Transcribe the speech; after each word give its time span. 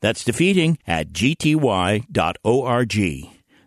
That's 0.00 0.24
defeating 0.24 0.78
at 0.86 1.12
gty.org. 1.12 2.06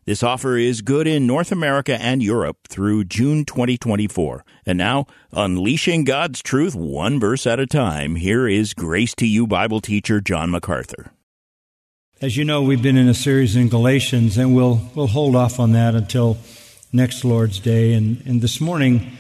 This 0.06 0.22
offer 0.22 0.58
is 0.58 0.82
good 0.82 1.08
in 1.08 1.26
North 1.26 1.50
America 1.54 1.96
and 2.00 2.22
Europe 2.22 2.58
through 2.68 3.06
June 3.06 3.46
2024. 3.46 4.44
And 4.66 4.78
now, 4.78 5.06
unleashing 5.32 6.04
God's 6.04 6.42
truth 6.42 6.76
one 6.76 7.22
verse 7.22 7.48
at 7.48 7.62
a 7.62 7.66
time, 7.66 8.18
here 8.18 8.46
is 8.46 8.74
Grace 8.74 9.16
to 9.16 9.26
You 9.26 9.48
Bible 9.48 9.80
teacher 9.80 10.20
John 10.20 10.52
MacArthur. 10.52 11.14
As 12.22 12.36
you 12.36 12.44
know, 12.44 12.64
we've 12.64 12.82
been 12.82 12.98
in 12.98 13.08
a 13.08 13.14
series 13.14 13.56
in 13.56 13.70
Galatians, 13.70 14.38
and 14.38 14.54
we'll, 14.54 14.82
we'll 14.94 15.08
hold 15.08 15.38
off 15.38 15.58
on 15.58 15.72
that 15.72 15.96
until 15.96 16.38
next 16.92 17.24
Lord's 17.24 17.60
Day. 17.60 17.94
And, 17.94 18.22
and 18.26 18.42
this 18.42 18.60
morning, 18.60 19.18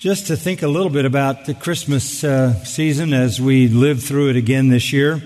just 0.00 0.26
to 0.28 0.36
think 0.36 0.62
a 0.62 0.68
little 0.68 0.90
bit 0.90 1.04
about 1.04 1.46
the 1.46 1.54
Christmas 1.54 2.24
uh, 2.24 2.54
season 2.64 3.12
as 3.12 3.40
we 3.40 3.68
live 3.68 4.02
through 4.02 4.30
it 4.30 4.36
again 4.36 4.68
this 4.68 4.92
year. 4.92 5.22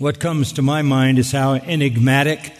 What 0.00 0.18
comes 0.18 0.52
to 0.52 0.62
my 0.62 0.80
mind 0.80 1.18
is 1.18 1.30
how 1.30 1.52
enigmatic 1.52 2.54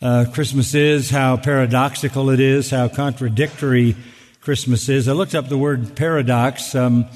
uh, 0.00 0.26
Christmas 0.32 0.72
is, 0.72 1.10
how 1.10 1.36
paradoxical 1.36 2.30
it 2.30 2.38
is, 2.38 2.70
how 2.70 2.86
contradictory 2.86 3.96
Christmas 4.40 4.88
is. 4.88 5.08
I 5.08 5.12
looked 5.12 5.34
up 5.34 5.48
the 5.48 5.58
word 5.58 5.96
paradox, 5.96 6.76
um, 6.76 7.06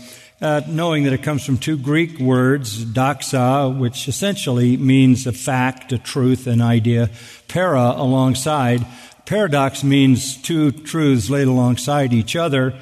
uh, 0.43 0.63
knowing 0.67 1.05
that 1.05 1.13
it 1.13 1.23
comes 1.23 1.47
from 1.47 1.57
two 1.57 1.79
Greek 1.79 2.19
words, 2.19 2.85
doxa, 2.85 3.79
which 3.79 4.09
essentially 4.09 4.77
means 4.77 5.25
a 5.29 5.33
fact, 5.33 5.93
a 5.93 5.99
truth, 5.99 6.49
an 6.49 6.61
idea, 6.61 7.09
para, 7.47 7.95
alongside. 7.95 8.85
Paradox 9.25 9.85
means 9.85 10.37
two 10.37 10.73
truths 10.73 11.31
laid 11.31 11.47
alongside 11.47 12.13
each 12.13 12.35
other, 12.35 12.75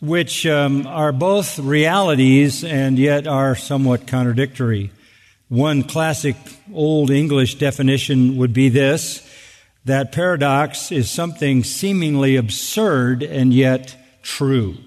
which 0.00 0.46
um, 0.46 0.86
are 0.86 1.10
both 1.10 1.58
realities 1.58 2.62
and 2.62 3.00
yet 3.00 3.26
are 3.26 3.56
somewhat 3.56 4.06
contradictory. 4.06 4.92
One 5.48 5.82
classic 5.82 6.36
Old 6.72 7.10
English 7.10 7.56
definition 7.56 8.36
would 8.38 8.52
be 8.52 8.68
this 8.68 9.28
that 9.84 10.12
paradox 10.12 10.90
is 10.90 11.10
something 11.10 11.62
seemingly 11.62 12.36
absurd 12.36 13.22
and 13.22 13.52
yet 13.52 13.94
true. 14.22 14.78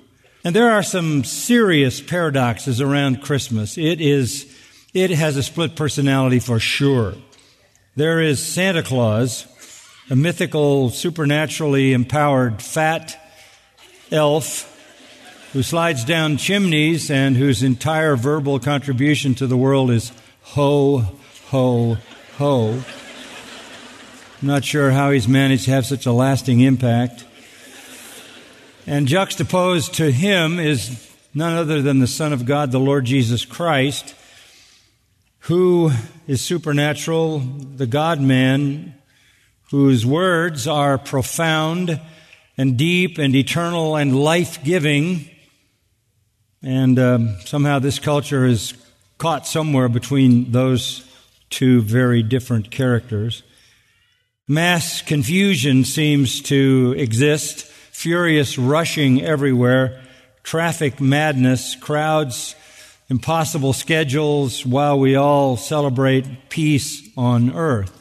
And 0.43 0.55
there 0.55 0.71
are 0.71 0.81
some 0.81 1.23
serious 1.23 2.01
paradoxes 2.01 2.81
around 2.81 3.21
Christmas. 3.21 3.77
It 3.77 4.01
is, 4.01 4.51
it 4.93 5.11
has 5.11 5.37
a 5.37 5.43
split 5.43 5.75
personality 5.75 6.39
for 6.39 6.59
sure. 6.59 7.13
There 7.95 8.21
is 8.21 8.43
Santa 8.43 8.81
Claus, 8.81 9.45
a 10.09 10.15
mythical, 10.15 10.89
supernaturally 10.89 11.93
empowered 11.93 12.61
fat 12.61 13.19
elf 14.11 14.73
who 15.53 15.63
slides 15.63 16.05
down 16.05 16.37
chimneys 16.37 17.11
and 17.11 17.35
whose 17.35 17.61
entire 17.61 18.15
verbal 18.15 18.59
contribution 18.59 19.35
to 19.35 19.47
the 19.47 19.57
world 19.57 19.91
is 19.91 20.11
ho, 20.47 21.05
ho, 21.47 21.97
ho. 22.37 22.81
I'm 24.41 24.47
not 24.47 24.63
sure 24.63 24.91
how 24.91 25.11
he's 25.11 25.27
managed 25.27 25.65
to 25.65 25.71
have 25.71 25.85
such 25.85 26.05
a 26.05 26.11
lasting 26.11 26.61
impact. 26.61 27.25
And 28.85 29.07
juxtaposed 29.07 29.95
to 29.95 30.09
him 30.09 30.59
is 30.59 31.11
none 31.33 31.53
other 31.53 31.81
than 31.81 31.99
the 31.99 32.07
Son 32.07 32.31
of 32.33 32.45
God, 32.45 32.71
the 32.71 32.79
Lord 32.79 33.05
Jesus 33.05 33.43
Christ, 33.45 34.15
who 35.39 35.91
is 36.27 36.41
supernatural, 36.41 37.39
the 37.39 37.87
God 37.87 38.21
man, 38.21 38.95
whose 39.69 40.05
words 40.05 40.65
are 40.65 40.97
profound 40.97 41.99
and 42.57 42.77
deep 42.77 43.17
and 43.17 43.35
eternal 43.35 43.97
and 43.97 44.17
life 44.17 44.63
giving. 44.63 45.29
And 46.63 46.97
um, 46.97 47.35
somehow 47.41 47.79
this 47.79 47.99
culture 47.99 48.45
is 48.45 48.73
caught 49.17 49.47
somewhere 49.47 49.89
between 49.89 50.51
those 50.51 51.03
two 51.49 51.81
very 51.81 52.21
different 52.23 52.71
characters. 52.71 53.43
Mass 54.47 55.01
confusion 55.01 55.83
seems 55.83 56.41
to 56.41 56.93
exist, 56.97 57.65
furious 57.65 58.57
rushing 58.57 59.21
everywhere, 59.21 60.01
traffic 60.43 61.01
madness, 61.01 61.75
crowds, 61.75 62.55
impossible 63.09 63.73
schedules, 63.73 64.65
while 64.65 64.99
we 64.99 65.15
all 65.15 65.57
celebrate 65.57 66.49
peace 66.49 67.09
on 67.17 67.53
earth. 67.53 67.93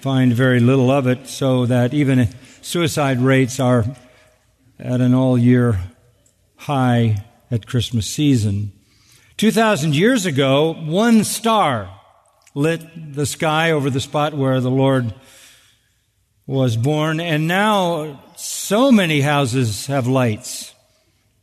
Find 0.00 0.32
very 0.32 0.60
little 0.60 0.90
of 0.90 1.06
it, 1.06 1.26
so 1.28 1.66
that 1.66 1.94
even 1.94 2.28
suicide 2.60 3.20
rates 3.20 3.58
are 3.58 3.84
at 4.78 5.00
an 5.00 5.14
all 5.14 5.38
year 5.38 5.80
high 6.56 7.24
at 7.50 7.66
Christmas 7.66 8.06
season. 8.06 8.72
2,000 9.36 9.96
years 9.96 10.26
ago, 10.26 10.74
one 10.74 11.24
star 11.24 11.90
lit 12.54 13.14
the 13.14 13.26
sky 13.26 13.72
over 13.72 13.90
the 13.90 14.00
spot 14.00 14.32
where 14.32 14.60
the 14.60 14.70
Lord 14.70 15.12
was 16.46 16.76
born, 16.76 17.18
and 17.18 17.48
now 17.48 18.22
so 18.36 18.92
many 18.92 19.20
houses 19.20 19.86
have 19.86 20.06
lights. 20.06 20.72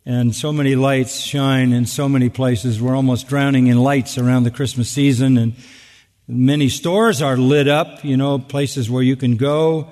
And 0.05 0.33
so 0.33 0.53
many 0.53 0.75
lights 0.75 1.19
shine 1.19 1.73
in 1.73 1.85
so 1.85 2.07
many 2.07 2.29
places. 2.29 2.81
We're 2.81 2.95
almost 2.95 3.27
drowning 3.27 3.67
in 3.67 3.77
lights 3.77 4.17
around 4.17 4.43
the 4.43 4.51
Christmas 4.51 4.89
season, 4.89 5.37
and 5.37 5.53
many 6.27 6.69
stores 6.69 7.21
are 7.21 7.35
lit 7.35 7.67
up, 7.67 8.05
you 8.05 8.15
know, 8.15 8.39
places 8.39 8.89
where 8.89 9.03
you 9.03 9.17
can 9.17 9.35
go 9.35 9.89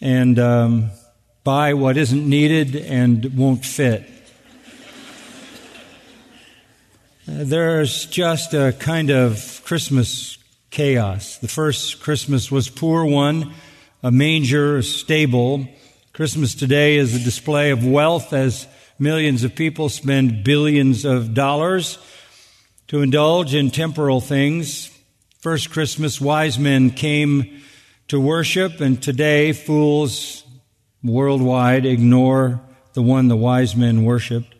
and 0.00 0.38
um, 0.38 0.90
buy 1.44 1.74
what 1.74 1.98
isn't 1.98 2.28
needed 2.28 2.76
and 2.76 3.36
won't 3.36 3.64
fit. 3.64 4.08
There's 7.32 8.06
just 8.06 8.54
a 8.54 8.74
kind 8.76 9.10
of 9.10 9.62
Christmas 9.64 10.36
chaos. 10.70 11.38
The 11.38 11.46
first 11.46 12.00
Christmas 12.00 12.50
was 12.50 12.68
poor 12.68 13.04
one, 13.04 13.54
a 14.02 14.10
manger, 14.10 14.78
a 14.78 14.82
stable. 14.82 15.68
Christmas 16.12 16.56
today 16.56 16.96
is 16.96 17.14
a 17.14 17.20
display 17.20 17.70
of 17.70 17.86
wealth 17.86 18.32
as 18.32 18.66
millions 18.98 19.44
of 19.44 19.54
people 19.54 19.88
spend 19.88 20.42
billions 20.42 21.04
of 21.04 21.32
dollars 21.32 21.98
to 22.88 23.00
indulge 23.00 23.54
in 23.54 23.70
temporal 23.70 24.20
things. 24.20 24.90
First 25.38 25.70
Christmas, 25.70 26.20
wise 26.20 26.58
men 26.58 26.90
came 26.90 27.62
to 28.08 28.20
worship, 28.20 28.80
and 28.80 29.00
today 29.00 29.52
fools 29.52 30.42
worldwide 31.04 31.86
ignore 31.86 32.60
the 32.94 33.02
one 33.02 33.28
the 33.28 33.36
wise 33.36 33.76
men 33.76 34.04
worshiped. 34.04 34.56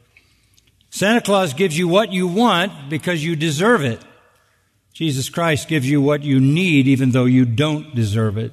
Santa 0.91 1.21
Claus 1.21 1.55
gives 1.55 1.79
you 1.79 1.87
what 1.89 2.13
you 2.13 2.27
want 2.27 2.91
because 2.91 3.25
you 3.25 3.37
deserve 3.37 3.83
it. 3.85 4.01
Jesus 4.93 5.29
Christ 5.29 5.69
gives 5.69 5.89
you 5.89 6.03
what 6.03 6.23
you 6.25 6.41
need 6.41 6.89
even 6.89 7.13
though 7.13 7.25
you 7.25 7.45
don't 7.45 7.95
deserve 7.95 8.37
it. 8.37 8.53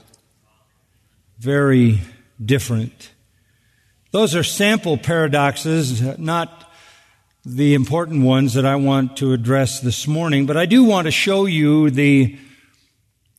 Very 1.39 1.99
different. 2.43 3.11
Those 4.11 4.35
are 4.35 4.43
sample 4.43 4.97
paradoxes, 4.97 6.17
not 6.17 6.71
the 7.43 7.73
important 7.73 8.23
ones 8.23 8.53
that 8.53 8.65
I 8.65 8.75
want 8.75 9.17
to 9.17 9.33
address 9.33 9.79
this 9.79 10.07
morning, 10.07 10.45
but 10.45 10.57
I 10.57 10.65
do 10.65 10.83
want 10.83 11.05
to 11.05 11.11
show 11.11 11.45
you 11.45 11.89
the, 11.89 12.37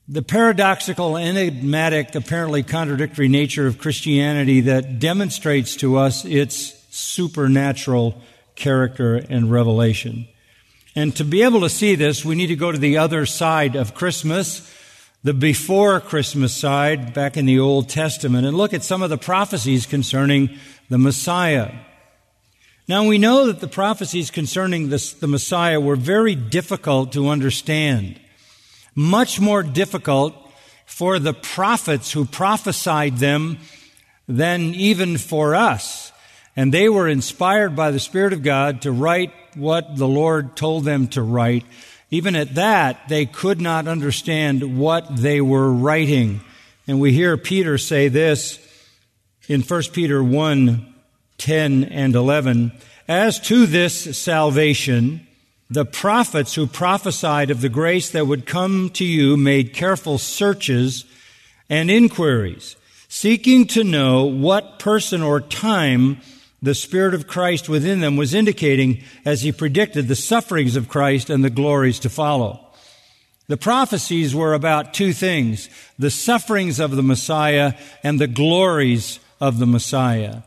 the 0.09 0.23
paradoxical, 0.23 1.17
enigmatic, 1.17 2.15
apparently 2.15 2.63
contradictory 2.63 3.29
nature 3.29 3.67
of 3.67 3.79
Christianity 3.79 4.63
that 4.63 4.99
demonstrates 4.99 5.77
to 5.77 5.97
us 5.99 6.25
its 6.25 6.75
supernatural 6.91 8.21
character, 8.59 9.17
and 9.17 9.51
revelation. 9.51 10.29
And 10.95 11.15
to 11.17 11.25
be 11.25 11.43
able 11.43 11.61
to 11.61 11.71
see 11.71 11.95
this, 11.95 12.25
we 12.25 12.35
need 12.35 12.49
to 12.49 12.57
go 12.57 12.73
to 12.73 12.79
the 12.79 12.99
other 12.99 13.25
side 13.25 13.77
of 13.77 13.95
Christmas, 13.95 14.69
the 15.23 15.33
before 15.33 16.01
Christmas 16.01 16.55
side, 16.55 17.15
back 17.15 17.37
in 17.37 17.47
the 17.47 17.61
Old 17.61 17.89
Testament, 17.89 18.47
and 18.47 18.57
look 18.57 18.75
at 18.75 18.83
some 18.83 19.03
of 19.03 19.11
the 19.11 19.17
prophecies 19.17 19.87
concerning 19.87 20.51
the 20.89 20.99
Messiah. 20.99 21.73
Now 22.89 23.07
we 23.07 23.19
know 23.19 23.47
that 23.47 23.61
the 23.61 23.69
prophecies 23.69 24.31
concerning 24.31 24.89
this, 24.89 25.13
the 25.13 25.27
Messiah 25.27 25.81
were 25.81 25.97
very 25.97 26.35
difficult 26.35 27.13
to 27.13 27.29
understand. 27.29 28.19
Much 28.95 29.41
more 29.41 29.63
difficult 29.63 30.35
for 30.87 31.19
the 31.19 31.35
prophets 31.35 32.13
who 32.13 32.25
prophesied 32.25 33.19
them 33.19 33.59
than 34.27 34.75
even 34.75 35.19
for 35.19 35.55
us. 35.55 36.13
And 36.59 36.75
they 36.75 36.89
were 36.89 37.07
inspired 37.07 37.77
by 37.77 37.93
the 37.93 38.01
Spirit 38.01 38.33
of 38.33 38.43
God 38.43 38.83
to 38.83 38.91
write 38.91 39.33
what 39.55 39.97
the 39.97 40.09
Lord 40.09 40.57
told 40.57 40.85
them 40.85 41.07
to 41.11 41.23
write. 41.23 41.65
Even 42.11 42.35
at 42.35 42.57
that, 42.57 43.09
they 43.09 43.27
could 43.27 43.61
not 43.61 43.87
understand 43.87 44.77
what 44.77 45.07
they 45.09 45.41
were 45.41 45.73
writing. 45.73 46.41
And 46.89 46.99
we 46.99 47.13
hear 47.13 47.37
Peter 47.37 47.79
say 47.79 48.09
this 48.09 48.59
in 49.47 49.63
1 49.63 49.83
Peter 49.93 50.21
1 50.21 50.95
10 51.39 51.85
and 51.85 52.17
11. 52.17 52.73
As 53.07 53.39
to 53.43 53.65
this 53.65 54.19
salvation, 54.19 55.29
the 55.71 55.85
prophets 55.85 56.57
who 56.57 56.67
prophesied 56.67 57.53
of 57.53 57.61
the 57.61 57.69
grace 57.69 58.11
that 58.11 58.27
would 58.27 58.47
come 58.47 58.91
to 58.95 59.05
you 59.05 59.37
made 59.37 59.75
careful 59.75 60.19
searches 60.19 61.05
and 61.71 61.89
inquiries, 61.89 62.75
seeking 63.07 63.65
to 63.69 63.85
know 63.85 64.25
what 64.25 64.81
person 64.81 65.23
or 65.23 65.41
time 65.41 66.21
the 66.61 66.75
Spirit 66.75 67.15
of 67.15 67.27
Christ 67.27 67.69
within 67.69 68.01
them 68.01 68.17
was 68.17 68.35
indicating 68.35 69.03
as 69.25 69.43
he 69.43 69.53
predicted 69.53 70.09
the 70.09 70.17
sufferings 70.17 70.77
of 70.77 70.89
Christ 70.89 71.31
and 71.31 71.45
the 71.45 71.51
glories 71.51 71.99
to 72.01 72.11
follow. 72.11 72.65
The 73.47 73.57
prophecies 73.57 74.35
were 74.35 74.55
about 74.55 74.93
two 74.93 75.13
things, 75.13 75.71
the 75.99 76.11
sufferings 76.11 76.81
of 76.81 76.91
the 76.91 77.03
Messiah 77.03 77.75
and 78.03 78.21
the 78.21 78.27
glories 78.27 79.21
of 79.41 79.59
the 79.59 79.67
Messiah. 79.67 80.43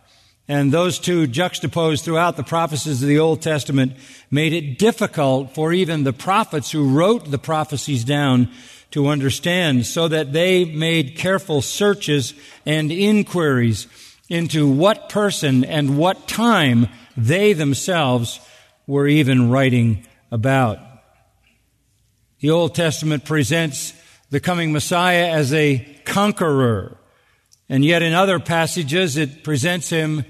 And 0.48 0.72
those 0.72 1.00
two 1.00 1.28
juxtaposed 1.28 2.04
throughout 2.04 2.36
the 2.36 2.44
prophecies 2.44 3.02
of 3.02 3.08
the 3.08 3.19
Old 3.19 3.42
Testament 3.42 3.94
made 4.30 4.54
it 4.54 4.78
difficult 4.78 5.56
for 5.56 5.72
even 5.72 6.04
the 6.04 6.13
prophets 6.13 6.72
who 6.72 6.90
wrote 6.90 7.31
the 7.31 7.38
prophecies 7.38 8.04
down 8.04 8.50
to 8.92 9.08
understand 9.08 9.86
so 9.86 10.10
that 10.10 10.34
they 10.34 10.66
made 10.66 11.16
careful 11.16 11.62
searches 11.62 12.34
and 12.66 12.92
inquiries 12.92 13.88
into 14.31 14.66
what 14.66 15.10
person 15.10 15.66
and 15.66 15.98
what 15.98 16.25
time 16.25 16.88
they 17.18 17.51
themselves 17.51 18.39
were 18.88 19.06
even 19.06 19.50
writing 19.50 20.07
about. 20.31 20.80
The 22.39 22.50
Old 22.50 22.74
Testament 22.74 23.25
presents 23.25 23.94
the 24.30 24.39
coming 24.39 24.72
Messiah 24.72 25.28
as 25.28 25.54
a 25.54 25.80
conqueror, 26.06 26.98
and 27.68 27.83
yet 27.83 28.01
in 28.01 28.13
other 28.13 28.39
passages 28.39 29.18
it 29.18 29.44
presents 29.44 29.89
him 29.89 30.24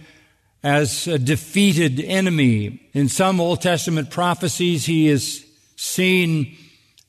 as 0.63 1.05
a 1.05 1.19
defeated 1.19 1.99
enemy. 1.99 2.89
In 2.93 3.07
some 3.07 3.39
Old 3.39 3.61
Testament 3.61 4.09
prophecies, 4.09 4.83
he 4.83 5.09
is 5.09 5.45
seen 5.75 6.57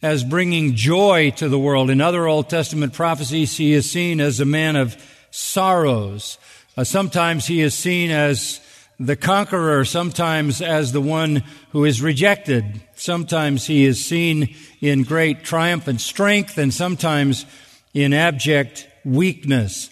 as 0.02 0.24
bringing 0.24 0.74
joy 0.74 1.30
to 1.36 1.48
the 1.48 1.58
world. 1.58 1.88
In 1.88 2.02
other 2.02 2.26
Old 2.26 2.50
Testament 2.50 2.92
prophecies, 2.92 3.56
he 3.56 3.72
is 3.72 3.90
seen 3.90 4.20
as 4.20 4.40
a 4.40 4.44
man 4.44 4.76
of 4.76 4.94
sorrows. 5.30 6.36
Uh, 6.76 6.84
sometimes 6.84 7.46
he 7.46 7.60
is 7.60 7.74
seen 7.74 8.10
as 8.10 8.60
the 8.98 9.16
conqueror, 9.16 9.84
sometimes 9.84 10.62
as 10.62 10.92
the 10.92 11.00
one 11.00 11.42
who 11.70 11.84
is 11.84 12.00
rejected. 12.00 12.80
Sometimes 12.94 13.66
he 13.66 13.84
is 13.84 14.04
seen 14.04 14.54
in 14.80 15.02
great 15.02 15.44
triumph 15.44 15.88
and 15.88 16.00
strength, 16.00 16.56
and 16.56 16.72
sometimes 16.72 17.44
in 17.92 18.14
abject 18.14 18.88
weakness. 19.04 19.90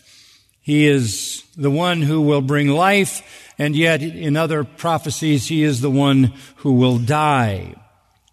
He 0.62 0.86
is 0.86 1.44
the 1.56 1.70
one 1.70 2.02
who 2.02 2.22
will 2.22 2.40
bring 2.40 2.68
life, 2.68 3.52
and 3.58 3.76
yet 3.76 4.02
in 4.02 4.36
other 4.36 4.64
prophecies, 4.64 5.48
he 5.48 5.62
is 5.62 5.80
the 5.80 5.90
one 5.90 6.32
who 6.56 6.72
will 6.72 6.98
die. 6.98 7.74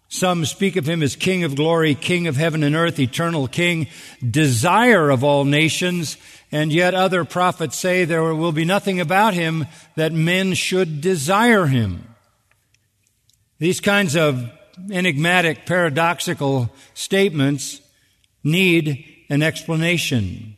Some 0.08 0.46
speak 0.46 0.76
of 0.76 0.88
him 0.88 1.02
as 1.02 1.16
King 1.16 1.44
of 1.44 1.54
glory, 1.54 1.94
King 1.94 2.26
of 2.26 2.36
heaven 2.36 2.62
and 2.62 2.74
earth, 2.74 2.98
eternal 2.98 3.46
King, 3.46 3.88
desire 4.28 5.10
of 5.10 5.22
all 5.22 5.44
nations, 5.44 6.16
and 6.50 6.72
yet 6.72 6.94
other 6.94 7.26
prophets 7.26 7.76
say 7.76 8.04
there 8.04 8.34
will 8.34 8.52
be 8.52 8.64
nothing 8.64 9.00
about 9.00 9.34
him 9.34 9.66
that 9.96 10.12
men 10.12 10.54
should 10.54 11.02
desire 11.02 11.66
him. 11.66 12.14
These 13.58 13.80
kinds 13.80 14.16
of 14.16 14.50
enigmatic, 14.90 15.66
paradoxical 15.66 16.70
statements 16.94 17.82
need 18.42 19.04
an 19.28 19.42
explanation 19.42 20.56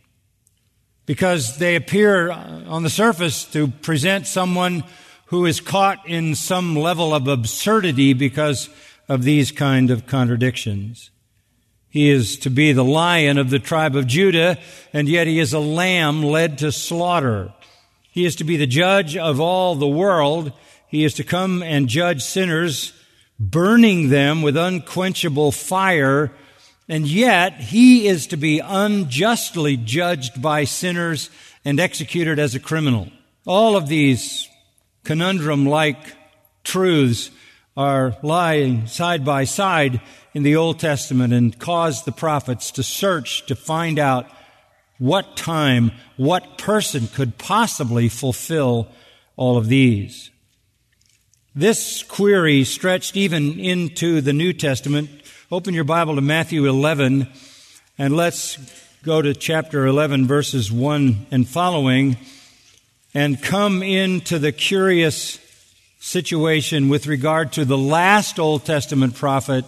because 1.06 1.58
they 1.58 1.75
appear 1.75 2.31
on 2.31 2.85
the 2.85 2.91
surface 2.91 3.44
to 3.46 3.67
present 3.67 4.29
someone 4.29 4.85
who 5.26 5.44
is 5.46 5.61
caught 5.61 6.08
in 6.08 6.37
some 6.37 6.76
level 6.76 7.12
of 7.12 7.26
absurdity 7.26 8.12
because 8.12 8.69
of 9.11 9.25
these 9.25 9.51
kind 9.51 9.91
of 9.91 10.07
contradictions. 10.07 11.11
He 11.89 12.11
is 12.11 12.39
to 12.39 12.49
be 12.49 12.73
the 12.73 12.85
lion 12.85 13.39
of 13.39 13.51
the 13.51 13.59
tribe 13.59 13.97
of 13.97 14.07
Judah, 14.07 14.57
and 14.93 15.09
yet 15.09 15.27
he 15.27 15.41
is 15.41 15.53
a 15.53 15.59
lamb 15.59 16.23
led 16.23 16.59
to 16.59 16.71
slaughter. 16.71 17.53
He 18.12 18.25
is 18.25 18.37
to 18.37 18.45
be 18.45 18.57
the 18.57 18.69
judge 18.69 19.17
of 19.17 19.41
all 19.41 19.75
the 19.75 19.89
world. 19.89 20.53
He 20.87 21.03
is 21.03 21.15
to 21.15 21.25
come 21.25 21.61
and 21.61 21.89
judge 21.89 22.23
sinners, 22.23 22.93
burning 23.41 24.11
them 24.11 24.43
with 24.43 24.57
unquenchable 24.57 25.51
fire, 25.51 26.31
and 26.89 27.05
yet 27.05 27.55
he 27.55 28.06
is 28.06 28.29
to 28.29 28.37
be 28.37 28.61
unjustly 28.61 29.77
judged 29.77 30.41
by 30.41 30.63
sinners 30.63 31.31
and 31.65 31.81
executed 31.81 32.39
as 32.39 32.55
a 32.55 32.61
criminal. 32.61 33.09
All 33.45 33.75
of 33.75 33.89
these 33.89 34.49
conundrum 35.03 35.67
like 35.67 35.99
truths 36.63 37.33
are 37.81 38.15
lying 38.21 38.87
side 38.87 39.25
by 39.25 39.43
side 39.43 40.03
in 40.35 40.43
the 40.43 40.55
Old 40.55 40.79
Testament 40.79 41.32
and 41.32 41.59
caused 41.59 42.05
the 42.05 42.12
prophets 42.12 42.71
to 42.73 42.82
search 42.82 43.47
to 43.47 43.56
find 43.56 43.99
out 43.99 44.27
what 44.99 45.35
time, 45.35 45.91
what 46.19 46.59
person 46.59 47.06
could 47.06 47.38
possibly 47.38 48.11
fulfill 48.11 48.87
all 49.35 49.56
of 49.56 49.69
these. 49.69 50.31
This 51.55 52.03
query 52.03 52.65
stretched 52.65 53.17
even 53.17 53.59
into 53.59 54.21
the 54.21 54.35
New 54.35 54.53
Testament. 54.53 55.09
Open 55.50 55.73
your 55.73 55.85
Bible 55.85 56.17
to 56.17 56.21
Matthew 56.21 56.67
11 56.67 57.29
and 57.97 58.15
let's 58.15 58.59
go 59.03 59.23
to 59.23 59.32
chapter 59.32 59.87
11 59.87 60.27
verses 60.27 60.71
1 60.71 61.29
and 61.31 61.49
following 61.49 62.19
and 63.15 63.43
come 63.43 63.82
into 63.82 64.38
the 64.38 64.53
curious 64.53 65.38
situation 66.00 66.88
with 66.88 67.06
regard 67.06 67.52
to 67.52 67.64
the 67.64 67.79
last 67.79 68.38
Old 68.38 68.64
Testament 68.64 69.14
prophet 69.14 69.64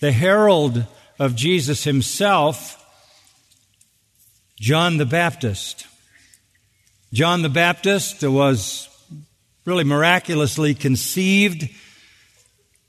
the 0.00 0.12
herald 0.12 0.84
of 1.18 1.34
Jesus 1.34 1.84
himself, 1.84 2.80
John 4.60 4.98
the 4.98 5.06
Baptist. 5.06 5.86
John 7.12 7.42
the 7.42 7.48
Baptist 7.48 8.22
was 8.22 8.88
really 9.64 9.84
miraculously 9.84 10.74
conceived. 10.74 11.70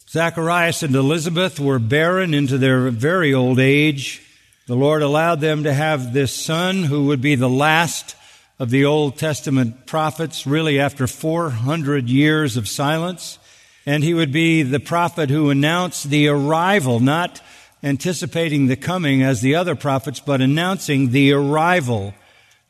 Zacharias 0.10 0.84
and 0.84 0.96
Elizabeth 0.96 1.60
were 1.60 1.80
barren 1.80 2.34
into 2.34 2.58
their 2.58 2.90
very 2.90 3.34
old 3.34 3.60
age. 3.60 4.22
The 4.68 4.76
Lord 4.76 5.02
allowed 5.02 5.40
them 5.40 5.64
to 5.64 5.74
have 5.74 6.12
this 6.12 6.34
son 6.34 6.84
who 6.84 7.06
would 7.06 7.22
be 7.22 7.36
the 7.36 7.50
last 7.50 8.16
of 8.60 8.70
the 8.70 8.86
Old 8.86 9.18
Testament 9.18 9.86
prophets, 9.86 10.48
really 10.48 10.80
after 10.80 11.08
400 11.08 12.10
years 12.10 12.58
of 12.58 12.68
silence 12.68 13.40
and 13.86 14.04
he 14.04 14.14
would 14.14 14.32
be 14.32 14.64
the 14.64 14.80
prophet 14.80 15.30
who 15.30 15.50
announced 15.50 16.10
the 16.10 16.28
arrival, 16.28 17.00
not 17.00 17.42
anticipating 17.84 18.66
the 18.66 18.76
coming 18.76 19.22
as 19.22 19.42
the 19.42 19.56
other 19.56 19.76
prophets, 19.76 20.20
but 20.20 20.42
announcing 20.42 21.12
the 21.12 21.32
arrival 21.32 22.14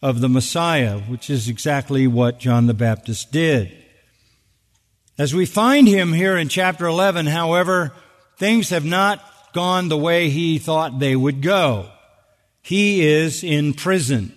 of 0.02 0.20
the 0.20 0.28
Messiah, 0.28 1.00
which 1.00 1.30
is 1.30 1.48
exactly 1.48 2.06
what 2.06 2.40
John 2.40 2.68
the 2.68 2.74
Baptist 2.74 3.32
did. 3.32 3.72
As 5.18 5.34
we 5.34 5.46
find 5.46 5.88
him 5.88 6.12
here 6.12 6.36
in 6.36 6.50
chapter 6.50 6.86
11, 6.86 7.28
however, 7.28 7.94
things 8.38 8.70
have 8.70 8.84
not 8.84 9.24
gone 9.54 9.88
the 9.88 9.98
way 9.98 10.30
he 10.30 10.60
thought 10.60 11.00
they 11.00 11.16
would 11.16 11.42
go. 11.42 11.90
He 12.62 13.08
is 13.08 13.42
in 13.42 13.74
prison. 13.74 14.35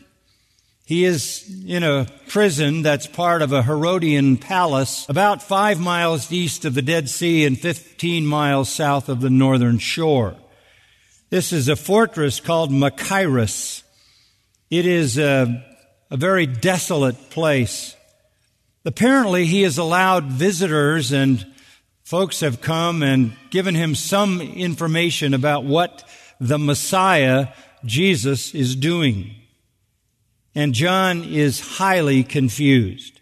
He 0.88 1.04
is 1.04 1.44
in 1.66 1.82
a 1.82 2.06
prison 2.28 2.80
that's 2.80 3.06
part 3.06 3.42
of 3.42 3.52
a 3.52 3.62
Herodian 3.62 4.38
palace 4.38 5.06
about 5.10 5.42
five 5.42 5.78
miles 5.78 6.32
east 6.32 6.64
of 6.64 6.72
the 6.72 6.80
Dead 6.80 7.10
Sea 7.10 7.44
and 7.44 7.60
15 7.60 8.24
miles 8.24 8.70
south 8.70 9.10
of 9.10 9.20
the 9.20 9.28
northern 9.28 9.80
shore. 9.80 10.34
This 11.28 11.52
is 11.52 11.68
a 11.68 11.76
fortress 11.76 12.40
called 12.40 12.70
Machaerus. 12.70 13.82
It 14.70 14.86
is 14.86 15.18
a, 15.18 15.62
a 16.10 16.16
very 16.16 16.46
desolate 16.46 17.28
place. 17.28 17.94
Apparently, 18.86 19.44
he 19.44 19.64
has 19.64 19.76
allowed 19.76 20.24
visitors 20.24 21.12
and 21.12 21.46
folks 22.02 22.40
have 22.40 22.62
come 22.62 23.02
and 23.02 23.36
given 23.50 23.74
him 23.74 23.94
some 23.94 24.40
information 24.40 25.34
about 25.34 25.64
what 25.64 26.08
the 26.40 26.58
Messiah, 26.58 27.48
Jesus, 27.84 28.54
is 28.54 28.74
doing 28.74 29.34
and 30.54 30.74
John 30.74 31.24
is 31.24 31.76
highly 31.78 32.22
confused. 32.24 33.20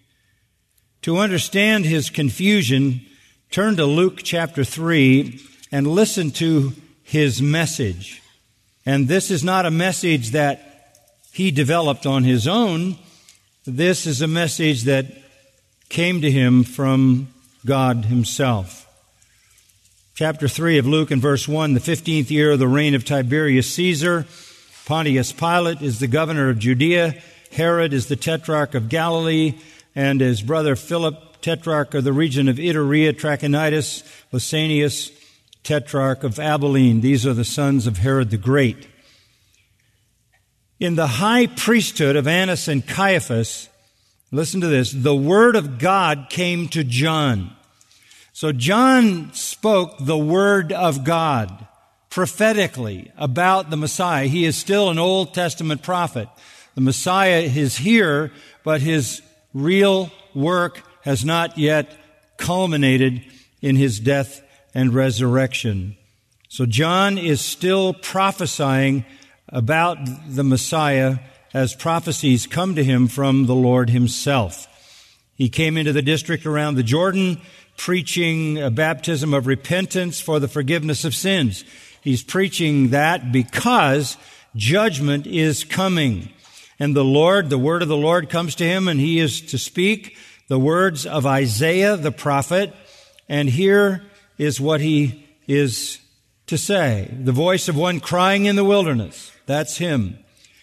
To 1.02 1.18
understand 1.18 1.84
his 1.84 2.10
confusion, 2.10 3.00
turn 3.50 3.76
to 3.76 3.86
Luke 3.86 4.20
chapter 4.22 4.64
3 4.64 5.40
and 5.70 5.86
listen 5.86 6.30
to 6.32 6.72
his 7.02 7.40
message. 7.40 8.22
And 8.84 9.08
this 9.08 9.30
is 9.30 9.44
not 9.44 9.66
a 9.66 9.70
message 9.70 10.30
that 10.30 10.98
he 11.32 11.50
developed 11.50 12.06
on 12.06 12.24
his 12.24 12.48
own. 12.48 12.96
This 13.66 14.06
is 14.06 14.22
a 14.22 14.28
message 14.28 14.84
that 14.84 15.06
came 15.88 16.20
to 16.20 16.30
him 16.30 16.64
from 16.64 17.28
God 17.64 18.06
himself. 18.06 18.84
Chapter 20.14 20.48
3 20.48 20.78
of 20.78 20.86
Luke 20.86 21.10
and 21.10 21.20
verse 21.20 21.46
1, 21.46 21.74
the 21.74 21.80
15th 21.80 22.30
year 22.30 22.52
of 22.52 22.58
the 22.58 22.66
reign 22.66 22.94
of 22.94 23.04
Tiberius 23.04 23.70
Caesar, 23.74 24.26
Pontius 24.86 25.32
Pilate 25.32 25.82
is 25.82 25.98
the 25.98 26.06
governor 26.06 26.48
of 26.48 26.60
Judea. 26.60 27.16
Herod 27.50 27.92
is 27.92 28.06
the 28.06 28.14
tetrarch 28.14 28.72
of 28.76 28.88
Galilee. 28.88 29.58
And 29.96 30.20
his 30.20 30.42
brother 30.42 30.76
Philip, 30.76 31.40
tetrarch 31.40 31.92
of 31.94 32.04
the 32.04 32.12
region 32.12 32.48
of 32.48 32.58
Iturea, 32.58 33.12
Trachonitis, 33.12 34.04
Lysanias, 34.32 35.10
tetrarch 35.64 36.22
of 36.22 36.38
Abilene. 36.38 37.00
These 37.00 37.26
are 37.26 37.34
the 37.34 37.44
sons 37.44 37.88
of 37.88 37.98
Herod 37.98 38.30
the 38.30 38.36
Great. 38.36 38.86
In 40.78 40.94
the 40.94 41.08
high 41.08 41.48
priesthood 41.48 42.14
of 42.14 42.28
Annas 42.28 42.68
and 42.68 42.86
Caiaphas, 42.86 43.68
listen 44.30 44.60
to 44.60 44.68
this, 44.68 44.92
the 44.92 45.16
word 45.16 45.56
of 45.56 45.80
God 45.80 46.26
came 46.30 46.68
to 46.68 46.84
John. 46.84 47.50
So 48.32 48.52
John 48.52 49.32
spoke 49.32 49.96
the 49.98 50.18
word 50.18 50.70
of 50.72 51.02
God 51.02 51.66
prophetically 52.16 53.12
about 53.18 53.68
the 53.68 53.76
Messiah. 53.76 54.24
He 54.24 54.46
is 54.46 54.56
still 54.56 54.88
an 54.88 54.98
Old 54.98 55.34
Testament 55.34 55.82
prophet. 55.82 56.30
The 56.74 56.80
Messiah 56.80 57.42
is 57.42 57.76
here, 57.76 58.32
but 58.64 58.80
his 58.80 59.20
real 59.52 60.10
work 60.34 60.80
has 61.02 61.26
not 61.26 61.58
yet 61.58 61.94
culminated 62.38 63.22
in 63.60 63.76
his 63.76 64.00
death 64.00 64.42
and 64.72 64.94
resurrection. 64.94 65.94
So 66.48 66.64
John 66.64 67.18
is 67.18 67.42
still 67.42 67.92
prophesying 67.92 69.04
about 69.50 69.98
the 70.26 70.42
Messiah 70.42 71.18
as 71.52 71.74
prophecies 71.74 72.46
come 72.46 72.76
to 72.76 72.82
him 72.82 73.08
from 73.08 73.44
the 73.44 73.54
Lord 73.54 73.90
himself. 73.90 74.66
He 75.34 75.50
came 75.50 75.76
into 75.76 75.92
the 75.92 76.00
district 76.00 76.46
around 76.46 76.76
the 76.76 76.82
Jordan 76.82 77.42
preaching 77.76 78.56
a 78.56 78.70
baptism 78.70 79.34
of 79.34 79.46
repentance 79.46 80.18
for 80.18 80.40
the 80.40 80.48
forgiveness 80.48 81.04
of 81.04 81.14
sins. 81.14 81.62
He's 82.06 82.22
preaching 82.22 82.90
that 82.90 83.32
because 83.32 84.16
judgment 84.54 85.26
is 85.26 85.64
coming. 85.64 86.28
And 86.78 86.94
the 86.94 87.02
Lord, 87.02 87.50
the 87.50 87.58
word 87.58 87.82
of 87.82 87.88
the 87.88 87.96
Lord 87.96 88.30
comes 88.30 88.54
to 88.54 88.64
him 88.64 88.86
and 88.86 89.00
he 89.00 89.18
is 89.18 89.40
to 89.40 89.58
speak 89.58 90.16
the 90.46 90.56
words 90.56 91.04
of 91.04 91.26
Isaiah 91.26 91.96
the 91.96 92.12
prophet. 92.12 92.72
And 93.28 93.48
here 93.48 94.04
is 94.38 94.60
what 94.60 94.80
he 94.80 95.26
is 95.48 95.98
to 96.46 96.56
say. 96.56 97.12
The 97.12 97.32
voice 97.32 97.68
of 97.68 97.76
one 97.76 97.98
crying 97.98 98.44
in 98.44 98.54
the 98.54 98.62
wilderness. 98.62 99.32
That's 99.46 99.78
him. 99.78 100.16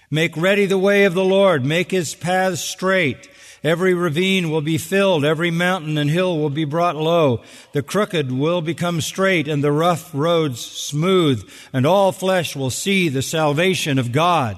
Make 0.09 0.38
ready 0.38 0.65
the 0.65 0.77
way 0.77 1.03
of 1.03 1.13
the 1.13 1.25
Lord. 1.25 1.65
Make 1.65 1.91
his 1.91 2.15
paths 2.15 2.62
straight. 2.62 3.27
Every 3.63 3.93
ravine 3.93 4.51
will 4.51 4.62
be 4.62 4.77
filled. 4.77 5.24
Every 5.24 5.50
mountain 5.50 5.98
and 5.98 6.10
hill 6.10 6.38
will 6.38 6.50
be 6.50 6.65
brought 6.65 6.98
low. 6.98 7.41
The 7.72 7.82
crooked 7.82 8.29
will 8.32 8.62
become 8.62 9.00
straight 9.00 9.48
and 9.48 9.63
the 9.63 9.72
rough 9.72 10.13
roads 10.13 10.60
smooth 10.60 11.50
and 11.72 11.86
all 11.86 12.12
flesh 12.12 12.55
will 12.55 12.70
see 12.70 13.08
the 13.08 13.22
salvation 13.22 13.98
of 13.98 14.12
God. 14.12 14.58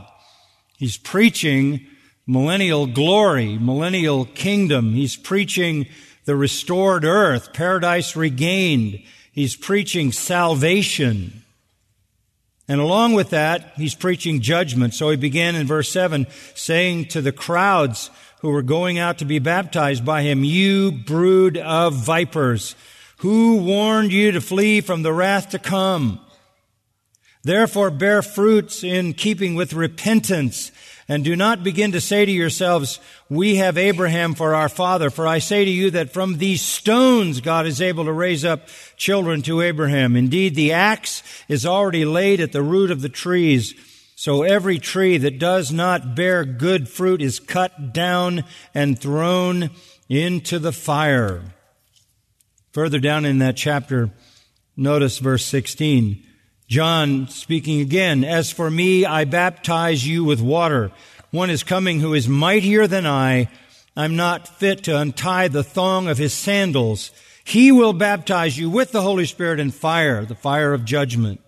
He's 0.78 0.98
preaching 0.98 1.86
millennial 2.26 2.88
glory, 2.88 3.60
millennial 3.60 4.26
kingdom. 4.26 4.94
He's 4.94 5.16
preaching 5.16 5.86
the 6.26 6.36
restored 6.36 7.06
earth, 7.06 7.54
paradise 7.54 8.16
regained. 8.16 9.04
He's 9.32 9.56
preaching 9.56 10.12
salvation. 10.12 11.44
And 12.68 12.82
along 12.82 13.14
with 13.14 13.30
that, 13.30 13.74
he's 13.76 13.94
preaching 13.94 14.42
judgment. 14.42 14.96
So 14.96 15.12
he 15.12 15.18
began 15.18 15.54
in 15.54 15.68
verse 15.68 15.92
7 15.92 16.26
saying 16.56 17.10
to 17.10 17.22
the 17.22 17.32
crowds 17.32 18.10
who 18.46 18.52
were 18.52 18.62
going 18.62 19.00
out 19.00 19.18
to 19.18 19.26
be 19.26 19.40
baptized 19.40 20.06
by 20.06 20.22
him, 20.22 20.44
You 20.44 20.92
brood 20.92 21.58
of 21.58 21.96
vipers, 21.96 22.76
who 23.18 23.58
warned 23.58 24.12
you 24.12 24.34
to 24.34 24.40
flee 24.40 24.82
from 24.82 25.02
the 25.02 25.12
wrath 25.12 25.50
to 25.50 25.58
come? 25.58 26.20
Therefore 27.44 27.90
bear 27.90 28.22
fruits 28.22 28.84
in 28.84 29.16
keeping 29.16 29.56
with 29.56 29.74
repentance 29.74 30.72
and 31.08 31.24
do 31.24 31.36
not 31.36 31.64
begin 31.64 31.92
to 31.94 32.02
say 32.02 32.24
to 32.24 32.32
yourselves, 32.32 33.00
we 33.32 33.56
have 33.56 33.80
Abraham 33.80 34.36
for 34.36 34.54
our 34.54 34.70
father. 34.70 35.10
For 35.10 35.26
I 35.26 35.40
say 35.40 35.66
to 35.66 35.72
you 35.72 35.90
that 35.92 36.14
from 36.14 36.38
these 36.38 36.62
stones 36.62 37.42
God 37.42 37.66
is 37.66 37.82
able 37.82 38.06
to 38.06 38.14
raise 38.14 38.46
up 38.46 38.68
children 38.96 39.42
to 39.44 39.62
Abraham. 39.62 40.16
Indeed, 40.16 40.54
the 40.54 40.72
axe 40.72 41.24
is 41.50 41.66
already 41.66 42.06
laid 42.06 42.40
at 42.42 42.52
the 42.52 42.62
root 42.62 42.92
of 42.92 43.02
the 43.02 43.10
trees. 43.10 43.74
So 44.16 44.44
every 44.44 44.80
tree 44.80 45.18
that 45.18 45.40
does 45.40 45.74
not 45.74 46.16
bear 46.16 46.46
good 46.46 46.88
fruit 46.88 47.22
is 47.22 47.42
cut 47.42 47.94
down 47.94 48.46
and 48.74 48.98
thrown 48.98 49.72
into 50.08 50.58
the 50.58 50.72
fire. 50.72 51.42
Further 52.72 53.00
down 53.00 53.26
in 53.26 53.40
that 53.40 53.58
chapter, 53.58 54.10
notice 54.78 55.20
verse 55.20 55.44
16. 55.46 56.26
John 56.70 57.28
speaking 57.28 57.82
again, 57.82 58.24
As 58.24 58.52
for 58.52 58.72
me, 58.72 59.06
I 59.06 59.26
baptize 59.26 60.08
you 60.08 60.24
with 60.24 60.42
water. 60.42 60.92
One 61.32 61.50
is 61.50 61.64
coming 61.64 62.00
who 62.00 62.14
is 62.14 62.30
mightier 62.30 62.88
than 62.88 63.06
I. 63.06 63.50
I'm 63.98 64.16
not 64.16 64.48
fit 64.48 64.86
to 64.86 64.98
untie 64.98 65.50
the 65.50 65.64
thong 65.64 66.08
of 66.08 66.18
his 66.18 66.34
sandals. 66.34 67.12
He 67.44 67.72
will 67.72 67.94
baptize 67.94 68.58
you 68.58 68.70
with 68.70 68.94
the 68.94 69.02
Holy 69.02 69.26
Spirit 69.26 69.60
and 69.60 69.76
fire, 69.76 70.26
the 70.26 70.36
fire 70.36 70.74
of 70.74 70.86
judgment. 70.86 71.42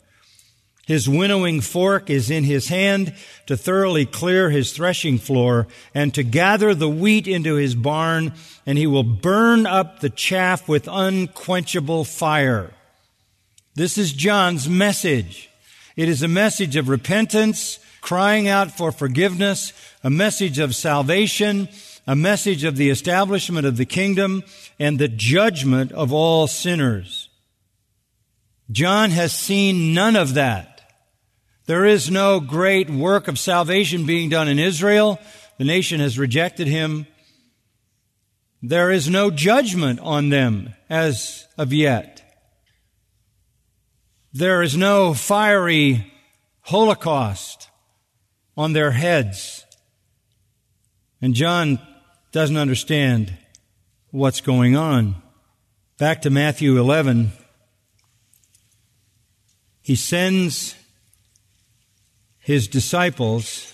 His 0.88 1.10
winnowing 1.10 1.60
fork 1.60 2.10
is 2.10 2.32
in 2.32 2.46
his 2.46 2.70
hand 2.70 3.14
to 3.46 3.58
thoroughly 3.58 4.06
clear 4.06 4.50
his 4.50 4.72
threshing 4.72 5.18
floor 5.18 5.68
and 5.94 6.14
to 6.14 6.24
gather 6.24 6.74
the 6.74 6.88
wheat 6.88 7.28
into 7.28 7.56
his 7.56 7.76
barn, 7.76 8.32
and 8.66 8.78
he 8.78 8.88
will 8.88 9.04
burn 9.04 9.66
up 9.66 10.00
the 10.00 10.10
chaff 10.10 10.70
with 10.70 10.88
unquenchable 10.90 12.06
fire. 12.06 12.72
This 13.76 13.98
is 13.98 14.14
John's 14.14 14.70
message. 14.70 15.50
It 15.98 16.08
is 16.08 16.24
a 16.24 16.30
message 16.30 16.78
of 16.78 16.88
repentance, 16.88 17.80
crying 18.00 18.48
out 18.48 18.72
for 18.72 18.94
forgiveness, 18.94 19.74
a 20.06 20.10
message 20.10 20.58
of 20.58 20.74
salvation, 20.74 21.68
a 22.08 22.16
message 22.16 22.64
of 22.64 22.78
the 22.78 22.90
establishment 22.90 23.68
of 23.68 23.76
the 23.76 23.86
kingdom, 23.86 24.42
and 24.80 24.98
the 24.98 25.10
judgment 25.10 25.92
of 25.92 26.14
all 26.14 26.48
sinners. 26.48 27.28
John 28.72 29.12
has 29.12 29.34
seen 29.34 29.94
none 29.94 30.16
of 30.16 30.36
that. 30.36 30.77
There 31.68 31.86
is 31.86 32.10
no 32.10 32.40
great 32.40 32.90
work 32.90 33.28
of 33.28 33.38
salvation 33.38 34.06
being 34.06 34.30
done 34.30 34.48
in 34.48 34.58
Israel. 34.58 35.20
The 35.58 35.66
nation 35.66 36.00
has 36.00 36.18
rejected 36.18 36.66
him. 36.66 37.08
There 38.62 38.90
is 38.90 39.10
no 39.10 39.30
judgment 39.30 40.00
on 40.00 40.30
them 40.30 40.74
as 40.90 41.46
of 41.58 41.74
yet. 41.74 42.24
There 44.32 44.62
is 44.62 44.78
no 44.78 45.14
fiery 45.14 46.10
holocaust 46.62 47.70
on 48.56 48.72
their 48.72 48.92
heads. 48.92 49.66
And 51.22 51.34
John 51.34 51.80
doesn't 52.32 52.56
understand 52.56 53.34
what's 54.12 54.40
going 54.40 54.78
on. 54.78 55.22
Back 55.98 56.22
to 56.22 56.30
Matthew 56.30 56.80
11. 56.80 57.32
He 59.82 59.96
sends 59.96 60.77
his 62.48 62.70
disciples 62.70 63.74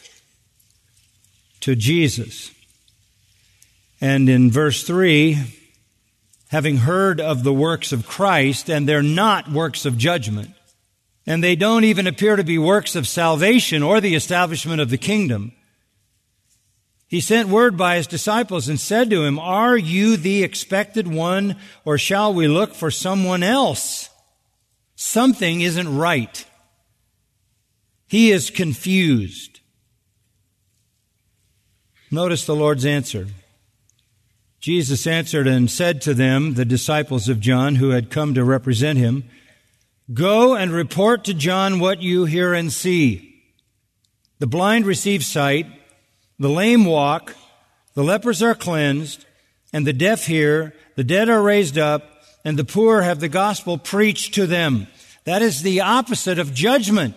to 1.59 1.75
Jesus. 1.75 2.49
And 4.01 4.27
in 4.27 4.49
verse 4.49 4.81
3, 4.81 5.37
having 6.47 6.77
heard 6.77 7.21
of 7.21 7.43
the 7.43 7.53
works 7.53 7.91
of 7.91 8.07
Christ, 8.07 8.71
and 8.71 8.89
they're 8.89 9.03
not 9.03 9.47
works 9.47 9.85
of 9.85 9.95
judgment. 9.95 10.55
And 11.27 11.43
they 11.43 11.55
don't 11.55 11.83
even 11.83 12.07
appear 12.07 12.35
to 12.35 12.43
be 12.43 12.57
works 12.57 12.95
of 12.95 13.07
salvation 13.07 13.83
or 13.83 14.01
the 14.01 14.15
establishment 14.15 14.81
of 14.81 14.89
the 14.89 14.97
kingdom. 14.97 15.51
He 17.07 17.21
sent 17.21 17.49
word 17.49 17.77
by 17.77 17.97
his 17.97 18.07
disciples 18.07 18.67
and 18.67 18.79
said 18.79 19.11
to 19.11 19.23
him, 19.23 19.37
Are 19.37 19.77
you 19.77 20.17
the 20.17 20.43
expected 20.43 21.07
one, 21.07 21.57
or 21.85 21.99
shall 21.99 22.33
we 22.33 22.47
look 22.47 22.73
for 22.73 22.89
someone 22.89 23.43
else? 23.43 24.09
Something 24.95 25.61
isn't 25.61 25.95
right. 25.95 26.43
He 28.13 28.29
is 28.29 28.51
confused. 28.51 29.59
Notice 32.11 32.45
the 32.45 32.55
Lord's 32.55 32.85
answer. 32.85 33.25
Jesus 34.59 35.07
answered 35.07 35.47
and 35.47 35.67
said 35.67 35.99
to 36.01 36.13
them, 36.13 36.53
the 36.53 36.63
disciples 36.63 37.27
of 37.27 37.39
John 37.39 37.73
who 37.73 37.89
had 37.89 38.11
come 38.11 38.35
to 38.35 38.43
represent 38.43 38.99
him, 38.99 39.23
Go 40.13 40.53
and 40.53 40.71
report 40.71 41.23
to 41.23 41.33
John 41.33 41.79
what 41.79 42.03
you 42.03 42.25
hear 42.25 42.53
and 42.53 42.71
see. 42.71 43.41
The 44.37 44.45
blind 44.45 44.85
receive 44.85 45.25
sight, 45.25 45.65
the 46.37 46.51
lame 46.51 46.85
walk, 46.85 47.35
the 47.95 48.03
lepers 48.03 48.43
are 48.43 48.53
cleansed, 48.53 49.25
and 49.73 49.87
the 49.87 49.91
deaf 49.91 50.27
hear, 50.27 50.75
the 50.95 51.03
dead 51.03 51.29
are 51.29 51.41
raised 51.41 51.79
up, 51.79 52.03
and 52.45 52.59
the 52.59 52.63
poor 52.63 53.01
have 53.01 53.21
the 53.21 53.27
gospel 53.27 53.79
preached 53.79 54.35
to 54.35 54.45
them. 54.45 54.85
That 55.23 55.41
is 55.41 55.63
the 55.63 55.81
opposite 55.81 56.37
of 56.37 56.53
judgment. 56.53 57.15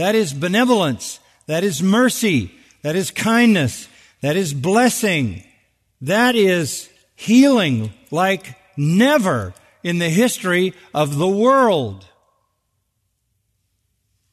That 0.00 0.14
is 0.14 0.32
benevolence. 0.32 1.20
That 1.44 1.62
is 1.62 1.82
mercy. 1.82 2.52
That 2.80 2.96
is 2.96 3.10
kindness. 3.10 3.86
That 4.22 4.34
is 4.34 4.54
blessing. 4.54 5.44
That 6.00 6.34
is 6.34 6.88
healing 7.16 7.92
like 8.10 8.56
never 8.78 9.52
in 9.82 9.98
the 9.98 10.08
history 10.08 10.72
of 10.94 11.18
the 11.18 11.28
world. 11.28 12.06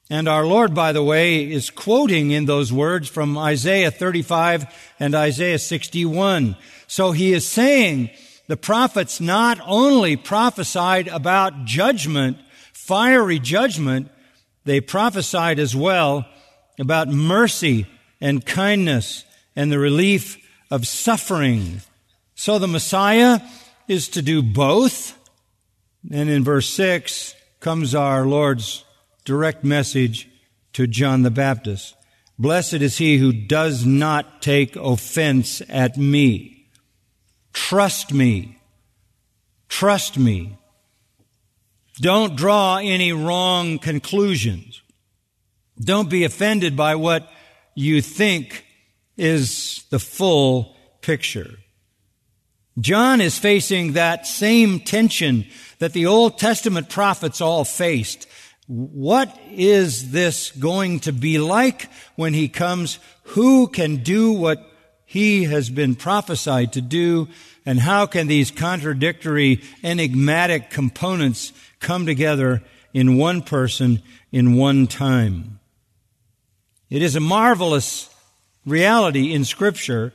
And 0.09 0.29
our 0.29 0.45
Lord, 0.45 0.74
by 0.74 0.93
the 0.93 1.03
way, 1.03 1.51
is 1.51 1.69
quoting 1.69 2.31
in 2.31 2.45
those 2.45 2.71
words 2.71 3.09
from 3.09 3.38
Isaiah 3.38 3.91
35 3.91 4.74
and 5.01 5.13
Isaiah 5.13 5.59
61. 5.59 6.55
So 6.88 7.12
he 7.12 7.33
is 7.33 7.45
saying 7.45 8.12
the 8.47 8.55
prophets 8.55 9.19
not 9.19 9.59
only 9.65 10.15
prophesied 10.15 11.09
about 11.09 11.65
judgment, 11.65 12.38
fiery 12.71 13.39
judgment, 13.39 14.12
they 14.67 14.81
prophesied 14.81 15.59
as 15.59 15.75
well 15.75 16.27
about 16.77 17.07
mercy 17.07 17.88
and 18.21 18.45
kindness 18.45 19.24
and 19.55 19.71
the 19.71 19.79
relief 19.79 20.38
of 20.69 20.86
suffering. 20.86 21.81
So 22.36 22.59
the 22.59 22.67
Messiah 22.67 23.39
is 23.88 24.09
to 24.09 24.21
do 24.21 24.43
both. 24.43 25.17
And 26.12 26.29
in 26.29 26.43
verse 26.43 26.69
6 26.69 27.33
comes 27.59 27.95
our 27.95 28.25
Lord's 28.25 28.83
direct 29.25 29.63
message 29.63 30.29
to 30.74 30.86
John 30.86 31.24
the 31.24 31.31
Baptist. 31.31 31.95
Blessed 32.38 32.75
is 32.75 32.97
he 32.97 33.17
who 33.17 33.31
does 33.31 33.86
not 33.86 34.41
take 34.41 34.75
offense 34.75 35.62
at 35.69 35.97
me. 35.97 36.67
Trust 37.53 38.13
me. 38.13 38.59
Trust 39.69 40.17
me. 40.17 40.57
Don't 41.99 42.35
draw 42.35 42.77
any 42.77 43.13
wrong 43.13 43.79
conclusions. 43.79 44.81
Don't 45.79 46.09
be 46.09 46.23
offended 46.23 46.75
by 46.75 46.95
what 46.95 47.29
you 47.75 48.01
think 48.01 48.65
is 49.17 49.85
the 49.89 49.99
full 49.99 50.75
picture. 51.01 51.57
John 52.79 53.21
is 53.21 53.39
facing 53.39 53.93
that 53.93 54.27
same 54.27 54.79
tension 54.79 55.45
that 55.79 55.93
the 55.93 56.05
Old 56.05 56.37
Testament 56.37 56.89
prophets 56.89 57.41
all 57.41 57.65
faced. 57.65 58.27
What 58.67 59.35
is 59.49 60.11
this 60.11 60.51
going 60.51 60.99
to 61.01 61.11
be 61.11 61.39
like 61.39 61.89
when 62.15 62.33
he 62.33 62.49
comes? 62.49 62.99
Who 63.23 63.67
can 63.67 63.97
do 63.97 64.31
what 64.31 64.59
he 65.05 65.45
has 65.45 65.69
been 65.69 65.95
prophesied 65.95 66.73
to 66.73 66.81
do? 66.81 67.29
And 67.65 67.79
how 67.79 68.05
can 68.05 68.27
these 68.27 68.51
contradictory, 68.51 69.63
enigmatic 69.83 70.69
components 70.69 71.53
come 71.79 72.05
together 72.05 72.63
in 72.93 73.17
one 73.17 73.41
person 73.41 74.01
in 74.31 74.55
one 74.55 74.88
time? 74.88 75.60
It 76.89 77.01
is 77.01 77.15
a 77.15 77.19
marvelous 77.19 78.10
reality 78.65 79.34
in 79.34 79.46
scripture 79.46 80.13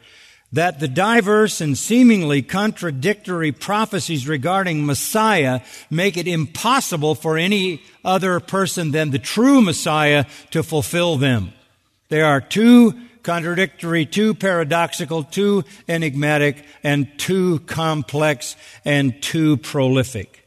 that 0.53 0.81
the 0.81 0.89
diverse 0.89 1.61
and 1.61 1.77
seemingly 1.77 2.43
contradictory 2.43 3.53
prophecies 3.53 4.29
regarding 4.29 4.85
Messiah 4.85 5.61
make 5.91 6.17
it 6.17 6.29
impossible 6.29 7.15
for 7.15 7.39
any 7.39 7.83
other 8.05 8.39
person 8.39 8.91
than 8.91 9.11
the 9.11 9.19
true 9.19 9.63
Messiah 9.63 10.27
to 10.51 10.63
fulfill 10.63 11.17
them. 11.17 11.53
They 12.11 12.21
are 12.21 12.41
too 12.41 12.95
contradictory, 13.23 14.05
too 14.05 14.35
paradoxical, 14.35 15.25
too 15.25 15.65
enigmatic, 15.89 16.65
and 16.83 17.09
too 17.19 17.61
complex 17.61 18.57
and 18.85 19.23
too 19.23 19.57
prolific. 19.57 20.42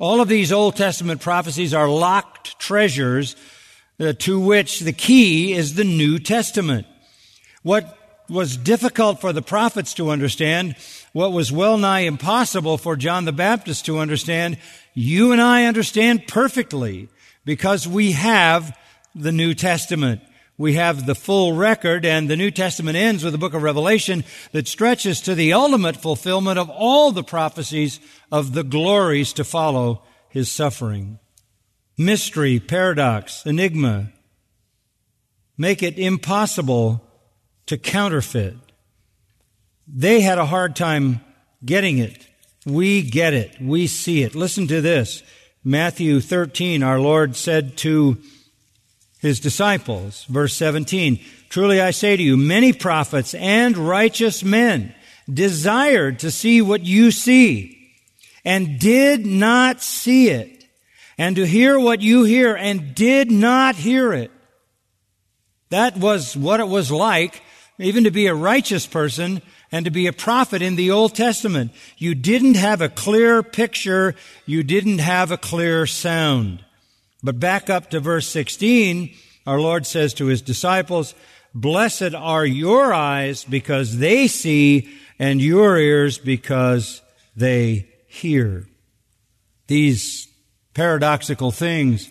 All 0.00 0.22
of 0.22 0.28
these 0.28 0.50
Old 0.50 0.76
Testament 0.76 1.20
prophecies 1.20 1.74
are 1.74 1.86
locked 1.86 2.58
treasures 2.58 3.36
uh, 4.00 4.14
to 4.20 4.40
which 4.40 4.80
the 4.80 4.94
key 4.94 5.52
is 5.52 5.74
the 5.74 5.84
New 5.84 6.18
Testament. 6.18 6.86
What 7.62 7.98
was 8.26 8.56
difficult 8.56 9.20
for 9.20 9.34
the 9.34 9.42
prophets 9.42 9.92
to 9.94 10.08
understand, 10.08 10.76
what 11.12 11.32
was 11.32 11.52
well 11.52 11.76
nigh 11.76 12.00
impossible 12.00 12.78
for 12.78 12.96
John 12.96 13.26
the 13.26 13.32
Baptist 13.32 13.84
to 13.84 13.98
understand, 13.98 14.56
you 14.94 15.32
and 15.32 15.40
I 15.40 15.66
understand 15.66 16.26
perfectly 16.26 17.08
because 17.44 17.86
we 17.86 18.12
have 18.12 18.74
the 19.14 19.32
New 19.32 19.52
Testament. 19.52 20.22
We 20.60 20.74
have 20.74 21.06
the 21.06 21.14
full 21.14 21.54
record 21.54 22.04
and 22.04 22.28
the 22.28 22.36
New 22.36 22.50
Testament 22.50 22.94
ends 22.94 23.24
with 23.24 23.32
the 23.32 23.38
book 23.38 23.54
of 23.54 23.62
Revelation 23.62 24.24
that 24.52 24.68
stretches 24.68 25.22
to 25.22 25.34
the 25.34 25.54
ultimate 25.54 25.96
fulfillment 25.96 26.58
of 26.58 26.68
all 26.68 27.12
the 27.12 27.24
prophecies 27.24 27.98
of 28.30 28.52
the 28.52 28.62
glories 28.62 29.32
to 29.32 29.44
follow 29.44 30.02
his 30.28 30.52
suffering. 30.52 31.18
Mystery, 31.96 32.60
paradox, 32.60 33.46
enigma 33.46 34.12
make 35.56 35.82
it 35.82 35.98
impossible 35.98 37.08
to 37.64 37.78
counterfeit. 37.78 38.56
They 39.88 40.20
had 40.20 40.36
a 40.36 40.44
hard 40.44 40.76
time 40.76 41.22
getting 41.64 41.96
it. 41.96 42.28
We 42.66 43.00
get 43.00 43.32
it. 43.32 43.58
We 43.62 43.86
see 43.86 44.24
it. 44.24 44.34
Listen 44.34 44.66
to 44.66 44.82
this. 44.82 45.22
Matthew 45.64 46.20
13, 46.20 46.82
our 46.82 47.00
Lord 47.00 47.34
said 47.34 47.78
to 47.78 48.18
his 49.20 49.40
disciples, 49.40 50.24
verse 50.24 50.54
17, 50.54 51.20
Truly 51.48 51.80
I 51.80 51.90
say 51.90 52.16
to 52.16 52.22
you, 52.22 52.36
many 52.36 52.72
prophets 52.72 53.34
and 53.34 53.76
righteous 53.76 54.42
men 54.42 54.94
desired 55.32 56.20
to 56.20 56.30
see 56.30 56.62
what 56.62 56.84
you 56.84 57.10
see 57.10 57.76
and 58.44 58.78
did 58.78 59.26
not 59.26 59.82
see 59.82 60.30
it, 60.30 60.64
and 61.18 61.36
to 61.36 61.46
hear 61.46 61.78
what 61.78 62.00
you 62.00 62.24
hear 62.24 62.56
and 62.56 62.94
did 62.94 63.30
not 63.30 63.76
hear 63.76 64.12
it. 64.12 64.30
That 65.68 65.96
was 65.96 66.36
what 66.36 66.60
it 66.60 66.68
was 66.68 66.90
like 66.90 67.42
even 67.80 68.04
to 68.04 68.10
be 68.10 68.26
a 68.26 68.34
righteous 68.34 68.86
person 68.86 69.42
and 69.72 69.84
to 69.84 69.90
be 69.90 70.06
a 70.06 70.12
prophet 70.12 70.62
in 70.62 70.76
the 70.76 70.90
Old 70.90 71.14
Testament. 71.14 71.72
You 71.96 72.14
didn't 72.14 72.54
have 72.54 72.80
a 72.80 72.88
clear 72.88 73.42
picture. 73.42 74.14
You 74.46 74.62
didn't 74.62 74.98
have 74.98 75.30
a 75.30 75.38
clear 75.38 75.86
sound. 75.86 76.64
But 77.22 77.40
back 77.40 77.68
up 77.68 77.90
to 77.90 78.00
verse 78.00 78.26
16, 78.28 79.14
our 79.46 79.60
Lord 79.60 79.86
says 79.86 80.14
to 80.14 80.26
his 80.26 80.42
disciples, 80.42 81.14
Blessed 81.54 82.14
are 82.14 82.46
your 82.46 82.94
eyes 82.94 83.44
because 83.44 83.98
they 83.98 84.26
see 84.28 84.88
and 85.18 85.40
your 85.42 85.76
ears 85.76 86.18
because 86.18 87.02
they 87.36 87.88
hear. 88.06 88.66
These 89.66 90.28
paradoxical 90.74 91.50
things 91.50 92.10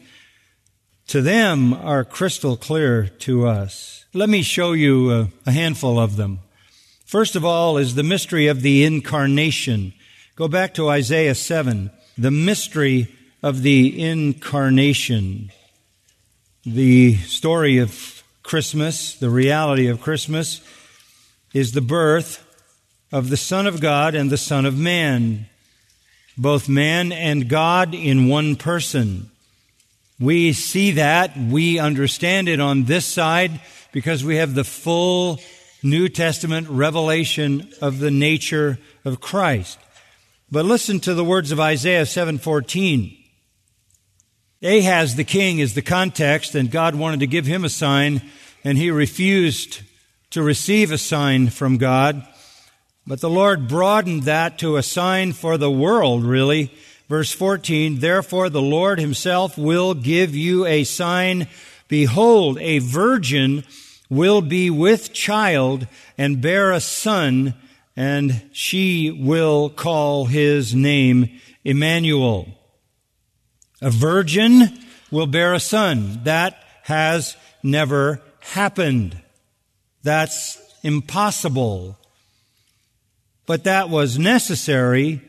to 1.07 1.21
them 1.21 1.73
are 1.73 2.05
crystal 2.05 2.55
clear 2.55 3.07
to 3.07 3.47
us. 3.47 4.05
Let 4.13 4.29
me 4.29 4.43
show 4.43 4.73
you 4.73 5.29
a, 5.45 5.51
handful 5.51 5.99
of 5.99 6.17
them. 6.17 6.39
First 7.05 7.35
of 7.35 7.43
all 7.43 7.77
is 7.77 7.95
the 7.95 8.03
mystery 8.03 8.47
of 8.47 8.61
the 8.61 8.83
incarnation. 8.83 9.93
Go 10.35 10.47
back 10.47 10.73
to 10.75 10.89
Isaiah 10.89 11.35
7. 11.35 11.89
The 12.17 12.31
mystery 12.31 13.07
of 13.41 13.61
the 13.61 14.01
incarnation. 14.01 15.51
The 16.65 17.15
story 17.17 17.77
of 17.77 18.23
Christmas, 18.43 19.15
the 19.15 19.29
reality 19.29 19.87
of 19.87 20.01
Christmas, 20.01 20.61
is 21.53 21.71
the 21.71 21.81
birth 21.81 22.45
of 23.11 23.29
the 23.29 23.37
Son 23.37 23.65
of 23.65 23.81
God 23.81 24.15
and 24.15 24.29
the 24.29 24.37
Son 24.37 24.65
of 24.65 24.77
Man, 24.77 25.47
both 26.37 26.69
man 26.69 27.11
and 27.11 27.49
God 27.49 27.93
in 27.93 28.27
one 28.27 28.55
person. 28.55 29.31
We 30.19 30.53
see 30.53 30.91
that, 30.91 31.37
we 31.37 31.79
understand 31.79 32.49
it 32.49 32.59
on 32.59 32.83
this 32.83 33.05
side 33.05 33.61
because 33.91 34.23
we 34.23 34.35
have 34.35 34.53
the 34.53 34.63
full 34.63 35.39
New 35.81 36.09
Testament 36.09 36.67
revelation 36.69 37.69
of 37.81 37.99
the 37.99 38.11
nature 38.11 38.79
of 39.05 39.21
Christ. 39.21 39.79
But 40.51 40.65
listen 40.65 40.99
to 41.01 41.13
the 41.13 41.23
words 41.23 41.51
of 41.51 41.59
Isaiah 41.59 42.05
7:14. 42.05 43.18
Ahaz 44.61 45.15
the 45.15 45.23
king 45.23 45.59
is 45.59 45.73
the 45.73 45.81
context 45.81 46.55
and 46.55 46.69
God 46.69 46.95
wanted 46.95 47.21
to 47.21 47.27
give 47.27 47.45
him 47.45 47.63
a 47.63 47.69
sign 47.69 48.21
and 48.63 48.77
he 48.77 48.91
refused 48.91 49.81
to 50.31 50.43
receive 50.43 50.91
a 50.91 50.97
sign 50.97 51.49
from 51.49 51.77
God. 51.77 52.27
But 53.07 53.21
the 53.21 53.29
Lord 53.29 53.67
broadened 53.67 54.23
that 54.23 54.59
to 54.59 54.77
a 54.77 54.83
sign 54.83 55.33
for 55.33 55.57
the 55.57 55.71
world, 55.71 56.23
really. 56.23 56.71
Verse 57.07 57.31
14, 57.31 57.99
therefore 57.99 58.49
the 58.49 58.61
Lord 58.61 58.99
himself 58.99 59.57
will 59.57 59.93
give 59.93 60.35
you 60.35 60.65
a 60.65 60.83
sign 60.83 61.47
Behold, 61.89 62.59
a 62.59 62.77
virgin 62.77 63.63
will 64.09 64.41
be 64.41 64.69
with 64.69 65.11
child 65.11 65.87
and 66.17 66.39
bear 66.39 66.71
a 66.71 66.79
son, 66.79 67.55
and 67.95 68.43
she 68.53 69.09
will 69.09 69.71
call 69.71 70.25
his 70.25 70.73
name 70.73 71.41
Emmanuel. 71.65 72.47
A 73.81 73.89
virgin 73.89 74.77
will 75.11 75.27
bear 75.27 75.53
a 75.53 75.59
son. 75.59 76.21
That 76.23 76.61
has 76.83 77.35
never 77.63 78.21
happened. 78.39 79.21
That's 80.03 80.59
impossible. 80.83 81.97
But 83.45 83.63
that 83.63 83.89
was 83.89 84.19
necessary 84.19 85.21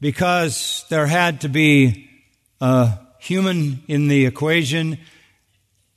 because 0.00 0.84
there 0.90 1.06
had 1.06 1.40
to 1.42 1.48
be 1.48 2.10
a 2.60 2.98
human 3.18 3.82
in 3.88 4.08
the 4.08 4.26
equation 4.26 4.98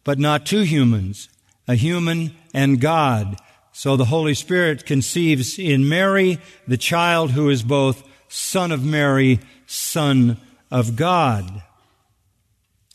but 0.06 0.20
not 0.20 0.46
two 0.46 0.62
humans, 0.62 1.28
a 1.68 1.76
human 1.76 2.34
and 2.54 2.80
God. 2.80 3.36
So 3.74 3.98
the 3.98 4.06
Holy 4.06 4.36
Spirit 4.36 4.86
conceives 4.86 5.60
in 5.60 5.90
Mary 5.90 6.40
the 6.66 6.78
child 6.78 7.32
who 7.32 7.50
is 7.50 7.64
both 7.64 8.08
Son 8.30 8.72
of 8.72 8.86
Mary, 8.86 9.42
Son 9.66 10.38
of 10.72 10.96
God. 10.96 11.64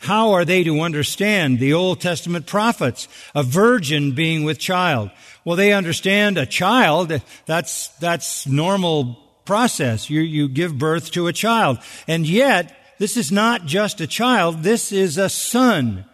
How 0.00 0.32
are 0.32 0.46
they 0.46 0.64
to 0.64 0.80
understand 0.80 1.58
the 1.58 1.74
Old 1.74 2.00
Testament 2.00 2.46
prophets? 2.46 3.06
A 3.34 3.42
virgin 3.42 4.12
being 4.12 4.44
with 4.44 4.58
child. 4.58 5.10
Well, 5.44 5.56
they 5.56 5.74
understand 5.74 6.38
a 6.38 6.46
child. 6.46 7.20
That's, 7.44 7.88
that's 7.98 8.46
normal 8.46 9.18
process. 9.44 10.08
You, 10.08 10.22
you 10.22 10.48
give 10.48 10.78
birth 10.78 11.10
to 11.12 11.26
a 11.26 11.34
child. 11.34 11.80
And 12.08 12.26
yet, 12.26 12.74
this 12.98 13.18
is 13.18 13.30
not 13.30 13.66
just 13.66 14.00
a 14.00 14.06
child. 14.06 14.62
This 14.62 14.90
is 14.90 15.18
a 15.18 15.28
son. 15.28 16.06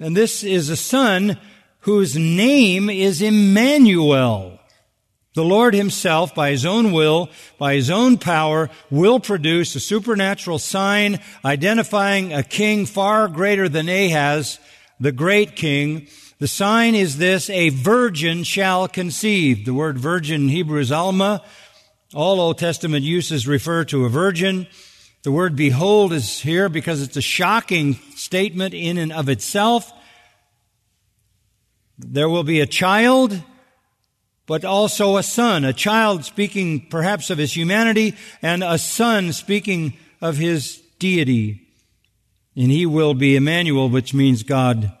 And 0.00 0.16
this 0.16 0.42
is 0.42 0.70
a 0.70 0.76
son 0.76 1.38
whose 1.80 2.16
name 2.16 2.88
is 2.88 3.20
Emmanuel. 3.20 4.51
The 5.34 5.44
Lord 5.44 5.72
himself, 5.72 6.34
by 6.34 6.50
his 6.50 6.66
own 6.66 6.92
will, 6.92 7.30
by 7.56 7.74
his 7.74 7.90
own 7.90 8.18
power, 8.18 8.68
will 8.90 9.18
produce 9.18 9.74
a 9.74 9.80
supernatural 9.80 10.58
sign 10.58 11.20
identifying 11.42 12.34
a 12.34 12.42
king 12.42 12.84
far 12.84 13.28
greater 13.28 13.66
than 13.66 13.88
Ahaz, 13.88 14.58
the 15.00 15.12
great 15.12 15.56
king. 15.56 16.06
The 16.38 16.48
sign 16.48 16.94
is 16.94 17.16
this, 17.16 17.48
a 17.48 17.70
virgin 17.70 18.44
shall 18.44 18.88
conceive. 18.88 19.64
The 19.64 19.72
word 19.72 19.96
virgin 19.96 20.42
in 20.42 20.48
Hebrew 20.48 20.80
is 20.80 20.92
Alma. 20.92 21.42
All 22.14 22.38
Old 22.38 22.58
Testament 22.58 23.04
uses 23.04 23.48
refer 23.48 23.84
to 23.86 24.04
a 24.04 24.10
virgin. 24.10 24.66
The 25.22 25.32
word 25.32 25.56
behold 25.56 26.12
is 26.12 26.40
here 26.40 26.68
because 26.68 27.00
it's 27.00 27.16
a 27.16 27.22
shocking 27.22 27.94
statement 28.16 28.74
in 28.74 28.98
and 28.98 29.12
of 29.12 29.30
itself. 29.30 29.90
There 31.96 32.28
will 32.28 32.44
be 32.44 32.60
a 32.60 32.66
child 32.66 33.40
but 34.46 34.64
also 34.64 35.16
a 35.16 35.22
son, 35.22 35.64
a 35.64 35.72
child 35.72 36.24
speaking 36.24 36.86
perhaps 36.88 37.30
of 37.30 37.38
his 37.38 37.56
humanity, 37.56 38.14
and 38.40 38.62
a 38.62 38.78
son 38.78 39.32
speaking 39.32 39.94
of 40.20 40.36
his 40.36 40.82
deity. 40.98 41.66
And 42.56 42.70
he 42.70 42.86
will 42.86 43.14
be 43.14 43.36
Emmanuel, 43.36 43.88
which 43.88 44.12
means 44.12 44.42
God 44.42 44.92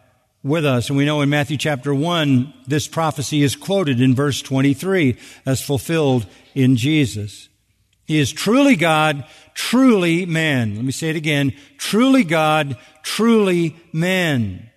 with 0.42 0.64
us. 0.64 0.88
And 0.88 0.96
we 0.96 1.04
know 1.04 1.20
in 1.20 1.28
Matthew 1.28 1.56
chapter 1.56 1.94
1, 1.94 2.52
this 2.66 2.88
prophecy 2.88 3.42
is 3.42 3.56
quoted 3.56 4.00
in 4.00 4.14
verse 4.14 4.42
23 4.42 5.16
as 5.46 5.60
fulfilled 5.60 6.26
in 6.54 6.76
Jesus. 6.76 7.48
He 8.06 8.18
is 8.18 8.32
truly 8.32 8.76
God, 8.76 9.24
truly 9.54 10.26
man. 10.26 10.76
Let 10.76 10.84
me 10.84 10.92
say 10.92 11.10
it 11.10 11.16
again. 11.16 11.54
Truly 11.78 12.24
God, 12.24 12.76
truly 13.02 13.76
man. 13.92 14.70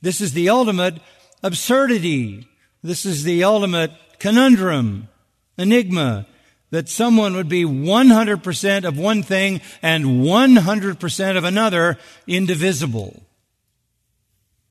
This 0.00 0.20
is 0.20 0.32
the 0.32 0.48
ultimate 0.48 1.00
absurdity 1.42 2.47
this 2.82 3.04
is 3.04 3.24
the 3.24 3.44
ultimate 3.44 3.92
conundrum, 4.18 5.08
enigma, 5.56 6.26
that 6.70 6.88
someone 6.88 7.34
would 7.34 7.48
be 7.48 7.64
100% 7.64 8.84
of 8.84 8.98
one 8.98 9.22
thing 9.22 9.60
and 9.82 10.04
100% 10.04 11.36
of 11.36 11.44
another, 11.44 11.98
indivisible. 12.26 13.22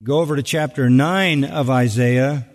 Go 0.03 0.19
over 0.19 0.35
to 0.35 0.43
chapter 0.43 0.89
9 0.89 1.43
of 1.43 1.69
Isaiah. 1.69 2.45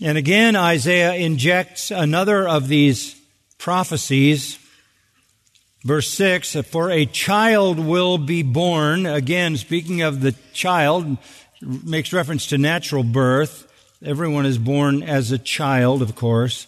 And 0.00 0.16
again, 0.16 0.54
Isaiah 0.54 1.14
injects 1.14 1.90
another 1.90 2.46
of 2.46 2.68
these 2.68 3.20
prophecies. 3.58 4.58
Verse 5.84 6.08
6, 6.10 6.54
for 6.66 6.90
a 6.90 7.06
child 7.06 7.78
will 7.78 8.18
be 8.18 8.42
born. 8.42 9.06
Again, 9.06 9.56
speaking 9.56 10.02
of 10.02 10.20
the 10.20 10.34
child, 10.52 11.18
makes 11.60 12.12
reference 12.12 12.46
to 12.48 12.58
natural 12.58 13.02
birth. 13.02 13.66
Everyone 14.04 14.44
is 14.44 14.58
born 14.58 15.02
as 15.02 15.32
a 15.32 15.38
child, 15.38 16.02
of 16.02 16.14
course. 16.14 16.66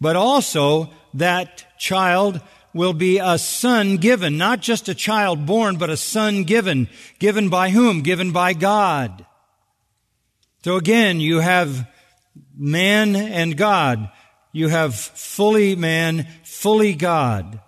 But 0.00 0.16
also, 0.16 0.90
that 1.14 1.78
child 1.78 2.40
will 2.72 2.92
be 2.92 3.18
a 3.18 3.38
son 3.38 3.96
given, 3.96 4.38
not 4.38 4.60
just 4.60 4.88
a 4.88 4.94
child 4.94 5.44
born, 5.46 5.76
but 5.76 5.90
a 5.90 5.96
son 5.96 6.44
given. 6.44 6.88
Given 7.18 7.48
by 7.48 7.70
whom? 7.70 8.02
Given 8.02 8.32
by 8.32 8.54
God. 8.54 9.26
So 10.64 10.76
again, 10.76 11.20
you 11.20 11.40
have 11.40 11.88
man 12.56 13.14
and 13.14 13.56
God. 13.56 14.10
You 14.52 14.68
have 14.68 14.94
fully 14.94 15.76
man, 15.76 16.26
fully 16.44 16.94
God 16.94 17.60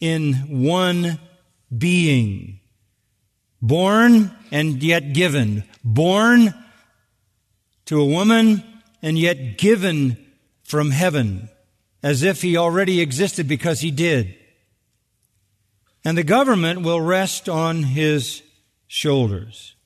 in 0.00 0.34
one 0.62 1.18
being. 1.76 2.60
Born 3.60 4.30
and 4.50 4.82
yet 4.82 5.12
given. 5.12 5.64
Born 5.84 6.54
to 7.92 8.00
a 8.00 8.06
woman 8.06 8.64
and 9.02 9.18
yet 9.18 9.58
given 9.58 10.16
from 10.62 10.92
heaven 10.92 11.50
as 12.02 12.22
if 12.22 12.40
he 12.40 12.56
already 12.56 13.02
existed 13.02 13.46
because 13.46 13.80
he 13.80 13.90
did. 13.90 14.34
And 16.02 16.16
the 16.16 16.22
government 16.22 16.80
will 16.80 17.02
rest 17.02 17.50
on 17.50 17.82
his 17.82 18.42
shoulders. 18.86 19.76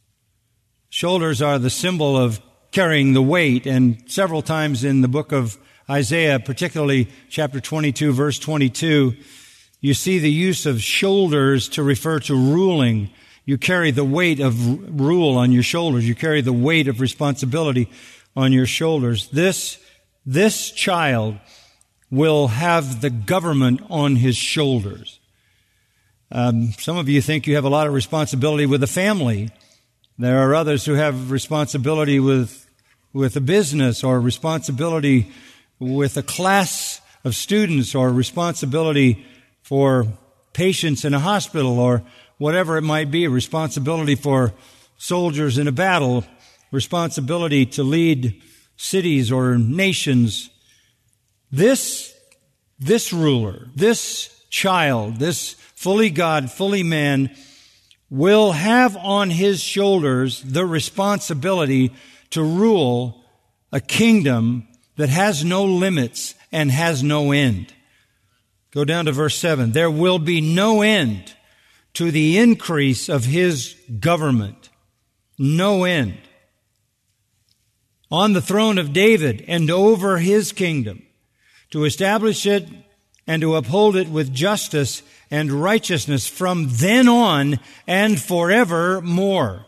Shoulders 0.88 1.42
are 1.42 1.58
the 1.58 1.68
symbol 1.68 2.16
of 2.16 2.40
carrying 2.70 3.12
the 3.12 3.20
weight, 3.20 3.66
and 3.66 4.00
several 4.06 4.40
times 4.40 4.84
in 4.84 5.00
the 5.00 5.08
book 5.08 5.32
of 5.32 5.58
Isaiah, 5.90 6.38
particularly 6.38 7.08
chapter 7.28 7.58
22, 7.58 8.12
verse 8.12 8.38
22, 8.38 9.16
you 9.80 9.94
see 9.94 10.20
the 10.20 10.30
use 10.30 10.64
of 10.64 10.80
shoulders 10.80 11.68
to 11.70 11.82
refer 11.82 12.20
to 12.20 12.36
ruling 12.36 13.10
you 13.46 13.56
carry 13.56 13.92
the 13.92 14.04
weight 14.04 14.40
of 14.40 15.00
rule 15.00 15.38
on 15.38 15.52
your 15.52 15.62
shoulders. 15.62 16.06
You 16.06 16.16
carry 16.16 16.40
the 16.40 16.52
weight 16.52 16.88
of 16.88 17.00
responsibility 17.00 17.88
on 18.34 18.52
your 18.52 18.66
shoulders. 18.66 19.28
This, 19.28 19.78
this 20.26 20.72
child 20.72 21.38
will 22.10 22.48
have 22.48 23.00
the 23.00 23.10
government 23.10 23.80
on 23.88 24.16
his 24.16 24.36
shoulders. 24.36 25.20
Um, 26.32 26.72
some 26.78 26.96
of 26.96 27.08
you 27.08 27.22
think 27.22 27.46
you 27.46 27.54
have 27.54 27.64
a 27.64 27.68
lot 27.68 27.86
of 27.86 27.92
responsibility 27.92 28.66
with 28.66 28.80
the 28.80 28.88
family. 28.88 29.50
There 30.18 30.38
are 30.38 30.52
others 30.52 30.84
who 30.84 30.94
have 30.94 31.30
responsibility 31.30 32.18
with, 32.18 32.68
with 33.12 33.36
a 33.36 33.40
business 33.40 34.02
or 34.02 34.20
responsibility 34.20 35.30
with 35.78 36.16
a 36.16 36.22
class 36.22 37.00
of 37.22 37.36
students 37.36 37.94
or 37.94 38.10
responsibility 38.10 39.24
for 39.62 40.06
patients 40.52 41.04
in 41.04 41.14
a 41.14 41.20
hospital 41.20 41.78
or 41.78 42.02
whatever 42.38 42.76
it 42.76 42.82
might 42.82 43.10
be, 43.10 43.26
responsibility 43.28 44.14
for 44.14 44.52
soldiers 44.98 45.58
in 45.58 45.68
a 45.68 45.72
battle, 45.72 46.24
responsibility 46.70 47.66
to 47.66 47.82
lead 47.82 48.42
cities 48.76 49.32
or 49.32 49.56
nations. 49.56 50.50
This, 51.50 52.14
this 52.78 53.12
ruler, 53.12 53.68
this 53.74 54.44
child, 54.50 55.16
this 55.16 55.54
fully 55.74 56.10
God, 56.10 56.50
fully 56.50 56.82
man, 56.82 57.34
will 58.10 58.52
have 58.52 58.96
on 58.96 59.30
his 59.30 59.60
shoulders 59.60 60.42
the 60.42 60.64
responsibility 60.64 61.92
to 62.30 62.42
rule 62.42 63.24
a 63.72 63.80
kingdom 63.80 64.66
that 64.96 65.08
has 65.08 65.44
no 65.44 65.64
limits 65.64 66.34
and 66.52 66.70
has 66.70 67.02
no 67.02 67.32
end. 67.32 67.72
Go 68.70 68.84
down 68.84 69.06
to 69.06 69.12
verse 69.12 69.36
7. 69.36 69.72
There 69.72 69.90
will 69.90 70.18
be 70.18 70.40
no 70.40 70.82
end 70.82 71.34
to 71.96 72.10
the 72.10 72.36
increase 72.36 73.08
of 73.08 73.24
his 73.24 73.74
government. 74.00 74.68
No 75.38 75.84
end. 75.84 76.18
On 78.10 78.34
the 78.34 78.42
throne 78.42 78.76
of 78.76 78.92
David 78.92 79.42
and 79.48 79.70
over 79.70 80.18
his 80.18 80.52
kingdom, 80.52 81.02
to 81.70 81.84
establish 81.84 82.44
it 82.44 82.68
and 83.26 83.40
to 83.40 83.54
uphold 83.54 83.96
it 83.96 84.08
with 84.08 84.34
justice 84.34 85.02
and 85.30 85.50
righteousness 85.50 86.26
from 86.26 86.68
then 86.68 87.08
on 87.08 87.58
and 87.86 88.20
forevermore. 88.20 89.64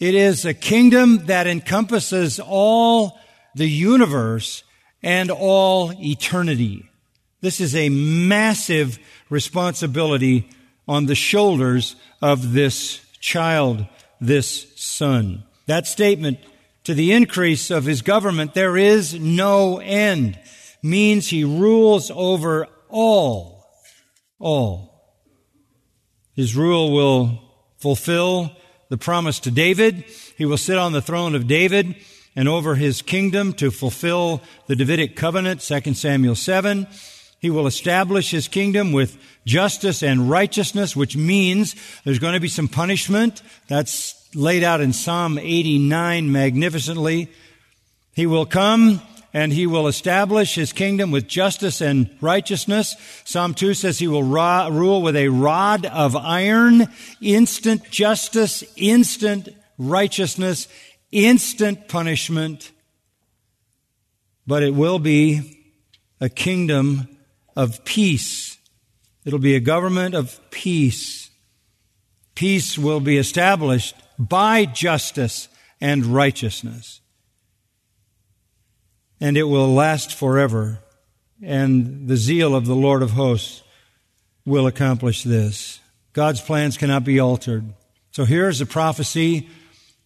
It 0.00 0.16
is 0.16 0.44
a 0.44 0.54
kingdom 0.54 1.26
that 1.26 1.46
encompasses 1.46 2.40
all 2.40 3.20
the 3.54 3.70
universe 3.70 4.64
and 5.00 5.30
all 5.30 5.92
eternity. 5.92 6.90
This 7.40 7.60
is 7.60 7.76
a 7.76 7.88
massive 7.88 8.98
responsibility 9.30 10.48
on 10.86 11.06
the 11.06 11.14
shoulders 11.14 11.96
of 12.20 12.52
this 12.52 13.00
child, 13.20 13.86
this 14.20 14.72
son. 14.76 15.44
That 15.66 15.86
statement, 15.86 16.38
to 16.84 16.94
the 16.94 17.12
increase 17.12 17.70
of 17.70 17.84
his 17.84 18.02
government, 18.02 18.54
there 18.54 18.76
is 18.76 19.14
no 19.14 19.78
end, 19.78 20.38
means 20.82 21.28
he 21.28 21.44
rules 21.44 22.10
over 22.10 22.66
all. 22.88 23.64
All. 24.38 24.92
His 26.34 26.56
rule 26.56 26.92
will 26.92 27.40
fulfill 27.78 28.50
the 28.88 28.98
promise 28.98 29.38
to 29.40 29.50
David. 29.50 30.04
He 30.36 30.44
will 30.44 30.58
sit 30.58 30.78
on 30.78 30.92
the 30.92 31.02
throne 31.02 31.34
of 31.34 31.46
David 31.46 31.94
and 32.34 32.48
over 32.48 32.74
his 32.74 33.02
kingdom 33.02 33.52
to 33.54 33.70
fulfill 33.70 34.42
the 34.66 34.76
Davidic 34.76 35.16
covenant, 35.16 35.60
2 35.60 35.94
Samuel 35.94 36.34
7. 36.34 36.86
He 37.42 37.50
will 37.50 37.66
establish 37.66 38.30
his 38.30 38.46
kingdom 38.46 38.92
with 38.92 39.18
justice 39.44 40.04
and 40.04 40.30
righteousness, 40.30 40.94
which 40.94 41.16
means 41.16 41.74
there's 42.04 42.20
going 42.20 42.34
to 42.34 42.40
be 42.40 42.46
some 42.46 42.68
punishment. 42.68 43.42
That's 43.66 44.14
laid 44.32 44.62
out 44.62 44.80
in 44.80 44.92
Psalm 44.92 45.40
89 45.40 46.30
magnificently. 46.30 47.32
He 48.14 48.26
will 48.26 48.46
come 48.46 49.02
and 49.34 49.52
he 49.52 49.66
will 49.66 49.88
establish 49.88 50.54
his 50.54 50.72
kingdom 50.72 51.10
with 51.10 51.26
justice 51.26 51.80
and 51.80 52.08
righteousness. 52.20 52.94
Psalm 53.24 53.54
2 53.54 53.74
says 53.74 53.98
he 53.98 54.06
will 54.06 54.22
rule 54.22 55.02
with 55.02 55.16
a 55.16 55.26
rod 55.26 55.84
of 55.84 56.14
iron, 56.14 56.86
instant 57.20 57.90
justice, 57.90 58.62
instant 58.76 59.48
righteousness, 59.78 60.68
instant 61.10 61.88
punishment. 61.88 62.70
But 64.46 64.62
it 64.62 64.76
will 64.76 65.00
be 65.00 65.58
a 66.20 66.28
kingdom 66.28 67.08
of 67.56 67.84
peace. 67.84 68.58
It'll 69.24 69.38
be 69.38 69.54
a 69.54 69.60
government 69.60 70.14
of 70.14 70.40
peace. 70.50 71.30
Peace 72.34 72.78
will 72.78 73.00
be 73.00 73.18
established 73.18 73.94
by 74.18 74.64
justice 74.64 75.48
and 75.80 76.06
righteousness 76.06 77.02
and 79.22 79.36
it 79.36 79.44
will 79.44 79.72
last 79.72 80.12
forever. 80.12 80.80
And 81.40 82.08
the 82.08 82.16
zeal 82.16 82.56
of 82.56 82.66
the 82.66 82.74
Lord 82.74 83.02
of 83.02 83.12
hosts 83.12 83.62
will 84.44 84.66
accomplish 84.66 85.22
this. 85.22 85.78
God's 86.12 86.40
plans 86.40 86.76
cannot 86.76 87.04
be 87.04 87.20
altered. 87.20 87.72
So 88.10 88.24
here's 88.24 88.60
a 88.60 88.66
prophecy 88.66 89.48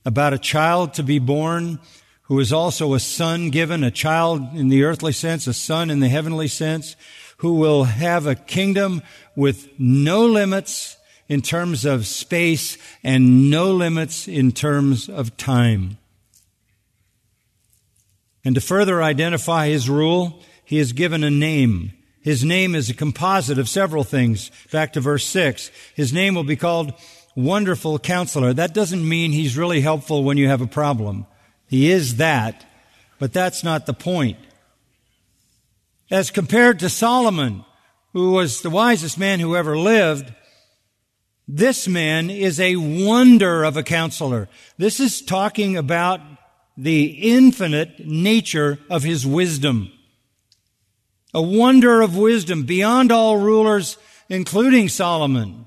about 0.05 0.35
a 0.35 0.39
child 0.39 0.93
to 0.95 1.03
be 1.03 1.19
born 1.19 1.81
who 2.25 2.39
is 2.41 2.53
also 2.53 2.93
a 2.93 3.01
son 3.01 3.49
given, 3.49 3.83
a 3.83 3.91
child 3.91 4.55
in 4.55 4.69
the 4.69 4.85
earthly 4.85 5.13
sense, 5.13 5.47
a 5.47 5.55
son 5.55 5.89
in 5.89 6.01
the 6.01 6.11
heavenly 6.11 6.49
sense, 6.49 6.95
who 7.39 7.55
will 7.55 7.85
have 7.85 8.27
a 8.27 8.35
kingdom 8.35 9.03
with 9.35 9.69
no 9.79 10.25
limits 10.25 10.97
in 11.29 11.43
terms 11.43 11.85
of 11.85 12.07
space 12.07 12.79
and 13.03 13.51
no 13.51 13.73
limits 13.73 14.29
in 14.29 14.53
terms 14.53 15.09
of 15.09 15.37
time. 15.37 15.99
And 18.45 18.55
to 18.55 18.61
further 18.61 19.03
identify 19.03 19.69
his 19.69 19.91
rule, 19.91 20.41
he 20.65 20.79
is 20.79 20.93
given 20.93 21.25
a 21.25 21.31
name. 21.31 21.93
His 22.21 22.45
name 22.45 22.75
is 22.75 22.89
a 22.89 22.95
composite 22.95 23.59
of 23.59 23.69
several 23.69 24.05
things. 24.05 24.51
Back 24.71 24.93
to 24.93 25.01
verse 25.01 25.25
6. 25.27 25.71
His 25.95 26.13
name 26.13 26.35
will 26.35 26.45
be 26.45 26.57
called 26.57 26.93
Wonderful 27.35 27.99
Counselor. 27.99 28.53
That 28.53 28.73
doesn't 28.73 29.07
mean 29.07 29.33
he's 29.33 29.59
really 29.59 29.81
helpful 29.81 30.25
when 30.25 30.37
you 30.37 30.49
have 30.49 30.61
a 30.61 30.67
problem. 30.67 31.27
He 31.69 31.91
is 31.91 32.17
that, 32.17 32.65
but 33.19 33.33
that's 33.33 33.63
not 33.65 33.87
the 33.87 33.93
point. 33.93 34.39
As 36.11 36.31
compared 36.31 36.79
to 36.81 36.89
Solomon, 36.89 37.65
who 38.13 38.33
was 38.33 38.63
the 38.63 38.71
wisest 38.71 39.19
man 39.19 39.41
who 39.41 39.57
ever 39.57 39.77
lived, 39.77 40.33
this 41.49 41.89
man 41.89 42.31
is 42.31 42.61
a 42.61 42.77
wonder 42.77 43.65
of 43.65 43.77
a 43.77 43.83
counselor. 43.83 44.49
This 44.79 45.01
is 45.01 45.21
talking 45.21 45.77
about 45.77 46.21
the 46.77 47.07
infinite 47.07 48.07
nature 48.07 48.79
of 48.89 49.03
his 49.03 49.27
wisdom. 49.27 49.91
A 51.35 51.43
wonder 51.43 52.03
of 52.03 52.17
wisdom 52.17 52.65
beyond 52.65 53.11
all 53.11 53.39
rulers, 53.39 53.99
including 54.29 54.89
Solomon. 54.89 55.67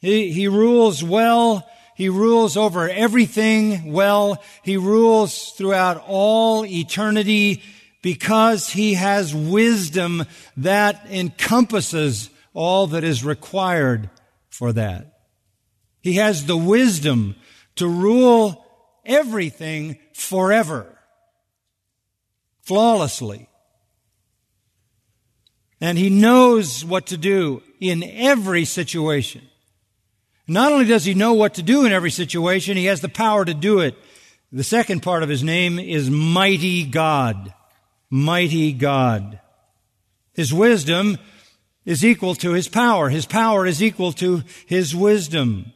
He, 0.00 0.32
he 0.32 0.48
rules 0.48 1.04
well. 1.04 1.68
He 1.94 2.08
rules 2.08 2.56
over 2.56 2.88
everything 2.88 3.92
well. 3.92 4.42
He 4.64 4.76
rules 4.76 5.52
throughout 5.52 6.02
all 6.06 6.66
eternity 6.66 7.62
because 8.02 8.68
he 8.70 8.94
has 8.94 9.34
wisdom 9.34 10.24
that 10.56 11.06
encompasses 11.08 12.28
all 12.52 12.88
that 12.88 13.04
is 13.04 13.24
required 13.24 14.10
for 14.50 14.72
that. 14.72 15.20
He 16.02 16.14
has 16.14 16.46
the 16.46 16.56
wisdom 16.56 17.36
to 17.76 17.86
rule 17.86 18.66
everything 19.06 19.98
forever, 20.14 20.98
flawlessly. 22.62 23.48
And 25.80 25.96
he 25.96 26.10
knows 26.10 26.84
what 26.84 27.06
to 27.06 27.16
do 27.16 27.62
in 27.80 28.04
every 28.04 28.64
situation. 28.64 29.42
Not 30.46 30.72
only 30.72 30.84
does 30.84 31.04
he 31.04 31.14
know 31.14 31.32
what 31.34 31.54
to 31.54 31.62
do 31.62 31.86
in 31.86 31.92
every 31.92 32.10
situation, 32.10 32.76
he 32.76 32.86
has 32.86 33.00
the 33.00 33.08
power 33.08 33.44
to 33.44 33.54
do 33.54 33.80
it. 33.80 33.96
The 34.52 34.64
second 34.64 35.02
part 35.02 35.22
of 35.22 35.28
his 35.28 35.42
name 35.42 35.78
is 35.78 36.10
Mighty 36.10 36.84
God. 36.84 37.54
Mighty 38.14 38.74
God. 38.74 39.40
His 40.34 40.52
wisdom 40.52 41.16
is 41.86 42.04
equal 42.04 42.34
to 42.34 42.52
his 42.52 42.68
power. 42.68 43.08
His 43.08 43.24
power 43.24 43.66
is 43.66 43.82
equal 43.82 44.12
to 44.12 44.42
his 44.66 44.94
wisdom. 44.94 45.72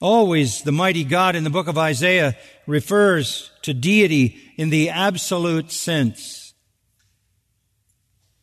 Always 0.00 0.62
the 0.62 0.72
mighty 0.72 1.04
God 1.04 1.36
in 1.36 1.44
the 1.44 1.50
book 1.50 1.68
of 1.68 1.76
Isaiah 1.76 2.38
refers 2.66 3.50
to 3.60 3.74
deity 3.74 4.40
in 4.56 4.70
the 4.70 4.88
absolute 4.88 5.70
sense. 5.70 6.54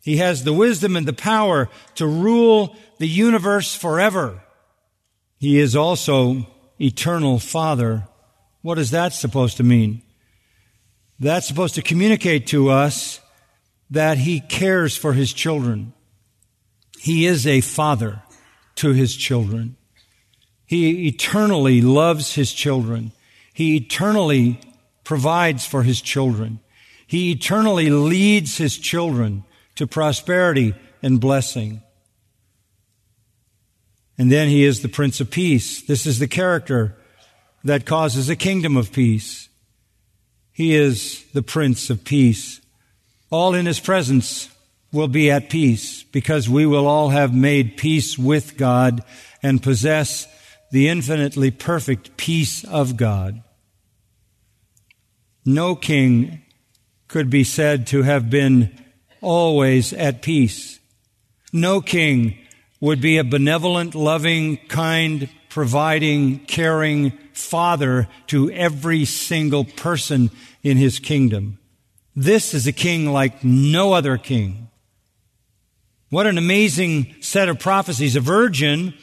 He 0.03 0.17
has 0.17 0.43
the 0.43 0.53
wisdom 0.53 0.95
and 0.95 1.07
the 1.07 1.13
power 1.13 1.67
to 1.95 2.05
rule 2.05 2.75
the 2.99 3.07
universe 3.07 3.73
forever. 3.73 4.43
He 5.39 5.57
is 5.57 5.75
also 5.75 6.45
eternal 6.79 7.39
Father. 7.39 8.07
What 8.61 8.77
is 8.77 8.91
that 8.91 9.13
supposed 9.13 9.57
to 9.57 9.63
mean? 9.63 10.03
That's 11.19 11.47
supposed 11.47 11.75
to 11.75 11.81
communicate 11.81 12.47
to 12.47 12.69
us 12.69 13.19
that 13.89 14.17
He 14.17 14.39
cares 14.39 14.95
for 14.95 15.13
His 15.13 15.33
children. 15.33 15.93
He 16.99 17.25
is 17.25 17.45
a 17.45 17.61
Father 17.61 18.21
to 18.75 18.91
His 18.91 19.15
children. 19.15 19.75
He 20.69 21.07
eternally 21.07 21.81
loves 21.81 22.35
his 22.35 22.53
children. 22.53 23.11
He 23.51 23.75
eternally 23.77 24.59
provides 25.03 25.65
for 25.65 25.81
his 25.81 25.99
children. 25.99 26.59
He 27.07 27.31
eternally 27.31 27.89
leads 27.89 28.59
his 28.59 28.77
children 28.77 29.45
to 29.77 29.87
prosperity 29.87 30.75
and 31.01 31.19
blessing. 31.19 31.81
And 34.15 34.31
then 34.31 34.47
he 34.47 34.63
is 34.63 34.83
the 34.83 34.89
Prince 34.89 35.19
of 35.19 35.31
Peace. 35.31 35.81
This 35.81 36.05
is 36.05 36.19
the 36.19 36.27
character 36.27 36.95
that 37.63 37.87
causes 37.87 38.29
a 38.29 38.35
kingdom 38.35 38.77
of 38.77 38.91
peace. 38.91 39.48
He 40.59 40.75
is 40.75 41.23
the 41.31 41.41
Prince 41.41 41.89
of 41.89 42.03
Peace. 42.03 42.59
All 43.29 43.55
in 43.55 43.65
his 43.65 43.79
presence 43.79 44.49
will 44.91 45.07
be 45.07 45.31
at 45.31 45.49
peace 45.49 46.03
because 46.03 46.49
we 46.49 46.65
will 46.65 46.85
all 46.85 47.11
have 47.11 47.33
made 47.33 47.77
peace 47.77 48.17
with 48.19 48.57
God 48.57 49.01
and 49.41 49.63
possess 49.63 50.27
the 50.69 50.89
infinitely 50.89 51.49
perfect 51.49 52.17
peace 52.17 52.65
of 52.65 52.97
God. 52.97 53.41
No 55.45 55.75
king 55.75 56.41
could 57.07 57.29
be 57.29 57.45
said 57.45 57.87
to 57.87 58.01
have 58.01 58.29
been 58.29 58.83
always 59.21 59.93
at 59.93 60.21
peace. 60.21 60.81
No 61.53 61.79
king 61.79 62.37
would 62.81 62.99
be 62.99 63.17
a 63.17 63.23
benevolent, 63.23 63.95
loving, 63.95 64.57
kind, 64.67 65.29
providing, 65.49 66.39
caring 66.45 67.11
father 67.33 68.07
to 68.27 68.51
every 68.51 69.03
single 69.05 69.65
person 69.65 70.29
in 70.63 70.77
his 70.77 70.99
kingdom. 70.99 71.57
This 72.15 72.53
is 72.53 72.67
a 72.67 72.71
king 72.71 73.11
like 73.11 73.43
no 73.43 73.93
other 73.93 74.17
king. 74.17 74.69
What 76.09 76.27
an 76.27 76.37
amazing 76.37 77.15
set 77.21 77.49
of 77.49 77.59
prophecies. 77.59 78.15
A 78.15 78.19
virgin 78.19 78.93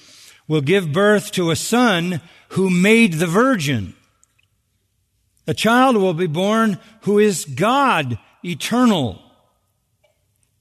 will 0.49 0.61
give 0.61 0.93
birth 0.93 1.33
to 1.33 1.51
a 1.51 1.57
son 1.57 2.21
who 2.51 2.71
made 2.71 3.15
the 3.15 3.27
virgin. 3.27 3.95
A 5.47 5.55
child 5.55 5.97
will 5.97 6.15
be 6.15 6.27
born 6.27 6.79
who 7.03 7.19
is 7.19 7.45
God 7.45 8.19
eternal. 8.45 9.23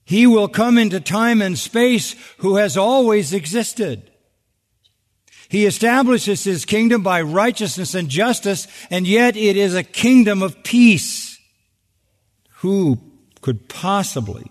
He 0.04 0.26
will 0.26 0.48
come 0.48 0.78
into 0.78 1.00
time 1.00 1.42
and 1.42 1.58
space 1.58 2.14
who 2.38 2.56
has 2.56 2.76
always 2.76 3.32
existed. 3.32 4.10
He 5.48 5.66
establishes 5.66 6.44
his 6.44 6.64
kingdom 6.64 7.02
by 7.02 7.22
righteousness 7.22 7.94
and 7.94 8.08
justice, 8.08 8.66
and 8.90 9.06
yet 9.06 9.36
it 9.36 9.56
is 9.56 9.74
a 9.74 9.84
kingdom 9.84 10.42
of 10.42 10.62
peace. 10.64 11.38
Who 12.58 12.98
could 13.40 13.68
possibly 13.68 14.50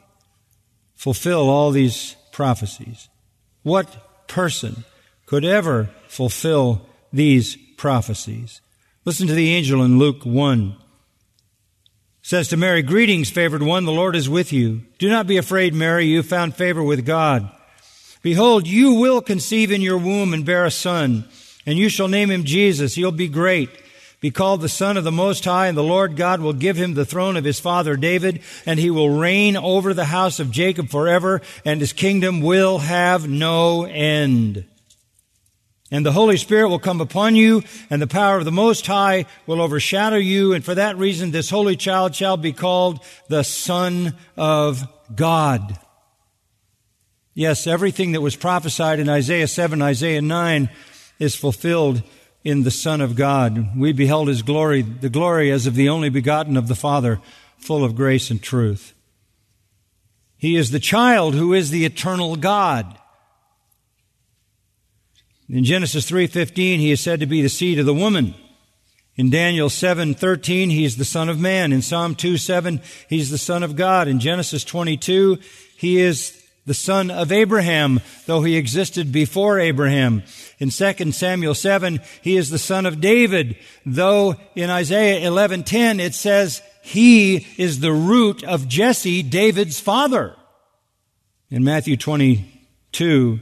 fulfill 0.96 1.50
all 1.50 1.72
these 1.72 2.16
prophecies? 2.32 3.10
What 3.64 4.28
person 4.28 4.86
could 5.26 5.46
ever 5.46 5.90
fulfill 6.08 6.88
these 7.12 7.56
prophecies. 7.78 8.62
Listen 9.06 9.28
to 9.28 9.34
the 9.34 9.54
angel 9.54 9.84
in 9.84 10.00
Luke 10.00 10.26
1. 10.26 10.76
It 10.78 10.78
says 12.22 12.48
to 12.50 12.58
Mary, 12.58 12.82
Greetings, 12.82 13.30
favored 13.30 13.64
one, 13.64 13.86
the 13.86 13.92
Lord 13.92 14.16
is 14.16 14.30
with 14.30 14.52
you. 14.52 14.84
Do 14.98 15.10
not 15.10 15.28
be 15.28 15.38
afraid, 15.38 15.74
Mary, 15.74 16.06
you 16.06 16.24
found 16.24 16.56
favor 16.56 16.84
with 16.84 17.06
God. 17.06 17.50
Behold, 18.26 18.66
you 18.66 18.96
will 18.96 19.22
conceive 19.22 19.72
in 19.72 19.84
your 19.84 20.00
womb 20.00 20.34
and 20.34 20.44
bear 20.44 20.66
a 20.66 20.72
son, 20.72 21.26
and 21.64 21.78
you 21.78 21.90
shall 21.90 22.08
name 22.08 22.32
him 22.32 22.44
Jesus. 22.44 22.96
He'll 22.96 23.12
be 23.12 23.28
great 23.28 23.70
be 24.20 24.32
called 24.32 24.62
the 24.62 24.68
Son 24.68 24.98
of 24.98 25.04
the 25.04 25.12
Most 25.12 25.46
High, 25.46 25.68
and 25.68 25.78
the 25.78 25.84
Lord 25.84 26.16
God 26.16 26.42
will 26.42 26.54
give 26.54 26.76
him 26.76 26.96
the 26.96 27.06
throne 27.06 27.38
of 27.38 27.44
his 27.44 27.60
father 27.60 27.96
David, 27.96 28.42
and 28.66 28.80
he 28.80 28.90
will 28.90 29.12
reign 29.12 29.56
over 29.56 29.94
the 29.94 30.06
house 30.06 30.40
of 30.40 30.50
Jacob 30.50 30.90
forever, 30.90 31.44
and 31.64 31.80
his 31.80 31.94
kingdom 31.94 32.42
will 32.42 32.80
have 32.80 33.30
no 33.30 33.84
end. 33.84 34.66
And 35.92 36.04
the 36.04 36.12
Holy 36.12 36.38
Spirit 36.38 36.70
will 36.70 36.80
come 36.80 37.02
upon 37.02 37.36
you, 37.36 37.62
and 37.92 38.02
the 38.02 38.08
power 38.08 38.40
of 38.40 38.46
the 38.46 38.52
Most 38.52 38.88
High 38.88 39.28
will 39.46 39.62
overshadow 39.62 40.18
you, 40.18 40.54
and 40.54 40.66
for 40.66 40.74
that 40.74 40.98
reason 40.98 41.30
this 41.30 41.52
holy 41.52 41.76
child 41.76 42.16
shall 42.16 42.38
be 42.38 42.54
called 42.54 43.02
the 43.30 43.44
Son 43.44 44.16
of 44.36 44.82
God. 45.16 45.78
Yes, 47.38 47.68
everything 47.68 48.14
that 48.14 48.22
was 48.22 48.38
prophesied 48.38 48.98
in 48.98 49.10
Isaiah 49.10 49.50
7, 49.50 49.82
Isaiah 49.82 50.22
9 50.22 50.70
is 51.20 51.36
fulfilled 51.36 52.02
in 52.46 52.64
the 52.64 52.72
Son 52.72 53.02
of 53.02 53.18
God. 53.18 53.78
We 53.78 53.92
beheld 53.92 54.30
his 54.30 54.42
glory, 54.42 54.84
the 54.84 55.10
glory 55.10 55.52
as 55.52 55.68
of 55.68 55.76
the 55.76 55.90
only 55.90 56.08
begotten 56.08 56.56
of 56.56 56.70
the 56.70 56.76
Father, 56.76 57.20
full 57.58 57.84
of 57.84 57.94
grace 57.94 58.32
and 58.32 58.42
truth. 58.42 58.94
He 60.38 60.56
is 60.56 60.72
the 60.72 60.80
child 60.80 61.34
who 61.36 61.54
is 61.54 61.72
the 61.72 61.84
eternal 61.84 62.38
God. 62.38 62.98
In 65.50 65.66
Genesis 65.66 66.10
3:15 66.10 66.80
he 66.80 66.92
is 66.92 67.02
said 67.02 67.20
to 67.20 67.26
be 67.26 67.42
the 67.42 67.50
seed 67.50 67.80
of 67.80 67.86
the 67.86 67.94
woman. 67.94 68.34
In 69.18 69.30
Daniel 69.30 69.70
7:13 69.70 70.70
he 70.70 70.86
is 70.86 70.96
the 70.96 71.06
son 71.06 71.28
of 71.28 71.40
man. 71.40 71.74
In 71.74 71.82
Psalm 71.82 72.16
2:7 72.16 72.82
he's 73.10 73.30
the 73.30 73.38
son 73.38 73.62
of 73.62 73.76
God. 73.76 74.08
In 74.08 74.20
Genesis 74.20 74.64
22 74.64 75.38
he 75.78 76.00
is 76.00 76.45
the 76.66 76.74
son 76.74 77.12
of 77.12 77.32
Abraham, 77.32 78.00
though 78.26 78.42
he 78.42 78.58
existed 78.58 79.12
before 79.12 79.60
Abraham. 79.60 80.24
In 80.60 80.70
2 80.70 81.12
Samuel 81.12 81.54
7 81.54 82.00
he 82.22 82.38
is 82.38 82.50
the 82.50 82.58
son 82.58 82.86
of 82.86 83.02
David, 83.02 83.58
though 83.86 84.36
in 84.56 84.70
Isaiah 84.70 85.28
11:10 85.30 86.00
it 86.00 86.16
says 86.16 86.62
he 86.82 87.46
is 87.58 87.80
the 87.80 87.94
root 87.94 88.44
of 88.44 88.68
Jesse, 88.68 89.24
David's 89.24 89.80
father. 89.80 90.36
In 91.50 91.64
Matthew 91.64 91.98
22 91.98 93.40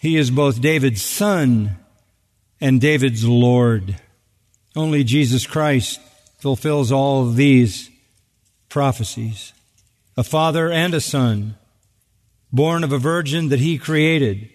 he 0.00 0.16
is 0.16 0.30
both 0.30 0.60
David's 0.60 1.02
son 1.02 1.76
and 2.60 2.80
David's 2.80 3.24
Lord. 3.26 3.96
Only 4.76 5.04
Jesus 5.04 5.46
Christ 5.46 6.00
fulfills 6.38 6.90
all 6.90 7.22
of 7.22 7.36
these 7.36 7.90
prophecies. 8.68 9.52
A 10.16 10.24
father 10.24 10.70
and 10.70 10.94
a 10.94 11.00
son, 11.00 11.56
born 12.54 12.84
of 12.84 12.92
a 12.92 12.98
virgin 12.98 13.48
that 13.48 13.58
he 13.58 13.76
created. 13.76 14.48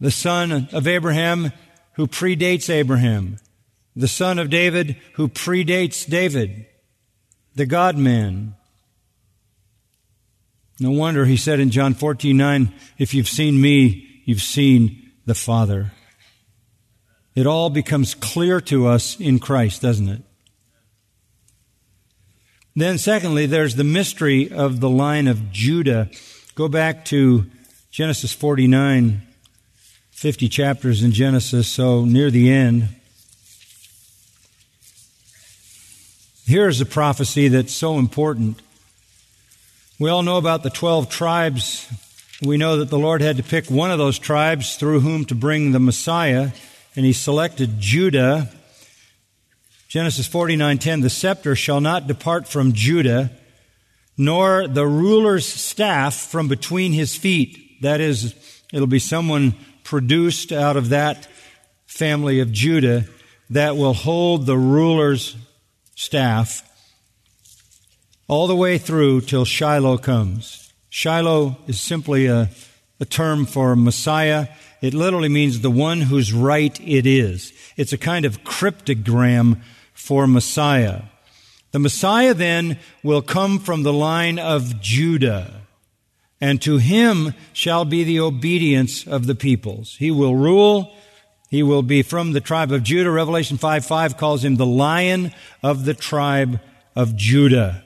The 0.00 0.10
son 0.10 0.68
of 0.72 0.88
Abraham 0.88 1.52
who 1.92 2.06
predates 2.06 2.70
Abraham. 2.70 3.36
The 3.94 4.08
son 4.08 4.38
of 4.38 4.50
David 4.50 4.96
who 5.12 5.28
predates 5.28 6.08
David. 6.08 6.66
The 7.54 7.66
God 7.66 7.96
man. 7.96 8.56
No 10.80 10.90
wonder 10.90 11.24
he 11.24 11.36
said 11.36 11.60
in 11.60 11.70
John 11.70 11.94
14, 11.94 12.36
9, 12.36 12.74
if 12.98 13.14
you've 13.14 13.28
seen 13.28 13.60
me, 13.60 14.22
you've 14.24 14.42
seen 14.42 15.12
the 15.26 15.34
Father. 15.34 15.92
It 17.36 17.46
all 17.46 17.70
becomes 17.70 18.14
clear 18.14 18.60
to 18.62 18.86
us 18.86 19.20
in 19.20 19.38
Christ, 19.38 19.82
doesn't 19.82 20.08
it? 20.08 20.22
Then, 22.74 22.98
secondly, 22.98 23.46
there's 23.46 23.76
the 23.76 23.84
mystery 23.84 24.50
of 24.50 24.80
the 24.80 24.88
line 24.88 25.28
of 25.28 25.52
Judah. 25.52 26.10
Go 26.54 26.68
back 26.68 27.04
to 27.06 27.46
Genesis 27.90 28.32
49, 28.32 29.22
50 30.10 30.48
chapters 30.48 31.02
in 31.02 31.12
Genesis, 31.12 31.66
so 31.66 32.04
near 32.04 32.30
the 32.30 32.50
end. 32.50 32.88
Here's 36.46 36.80
a 36.80 36.86
prophecy 36.86 37.48
that's 37.48 37.72
so 37.72 37.98
important. 37.98 38.60
We 39.98 40.10
all 40.10 40.22
know 40.22 40.36
about 40.36 40.62
the 40.62 40.70
12 40.70 41.08
tribes 41.08 41.88
we 42.42 42.56
know 42.56 42.78
that 42.78 42.90
the 42.90 42.98
Lord 42.98 43.22
had 43.22 43.36
to 43.36 43.42
pick 43.42 43.70
one 43.70 43.90
of 43.90 43.98
those 43.98 44.18
tribes 44.18 44.76
through 44.76 45.00
whom 45.00 45.24
to 45.26 45.34
bring 45.34 45.72
the 45.72 45.80
Messiah, 45.80 46.50
and 46.96 47.06
he 47.06 47.12
selected 47.12 47.80
Judah. 47.80 48.50
Genesis 49.88 50.26
49:10 50.28 51.00
The 51.00 51.10
scepter 51.10 51.56
shall 51.56 51.80
not 51.80 52.06
depart 52.06 52.48
from 52.48 52.72
Judah, 52.72 53.30
nor 54.16 54.68
the 54.68 54.86
ruler's 54.86 55.46
staff 55.46 56.14
from 56.14 56.48
between 56.48 56.92
his 56.92 57.16
feet. 57.16 57.82
That 57.82 58.00
is, 58.00 58.34
it'll 58.72 58.86
be 58.86 58.98
someone 58.98 59.54
produced 59.82 60.52
out 60.52 60.76
of 60.76 60.90
that 60.90 61.28
family 61.86 62.40
of 62.40 62.52
Judah 62.52 63.04
that 63.50 63.76
will 63.76 63.94
hold 63.94 64.46
the 64.46 64.56
ruler's 64.56 65.36
staff 65.94 66.62
all 68.26 68.46
the 68.46 68.56
way 68.56 68.78
through 68.78 69.20
till 69.20 69.44
Shiloh 69.44 69.98
comes. 69.98 70.72
Shiloh 70.88 71.56
is 71.66 71.80
simply 71.80 72.26
a, 72.26 72.50
a 73.00 73.04
term 73.04 73.46
for 73.46 73.76
Messiah. 73.76 74.48
It 74.80 74.94
literally 74.94 75.28
means 75.28 75.60
the 75.60 75.70
one 75.70 76.02
whose 76.02 76.32
right 76.32 76.78
it 76.80 77.06
is. 77.06 77.52
It's 77.76 77.92
a 77.92 77.98
kind 77.98 78.24
of 78.24 78.44
cryptogram 78.44 79.60
for 79.92 80.26
Messiah. 80.26 81.02
The 81.74 81.80
Messiah 81.80 82.34
then 82.34 82.78
will 83.02 83.20
come 83.20 83.58
from 83.58 83.82
the 83.82 83.92
line 83.92 84.38
of 84.38 84.80
Judah, 84.80 85.62
and 86.40 86.62
to 86.62 86.76
him 86.76 87.34
shall 87.52 87.84
be 87.84 88.04
the 88.04 88.20
obedience 88.20 89.04
of 89.08 89.26
the 89.26 89.34
peoples. 89.34 89.96
He 89.96 90.12
will 90.12 90.36
rule. 90.36 90.94
He 91.50 91.64
will 91.64 91.82
be 91.82 92.02
from 92.02 92.30
the 92.30 92.40
tribe 92.40 92.70
of 92.70 92.84
Judah. 92.84 93.10
Revelation 93.10 93.56
5 93.56 93.84
5 93.84 94.16
calls 94.16 94.44
him 94.44 94.54
the 94.54 94.64
lion 94.64 95.32
of 95.64 95.84
the 95.84 95.94
tribe 95.94 96.60
of 96.94 97.16
Judah. 97.16 97.84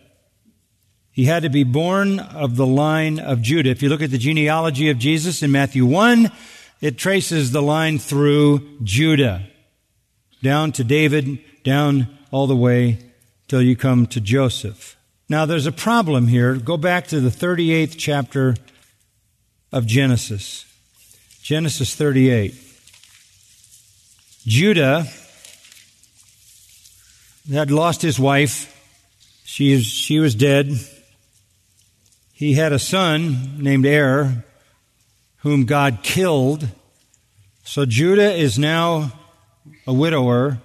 He 1.10 1.24
had 1.24 1.44
to 1.44 1.48
be 1.48 1.64
born 1.64 2.18
of 2.18 2.56
the 2.56 2.66
line 2.66 3.18
of 3.18 3.40
Judah. 3.40 3.70
If 3.70 3.82
you 3.82 3.88
look 3.88 4.02
at 4.02 4.10
the 4.10 4.18
genealogy 4.18 4.90
of 4.90 4.98
Jesus 4.98 5.42
in 5.42 5.50
Matthew 5.50 5.86
1, 5.86 6.30
it 6.82 6.98
traces 6.98 7.52
the 7.52 7.62
line 7.62 7.98
through 7.98 8.80
Judah, 8.82 9.48
down 10.42 10.72
to 10.72 10.84
David, 10.84 11.38
down 11.64 12.18
all 12.30 12.46
the 12.46 12.54
way 12.54 13.07
till 13.48 13.62
you 13.62 13.74
come 13.74 14.06
to 14.06 14.20
Joseph. 14.20 14.96
Now 15.28 15.46
there's 15.46 15.66
a 15.66 15.72
problem 15.72 16.28
here. 16.28 16.54
Go 16.54 16.76
back 16.76 17.08
to 17.08 17.20
the 17.20 17.30
38th 17.30 17.96
chapter 17.98 18.54
of 19.72 19.86
Genesis. 19.86 20.64
Genesis 21.42 21.94
38. 21.94 22.54
Judah 24.46 25.06
had 27.50 27.70
lost 27.70 28.02
his 28.02 28.18
wife. 28.18 28.74
She, 29.44 29.80
she 29.80 30.20
was 30.20 30.34
dead 30.34 30.78
he 32.38 32.54
had 32.54 32.72
a 32.72 32.78
son 32.78 33.56
named 33.58 33.84
Er, 33.84 34.44
whom 35.38 35.64
God 35.64 36.04
killed. 36.04 36.68
So 37.64 37.84
Judah 37.84 38.32
is 38.32 38.56
now 38.56 39.10
a 39.88 39.92
widower. 39.92 40.58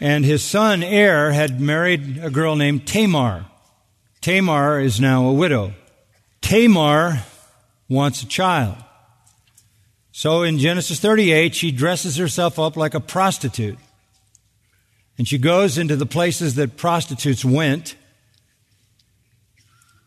And 0.00 0.24
his 0.24 0.42
son 0.42 0.82
Er 0.84 1.30
had 1.32 1.60
married 1.60 2.18
a 2.18 2.30
girl 2.30 2.56
named 2.56 2.86
Tamar. 2.86 3.46
Tamar 4.20 4.80
is 4.80 5.00
now 5.00 5.26
a 5.26 5.32
widow. 5.32 5.72
Tamar 6.40 7.24
wants 7.88 8.22
a 8.22 8.26
child. 8.26 8.76
So 10.12 10.42
in 10.42 10.58
Genesis 10.58 11.00
38, 11.00 11.54
she 11.54 11.70
dresses 11.70 12.16
herself 12.16 12.58
up 12.58 12.76
like 12.76 12.94
a 12.94 13.00
prostitute. 13.00 13.78
And 15.16 15.26
she 15.26 15.38
goes 15.38 15.78
into 15.78 15.96
the 15.96 16.06
places 16.06 16.54
that 16.56 16.76
prostitutes 16.76 17.44
went 17.44 17.96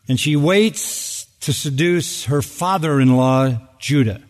and 0.08 0.18
she 0.18 0.36
waits 0.36 1.24
to 1.40 1.52
seduce 1.52 2.24
her 2.26 2.42
father 2.42 3.00
in 3.00 3.16
law, 3.16 3.56
Judah. 3.78 4.22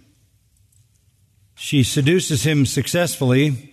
She 1.54 1.82
seduces 1.82 2.44
him 2.44 2.66
successfully 2.66 3.71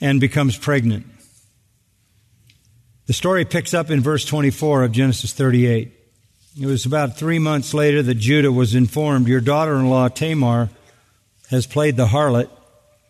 and 0.00 0.20
becomes 0.20 0.56
pregnant. 0.56 1.06
The 3.06 3.12
story 3.12 3.44
picks 3.44 3.72
up 3.72 3.90
in 3.90 4.00
verse 4.00 4.24
24 4.24 4.84
of 4.84 4.92
Genesis 4.92 5.32
38. 5.32 5.92
It 6.60 6.66
was 6.66 6.84
about 6.84 7.16
three 7.16 7.38
months 7.38 7.72
later 7.72 8.02
that 8.02 8.16
Judah 8.16 8.52
was 8.52 8.74
informed, 8.74 9.28
Your 9.28 9.40
daughter 9.40 9.76
in 9.76 9.88
law, 9.88 10.08
Tamar, 10.08 10.70
has 11.50 11.66
played 11.66 11.96
the 11.96 12.06
harlot, 12.06 12.50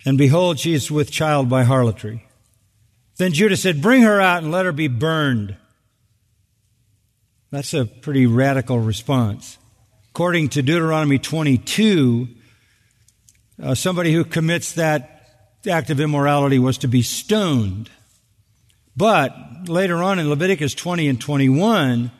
and 0.04 0.16
behold, 0.16 0.60
she 0.60 0.74
is 0.74 0.90
with 0.90 1.10
child 1.10 1.48
by 1.48 1.64
harlotry. 1.64 2.26
Then 3.16 3.32
Judah 3.32 3.56
said, 3.56 3.82
Bring 3.82 4.02
her 4.02 4.20
out 4.20 4.42
and 4.42 4.52
let 4.52 4.66
her 4.66 4.72
be 4.72 4.88
burned. 4.88 5.56
That's 7.50 7.74
a 7.74 7.86
pretty 7.86 8.26
radical 8.26 8.78
response. 8.78 9.58
According 10.10 10.50
to 10.50 10.62
Deuteronomy 10.62 11.18
22, 11.18 12.28
uh, 13.62 13.74
somebody 13.74 14.12
who 14.12 14.24
commits 14.24 14.72
that 14.74 15.17
act 15.66 15.90
of 15.90 16.00
immorality 16.00 16.58
was 16.58 16.78
to 16.78 16.88
be 16.88 17.02
stoned. 17.02 17.90
But 18.96 19.68
later 19.68 20.02
on 20.02 20.18
in 20.18 20.28
Leviticus 20.28 20.74
20 20.74 21.08
and 21.08 21.20
21, 21.20 22.10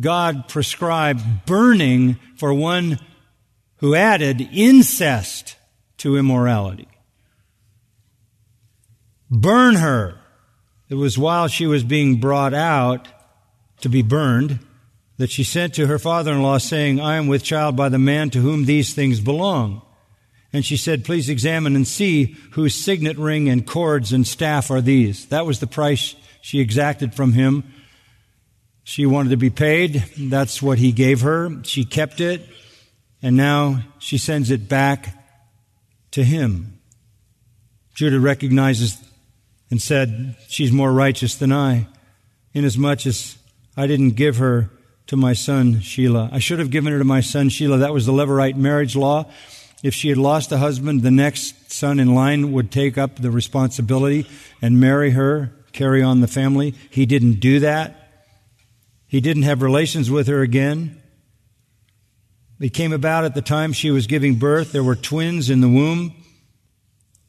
God 0.00 0.48
prescribed 0.48 1.46
burning 1.46 2.18
for 2.36 2.52
one 2.52 2.98
who 3.76 3.94
added 3.94 4.40
incest 4.52 5.56
to 5.98 6.16
immorality. 6.16 6.88
Burn 9.30 9.76
her. 9.76 10.18
It 10.88 10.94
was 10.94 11.18
while 11.18 11.48
she 11.48 11.66
was 11.66 11.84
being 11.84 12.20
brought 12.20 12.54
out 12.54 13.08
to 13.80 13.88
be 13.88 14.02
burned 14.02 14.60
that 15.16 15.30
she 15.30 15.44
sent 15.44 15.74
to 15.74 15.86
her 15.86 15.98
father 15.98 16.32
in 16.32 16.42
law, 16.42 16.58
saying, 16.58 17.00
I 17.00 17.16
am 17.16 17.26
with 17.26 17.42
child 17.42 17.76
by 17.76 17.88
the 17.88 17.98
man 17.98 18.30
to 18.30 18.40
whom 18.40 18.64
these 18.64 18.94
things 18.94 19.20
belong. 19.20 19.82
And 20.56 20.64
she 20.64 20.78
said, 20.78 21.04
Please 21.04 21.28
examine 21.28 21.76
and 21.76 21.86
see 21.86 22.34
whose 22.52 22.74
signet 22.74 23.18
ring 23.18 23.50
and 23.50 23.66
cords 23.66 24.14
and 24.14 24.26
staff 24.26 24.70
are 24.70 24.80
these. 24.80 25.26
That 25.26 25.44
was 25.44 25.60
the 25.60 25.66
price 25.66 26.16
she 26.40 26.60
exacted 26.60 27.12
from 27.12 27.34
him. 27.34 27.62
She 28.82 29.04
wanted 29.04 29.28
to 29.30 29.36
be 29.36 29.50
paid. 29.50 30.02
That's 30.16 30.62
what 30.62 30.78
he 30.78 30.92
gave 30.92 31.20
her. 31.20 31.62
She 31.64 31.84
kept 31.84 32.22
it. 32.22 32.40
And 33.20 33.36
now 33.36 33.82
she 33.98 34.16
sends 34.16 34.50
it 34.50 34.66
back 34.66 35.22
to 36.12 36.24
him. 36.24 36.80
Judah 37.94 38.18
recognizes 38.18 38.96
and 39.70 39.82
said, 39.82 40.36
She's 40.48 40.72
more 40.72 40.90
righteous 40.90 41.34
than 41.34 41.52
I, 41.52 41.86
inasmuch 42.54 43.04
as 43.04 43.36
I 43.76 43.86
didn't 43.86 44.12
give 44.12 44.38
her 44.38 44.70
to 45.08 45.18
my 45.18 45.34
son 45.34 45.80
Shelah. 45.80 46.32
I 46.32 46.38
should 46.38 46.60
have 46.60 46.70
given 46.70 46.94
her 46.94 46.98
to 46.98 47.04
my 47.04 47.20
son 47.20 47.50
Shelah. 47.50 47.80
That 47.80 47.92
was 47.92 48.06
the 48.06 48.12
Levirate 48.12 48.56
marriage 48.56 48.96
law. 48.96 49.30
If 49.82 49.94
she 49.94 50.08
had 50.08 50.18
lost 50.18 50.52
a 50.52 50.58
husband, 50.58 51.02
the 51.02 51.10
next 51.10 51.70
son 51.72 52.00
in 52.00 52.14
line 52.14 52.52
would 52.52 52.70
take 52.70 52.96
up 52.96 53.16
the 53.16 53.30
responsibility 53.30 54.26
and 54.62 54.80
marry 54.80 55.10
her, 55.10 55.52
carry 55.72 56.02
on 56.02 56.20
the 56.20 56.28
family. 56.28 56.74
He 56.90 57.06
didn't 57.06 57.40
do 57.40 57.60
that. 57.60 58.30
He 59.06 59.20
didn't 59.20 59.44
have 59.44 59.62
relations 59.62 60.10
with 60.10 60.26
her 60.28 60.40
again. 60.40 61.00
It 62.58 62.70
came 62.70 62.92
about 62.92 63.24
at 63.24 63.34
the 63.34 63.42
time 63.42 63.72
she 63.72 63.90
was 63.90 64.06
giving 64.06 64.36
birth. 64.36 64.72
There 64.72 64.82
were 64.82 64.96
twins 64.96 65.50
in 65.50 65.60
the 65.60 65.68
womb. 65.68 66.14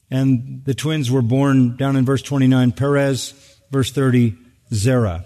And 0.09 0.63
the 0.63 0.73
twins 0.73 1.11
were 1.11 1.21
born 1.21 1.75
down 1.75 1.97
in 1.97 2.05
verse 2.05 2.21
29, 2.21 2.71
Perez, 2.71 3.33
verse 3.71 3.91
30, 3.91 4.37
Zerah. 4.73 5.25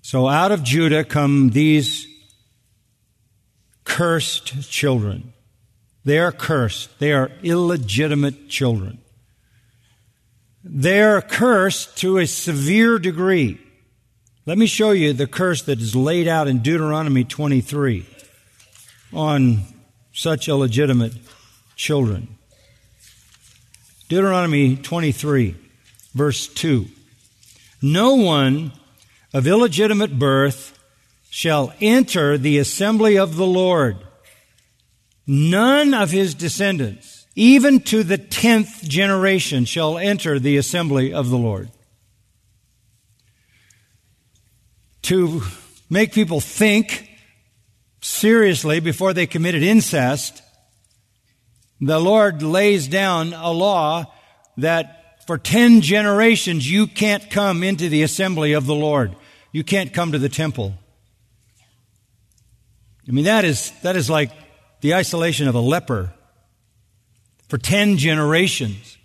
So 0.00 0.28
out 0.28 0.50
of 0.50 0.62
Judah 0.62 1.04
come 1.04 1.50
these 1.50 2.06
cursed 3.84 4.70
children. 4.70 5.34
They 6.06 6.20
are 6.20 6.30
cursed. 6.30 7.00
They 7.00 7.12
are 7.12 7.32
illegitimate 7.42 8.48
children. 8.48 8.98
They 10.62 11.02
are 11.02 11.20
cursed 11.20 11.98
to 11.98 12.18
a 12.18 12.26
severe 12.28 13.00
degree. 13.00 13.58
Let 14.46 14.56
me 14.56 14.66
show 14.66 14.92
you 14.92 15.12
the 15.12 15.26
curse 15.26 15.62
that 15.62 15.80
is 15.80 15.96
laid 15.96 16.28
out 16.28 16.46
in 16.46 16.60
Deuteronomy 16.60 17.24
23 17.24 18.06
on 19.12 19.62
such 20.12 20.48
illegitimate 20.48 21.12
children. 21.74 22.38
Deuteronomy 24.08 24.76
23, 24.76 25.56
verse 26.14 26.46
2. 26.46 26.86
No 27.82 28.14
one 28.14 28.70
of 29.34 29.48
illegitimate 29.48 30.20
birth 30.20 30.78
shall 31.30 31.74
enter 31.80 32.38
the 32.38 32.58
assembly 32.58 33.18
of 33.18 33.34
the 33.34 33.46
Lord. 33.46 34.05
None 35.26 35.92
of 35.92 36.10
his 36.10 36.34
descendants, 36.34 37.26
even 37.34 37.80
to 37.80 38.04
the 38.04 38.18
tenth 38.18 38.82
generation, 38.82 39.64
shall 39.64 39.98
enter 39.98 40.38
the 40.38 40.56
assembly 40.56 41.12
of 41.12 41.30
the 41.30 41.38
Lord. 41.38 41.70
To 45.02 45.42
make 45.90 46.12
people 46.12 46.40
think 46.40 47.10
seriously 48.00 48.80
before 48.80 49.12
they 49.12 49.26
committed 49.26 49.62
incest, 49.62 50.42
the 51.80 51.98
Lord 51.98 52.42
lays 52.42 52.88
down 52.88 53.32
a 53.32 53.50
law 53.50 54.12
that 54.56 55.26
for 55.26 55.38
ten 55.38 55.80
generations 55.80 56.70
you 56.70 56.86
can't 56.86 57.28
come 57.30 57.62
into 57.64 57.88
the 57.88 58.02
assembly 58.02 58.52
of 58.52 58.66
the 58.66 58.74
Lord. 58.74 59.14
You 59.52 59.64
can't 59.64 59.92
come 59.92 60.12
to 60.12 60.18
the 60.18 60.28
temple. 60.28 60.74
I 63.08 63.12
mean, 63.12 63.24
that 63.24 63.44
is, 63.44 63.72
that 63.82 63.96
is 63.96 64.08
like 64.08 64.30
the 64.80 64.94
isolation 64.94 65.48
of 65.48 65.54
a 65.54 65.60
leper 65.60 66.12
for 67.48 67.58
10 67.58 67.96
generations. 67.96 68.96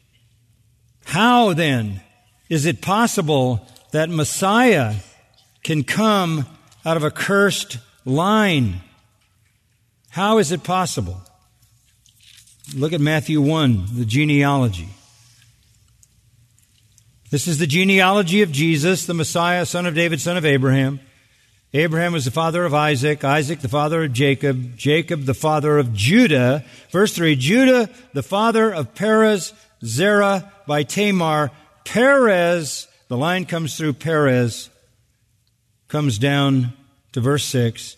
How 1.06 1.54
then 1.54 2.02
is 2.50 2.66
it 2.66 2.82
possible 2.82 3.68
that 3.92 4.10
Messiah 4.10 4.96
can 5.64 5.84
come 5.84 6.46
out 6.86 6.98
of 6.98 7.04
a 7.04 7.12
cursed 7.12 7.78
line? 8.06 8.82
How 10.10 10.38
is 10.38 10.52
it 10.52 10.64
possible? 10.64 11.22
Look 12.76 12.94
at 12.94 13.02
Matthew 13.02 13.42
1, 13.42 13.86
the 13.94 14.06
genealogy. 14.06 14.90
This 17.30 17.48
is 17.48 17.58
the 17.58 17.68
genealogy 17.68 18.42
of 18.42 18.52
Jesus, 18.52 19.06
the 19.06 19.14
Messiah, 19.14 19.66
son 19.66 19.86
of 19.86 19.96
David, 19.96 20.20
son 20.20 20.36
of 20.36 20.46
Abraham. 20.46 21.00
Abraham 21.74 22.12
was 22.12 22.26
the 22.26 22.32
father 22.32 22.66
of 22.66 22.74
Isaac, 22.74 23.24
Isaac 23.24 23.62
the 23.62 23.70
father 23.70 24.04
of 24.04 24.12
Jacob, 24.12 24.76
Jacob 24.76 25.24
the 25.24 25.34
father 25.34 25.78
of 25.78 25.94
Judah. 25.94 26.66
Verse 26.90 27.14
3 27.16 27.36
Judah 27.36 27.90
the 28.14 28.24
father 28.24 28.74
of 28.74 28.94
Perez, 28.94 29.54
Zerah 29.84 30.52
by 30.68 30.84
Tamar. 30.84 31.52
Perez, 31.86 32.88
the 33.08 33.18
line 33.18 33.46
comes 33.46 33.78
through 33.78 33.94
Perez, 33.94 34.70
comes 35.88 36.18
down 36.18 36.74
to 37.14 37.22
verse 37.22 37.46
6. 37.46 37.96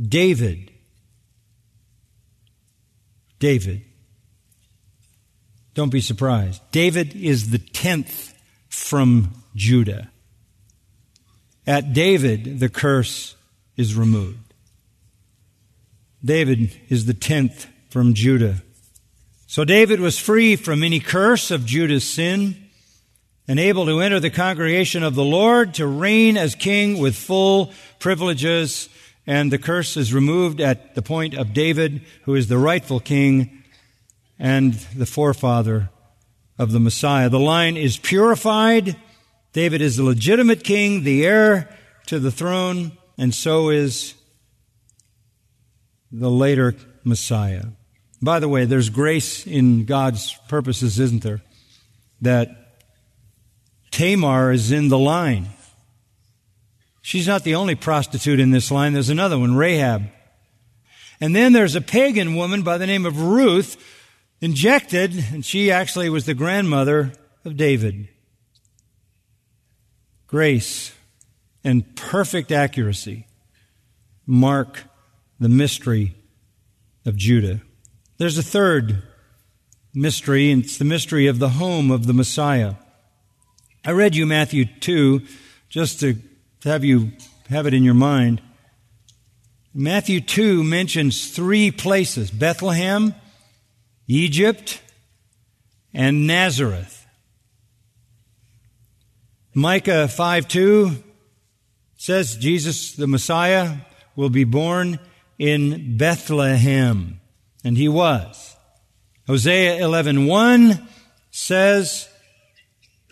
David. 0.00 0.72
David. 3.38 3.82
Don't 5.74 5.90
be 5.90 6.00
surprised. 6.00 6.60
David 6.70 7.14
is 7.14 7.50
the 7.50 7.58
tenth 7.58 8.34
from 8.68 9.32
Judah. 9.54 10.11
At 11.66 11.92
David, 11.92 12.60
the 12.60 12.68
curse 12.68 13.36
is 13.76 13.94
removed. 13.94 14.54
David 16.24 16.76
is 16.88 17.06
the 17.06 17.14
tenth 17.14 17.66
from 17.88 18.14
Judah. 18.14 18.62
So 19.46 19.64
David 19.64 20.00
was 20.00 20.18
free 20.18 20.56
from 20.56 20.82
any 20.82 20.98
curse 20.98 21.50
of 21.50 21.66
Judah's 21.66 22.04
sin 22.04 22.56
and 23.46 23.60
able 23.60 23.86
to 23.86 24.00
enter 24.00 24.18
the 24.18 24.30
congregation 24.30 25.02
of 25.02 25.14
the 25.14 25.24
Lord 25.24 25.74
to 25.74 25.86
reign 25.86 26.36
as 26.36 26.54
king 26.54 26.98
with 26.98 27.14
full 27.14 27.72
privileges. 27.98 28.88
And 29.26 29.52
the 29.52 29.58
curse 29.58 29.96
is 29.96 30.14
removed 30.14 30.60
at 30.60 30.94
the 30.94 31.02
point 31.02 31.34
of 31.34 31.52
David, 31.52 32.02
who 32.22 32.34
is 32.34 32.48
the 32.48 32.58
rightful 32.58 33.00
king 33.00 33.62
and 34.38 34.72
the 34.72 35.06
forefather 35.06 35.90
of 36.58 36.72
the 36.72 36.80
Messiah. 36.80 37.28
The 37.28 37.38
line 37.38 37.76
is 37.76 37.98
purified. 37.98 38.96
David 39.52 39.82
is 39.82 39.96
the 39.96 40.02
legitimate 40.02 40.64
king, 40.64 41.04
the 41.04 41.24
heir 41.24 41.76
to 42.06 42.18
the 42.18 42.30
throne, 42.30 42.92
and 43.18 43.34
so 43.34 43.68
is 43.68 44.14
the 46.10 46.30
later 46.30 46.74
Messiah. 47.04 47.64
By 48.20 48.38
the 48.38 48.48
way, 48.48 48.64
there's 48.64 48.88
grace 48.88 49.46
in 49.46 49.84
God's 49.84 50.36
purposes, 50.48 50.98
isn't 50.98 51.22
there? 51.22 51.42
That 52.20 52.50
Tamar 53.90 54.52
is 54.52 54.72
in 54.72 54.88
the 54.88 54.98
line. 54.98 55.48
She's 57.02 57.26
not 57.26 57.42
the 57.42 57.56
only 57.56 57.74
prostitute 57.74 58.38
in 58.38 58.52
this 58.52 58.70
line. 58.70 58.92
There's 58.92 59.10
another 59.10 59.38
one, 59.38 59.56
Rahab. 59.56 60.04
And 61.20 61.34
then 61.36 61.52
there's 61.52 61.74
a 61.74 61.80
pagan 61.80 62.36
woman 62.36 62.62
by 62.62 62.78
the 62.78 62.86
name 62.86 63.04
of 63.04 63.20
Ruth 63.20 63.76
injected, 64.40 65.12
and 65.32 65.44
she 65.44 65.70
actually 65.70 66.08
was 66.08 66.26
the 66.26 66.34
grandmother 66.34 67.12
of 67.44 67.56
David. 67.56 68.08
Grace 70.32 70.94
and 71.62 71.94
perfect 71.94 72.50
accuracy 72.50 73.26
mark 74.24 74.84
the 75.38 75.50
mystery 75.50 76.14
of 77.04 77.18
Judah. 77.18 77.60
There's 78.16 78.38
a 78.38 78.42
third 78.42 79.02
mystery, 79.92 80.50
and 80.50 80.64
it's 80.64 80.78
the 80.78 80.86
mystery 80.86 81.26
of 81.26 81.38
the 81.38 81.50
home 81.50 81.90
of 81.90 82.06
the 82.06 82.14
Messiah. 82.14 82.76
I 83.84 83.90
read 83.90 84.16
you 84.16 84.24
Matthew 84.24 84.64
2 84.64 85.20
just 85.68 86.00
to 86.00 86.16
have 86.64 86.82
you 86.82 87.12
have 87.50 87.66
it 87.66 87.74
in 87.74 87.84
your 87.84 87.92
mind. 87.92 88.40
Matthew 89.74 90.22
2 90.22 90.64
mentions 90.64 91.30
three 91.30 91.70
places 91.70 92.30
Bethlehem, 92.30 93.14
Egypt, 94.08 94.80
and 95.92 96.26
Nazareth. 96.26 97.01
Micah 99.54 100.08
5 100.08 100.48
2 100.48 101.02
says 101.96 102.36
Jesus, 102.36 102.94
the 102.94 103.06
Messiah, 103.06 103.76
will 104.16 104.30
be 104.30 104.44
born 104.44 104.98
in 105.38 105.96
Bethlehem. 105.96 107.20
And 107.64 107.76
he 107.76 107.88
was. 107.88 108.56
Hosea 109.26 109.84
11 109.84 110.26
1 110.26 110.88
says, 111.30 112.08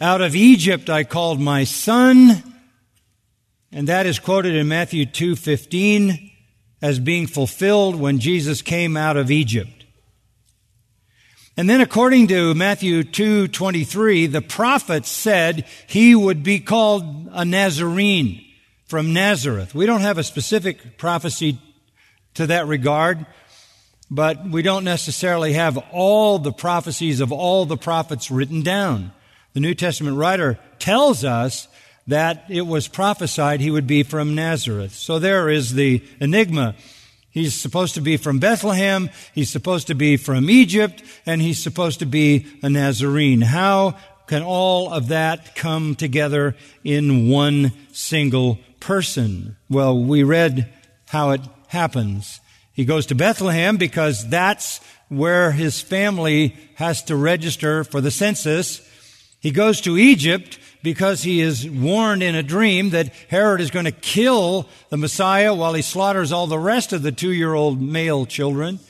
Out 0.01 0.21
of 0.21 0.35
Egypt 0.35 0.91
I 0.91 1.05
called 1.05 1.41
my 1.41 1.65
son. 1.65 2.43
And 3.73 3.87
that 3.89 4.07
is 4.07 4.19
quoted 4.19 4.55
in 4.57 4.67
Matthew 4.67 5.07
2:15 5.07 6.33
as 6.83 6.99
being 6.99 7.27
fulfilled 7.27 7.95
when 7.95 8.19
Jesus 8.19 8.63
came 8.63 8.97
out 8.97 9.17
of 9.17 9.31
Egypt. 9.31 9.80
And 11.61 11.69
then 11.69 11.83
according 11.83 12.29
to 12.29 12.55
Matthew 12.55 13.05
2:23, 13.05 14.27
the 14.27 14.41
prophet 14.41 15.05
said 15.05 15.67
he 15.87 16.15
would 16.15 16.43
be 16.43 16.59
called 16.59 17.29
a 17.33 17.45
Nazarene 17.45 18.43
from 18.87 19.13
Nazareth. 19.13 19.75
We 19.75 19.85
don't 19.85 20.01
have 20.01 20.17
a 20.17 20.25
specific 20.25 20.97
prophecy 20.97 21.59
to 22.33 22.47
that 22.47 22.67
regard, 22.67 23.27
but 24.11 24.49
we 24.49 24.63
don't 24.63 24.85
necessarily 24.85 25.53
have 25.53 25.77
all 25.93 26.39
the 26.39 26.51
prophecies 26.51 27.21
of 27.21 27.31
all 27.31 27.67
the 27.67 27.77
prophets 27.77 28.31
written 28.31 28.63
down. 28.63 29.13
The 29.53 29.61
New 29.61 29.75
Testament 29.75 30.17
writer 30.17 30.59
tells 30.79 31.25
us 31.25 31.69
that 32.07 32.47
it 32.49 32.67
was 32.67 32.89
prophesied 32.89 33.61
he 33.61 33.71
would 33.71 33.87
be 33.87 34.03
from 34.03 34.35
Nazareth. 34.35 34.95
So 34.95 35.19
there 35.19 35.51
is 35.51 35.75
the 35.75 36.03
enigma. 36.21 36.75
He's 37.31 37.55
supposed 37.55 37.95
to 37.95 38.01
be 38.01 38.17
from 38.17 38.41
Bethlehem, 38.41 39.09
he's 39.33 39.51
supposed 39.51 39.87
to 39.87 39.95
be 39.95 40.17
from 40.17 40.51
Egypt, 40.51 41.03
and 41.25 41.41
he's 41.41 41.63
supposed 41.63 42.01
to 42.01 42.07
be 42.07 42.47
a 42.63 42.69
Nazarene. 42.69 43.41
How 43.41 43.97
can 44.27 44.43
all 44.43 44.93
of 44.93 45.09
that 45.09 45.55
come 45.55 45.95
together 45.95 46.57
in 46.83 47.29
one 47.29 47.73
single 47.93 48.59
person? 48.81 49.57
Well, 49.69 50.03
we 50.03 50.25
read 50.25 50.73
how 51.09 51.31
it 51.31 51.41
happens. 51.69 52.41
He 52.73 52.85
goes 52.85 53.07
to 53.07 53.15
Bethlehem 53.15 53.77
because 53.77 54.29
that's 54.29 54.81
where 55.09 55.53
his 55.53 55.81
family 55.81 56.57
has 56.77 57.03
to 57.05 57.17
register 57.17 57.85
for 57.85 58.01
the 58.01 58.11
census. 58.11 58.81
He 59.41 59.51
goes 59.51 59.81
to 59.83 59.99
Egypt 59.99 60.59
because 60.83 61.23
he 61.23 61.41
is 61.41 61.69
warned 61.69 62.23
in 62.23 62.35
a 62.35 62.43
dream 62.43 62.91
that 62.91 63.13
Herod 63.29 63.61
is 63.61 63.71
going 63.71 63.85
to 63.85 63.93
kill 63.93 64.69
the 64.89 64.97
Messiah 64.97 65.55
while 65.55 65.75
he 65.75 65.83
slaughters 65.83 66.33
all 66.33 66.47
the 66.47 66.59
rest 66.59 66.93
of 66.93 67.03
the 67.03 67.13
two 67.13 67.33
year 67.33 67.55
old 67.55 67.81
male 67.81 68.27
children. 68.27 68.81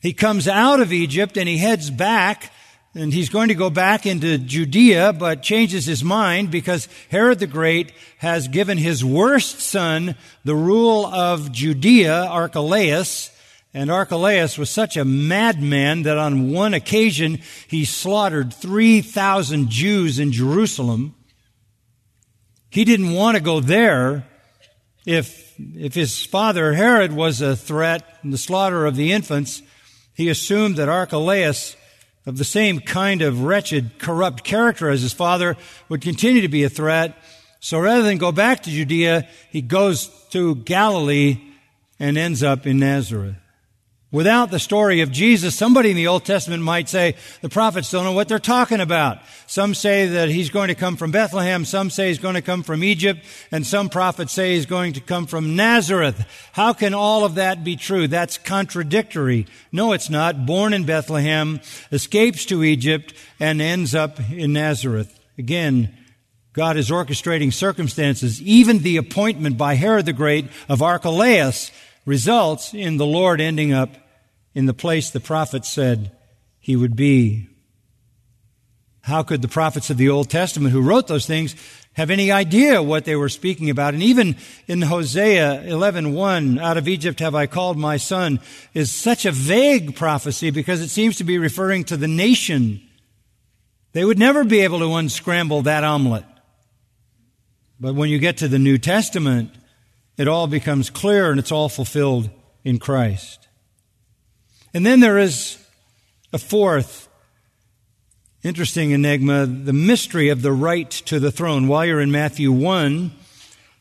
He 0.00 0.12
comes 0.12 0.48
out 0.48 0.80
of 0.80 0.92
Egypt 0.92 1.36
and 1.36 1.48
he 1.48 1.58
heads 1.58 1.90
back 1.90 2.52
and 2.94 3.14
he's 3.14 3.28
going 3.28 3.48
to 3.48 3.54
go 3.54 3.70
back 3.70 4.04
into 4.04 4.36
Judea, 4.36 5.12
but 5.12 5.42
changes 5.42 5.86
his 5.86 6.02
mind 6.02 6.50
because 6.50 6.88
Herod 7.08 7.38
the 7.38 7.46
Great 7.46 7.92
has 8.18 8.48
given 8.48 8.78
his 8.78 9.04
worst 9.04 9.60
son 9.60 10.16
the 10.44 10.56
rule 10.56 11.06
of 11.06 11.52
Judea, 11.52 12.24
Archelaus, 12.24 13.29
and 13.72 13.90
Archelaus 13.90 14.58
was 14.58 14.68
such 14.68 14.96
a 14.96 15.04
madman 15.04 16.02
that 16.02 16.18
on 16.18 16.50
one 16.50 16.74
occasion 16.74 17.40
he 17.68 17.84
slaughtered 17.84 18.52
3,000 18.52 19.68
Jews 19.68 20.18
in 20.18 20.32
Jerusalem. 20.32 21.14
He 22.68 22.84
didn't 22.84 23.12
want 23.12 23.36
to 23.36 23.42
go 23.42 23.60
there 23.60 24.26
if, 25.06 25.54
if 25.58 25.94
his 25.94 26.24
father 26.24 26.72
Herod 26.72 27.12
was 27.12 27.40
a 27.40 27.56
threat 27.56 28.18
in 28.24 28.30
the 28.30 28.38
slaughter 28.38 28.86
of 28.86 28.96
the 28.96 29.12
infants. 29.12 29.62
He 30.14 30.28
assumed 30.28 30.76
that 30.76 30.88
Archelaus, 30.88 31.76
of 32.26 32.38
the 32.38 32.44
same 32.44 32.80
kind 32.80 33.22
of 33.22 33.44
wretched, 33.44 34.00
corrupt 34.00 34.42
character 34.42 34.90
as 34.90 35.02
his 35.02 35.12
father, 35.12 35.56
would 35.88 36.00
continue 36.00 36.42
to 36.42 36.48
be 36.48 36.64
a 36.64 36.68
threat. 36.68 37.16
So 37.60 37.78
rather 37.78 38.02
than 38.02 38.18
go 38.18 38.32
back 38.32 38.64
to 38.64 38.70
Judea, 38.70 39.28
he 39.50 39.62
goes 39.62 40.08
to 40.30 40.56
Galilee 40.56 41.40
and 42.00 42.18
ends 42.18 42.42
up 42.42 42.66
in 42.66 42.80
Nazareth. 42.80 43.36
Without 44.12 44.50
the 44.50 44.58
story 44.58 45.02
of 45.02 45.12
Jesus, 45.12 45.54
somebody 45.54 45.90
in 45.90 45.96
the 45.96 46.08
Old 46.08 46.24
Testament 46.24 46.64
might 46.64 46.88
say 46.88 47.14
the 47.42 47.48
prophets 47.48 47.92
don't 47.92 48.02
know 48.02 48.12
what 48.12 48.26
they're 48.26 48.40
talking 48.40 48.80
about. 48.80 49.18
Some 49.46 49.72
say 49.72 50.06
that 50.06 50.28
he's 50.28 50.50
going 50.50 50.66
to 50.66 50.74
come 50.74 50.96
from 50.96 51.12
Bethlehem, 51.12 51.64
some 51.64 51.90
say 51.90 52.08
he's 52.08 52.18
going 52.18 52.34
to 52.34 52.42
come 52.42 52.64
from 52.64 52.82
Egypt, 52.82 53.24
and 53.52 53.64
some 53.64 53.88
prophets 53.88 54.32
say 54.32 54.54
he's 54.54 54.66
going 54.66 54.94
to 54.94 55.00
come 55.00 55.26
from 55.26 55.54
Nazareth. 55.54 56.26
How 56.52 56.72
can 56.72 56.92
all 56.92 57.24
of 57.24 57.36
that 57.36 57.62
be 57.62 57.76
true? 57.76 58.08
That's 58.08 58.36
contradictory. 58.36 59.46
No, 59.70 59.92
it's 59.92 60.10
not. 60.10 60.44
Born 60.44 60.72
in 60.72 60.84
Bethlehem, 60.84 61.60
escapes 61.92 62.44
to 62.46 62.64
Egypt, 62.64 63.14
and 63.38 63.62
ends 63.62 63.94
up 63.94 64.18
in 64.32 64.54
Nazareth. 64.54 65.20
Again, 65.38 65.96
God 66.52 66.76
is 66.76 66.90
orchestrating 66.90 67.52
circumstances. 67.52 68.42
Even 68.42 68.80
the 68.80 68.96
appointment 68.96 69.56
by 69.56 69.76
Herod 69.76 70.06
the 70.06 70.12
Great 70.12 70.46
of 70.68 70.82
Archelaus 70.82 71.70
results 72.04 72.74
in 72.74 72.96
the 72.96 73.06
Lord 73.06 73.40
ending 73.40 73.72
up 73.72 73.90
in 74.54 74.66
the 74.66 74.74
place 74.74 75.10
the 75.10 75.20
prophet 75.20 75.64
said 75.64 76.12
he 76.58 76.76
would 76.76 76.96
be. 76.96 77.48
How 79.02 79.22
could 79.22 79.42
the 79.42 79.48
prophets 79.48 79.90
of 79.90 79.96
the 79.96 80.10
Old 80.10 80.28
Testament 80.28 80.72
who 80.72 80.82
wrote 80.82 81.06
those 81.06 81.26
things 81.26 81.54
have 81.94 82.10
any 82.10 82.30
idea 82.30 82.82
what 82.82 83.04
they 83.04 83.16
were 83.16 83.28
speaking 83.28 83.70
about? 83.70 83.94
And 83.94 84.02
even 84.02 84.36
in 84.66 84.82
Hosea 84.82 85.64
11:1, 85.66 86.58
out 86.58 86.76
of 86.76 86.86
Egypt 86.86 87.20
have 87.20 87.34
I 87.34 87.46
called 87.46 87.78
my 87.78 87.96
son, 87.96 88.40
is 88.74 88.90
such 88.90 89.24
a 89.24 89.32
vague 89.32 89.96
prophecy 89.96 90.50
because 90.50 90.80
it 90.80 90.90
seems 90.90 91.16
to 91.16 91.24
be 91.24 91.38
referring 91.38 91.84
to 91.84 91.96
the 91.96 92.08
nation. 92.08 92.82
They 93.92 94.04
would 94.04 94.18
never 94.18 94.44
be 94.44 94.60
able 94.60 94.78
to 94.80 94.94
unscramble 94.94 95.62
that 95.62 95.82
omelet. 95.82 96.24
But 97.80 97.94
when 97.94 98.10
you 98.10 98.18
get 98.18 98.36
to 98.38 98.48
the 98.48 98.58
New 98.58 98.76
Testament, 98.76 99.50
it 100.20 100.28
all 100.28 100.46
becomes 100.46 100.90
clear 100.90 101.30
and 101.30 101.40
it's 101.40 101.50
all 101.50 101.70
fulfilled 101.70 102.28
in 102.62 102.78
Christ. 102.78 103.48
And 104.74 104.84
then 104.84 105.00
there 105.00 105.16
is 105.16 105.56
a 106.30 106.36
fourth 106.36 107.08
interesting 108.42 108.90
enigma, 108.90 109.46
the 109.46 109.72
mystery 109.72 110.28
of 110.28 110.42
the 110.42 110.52
right 110.52 110.90
to 110.90 111.20
the 111.20 111.32
throne. 111.32 111.68
While 111.68 111.86
you're 111.86 112.02
in 112.02 112.10
Matthew 112.12 112.52
1, 112.52 113.12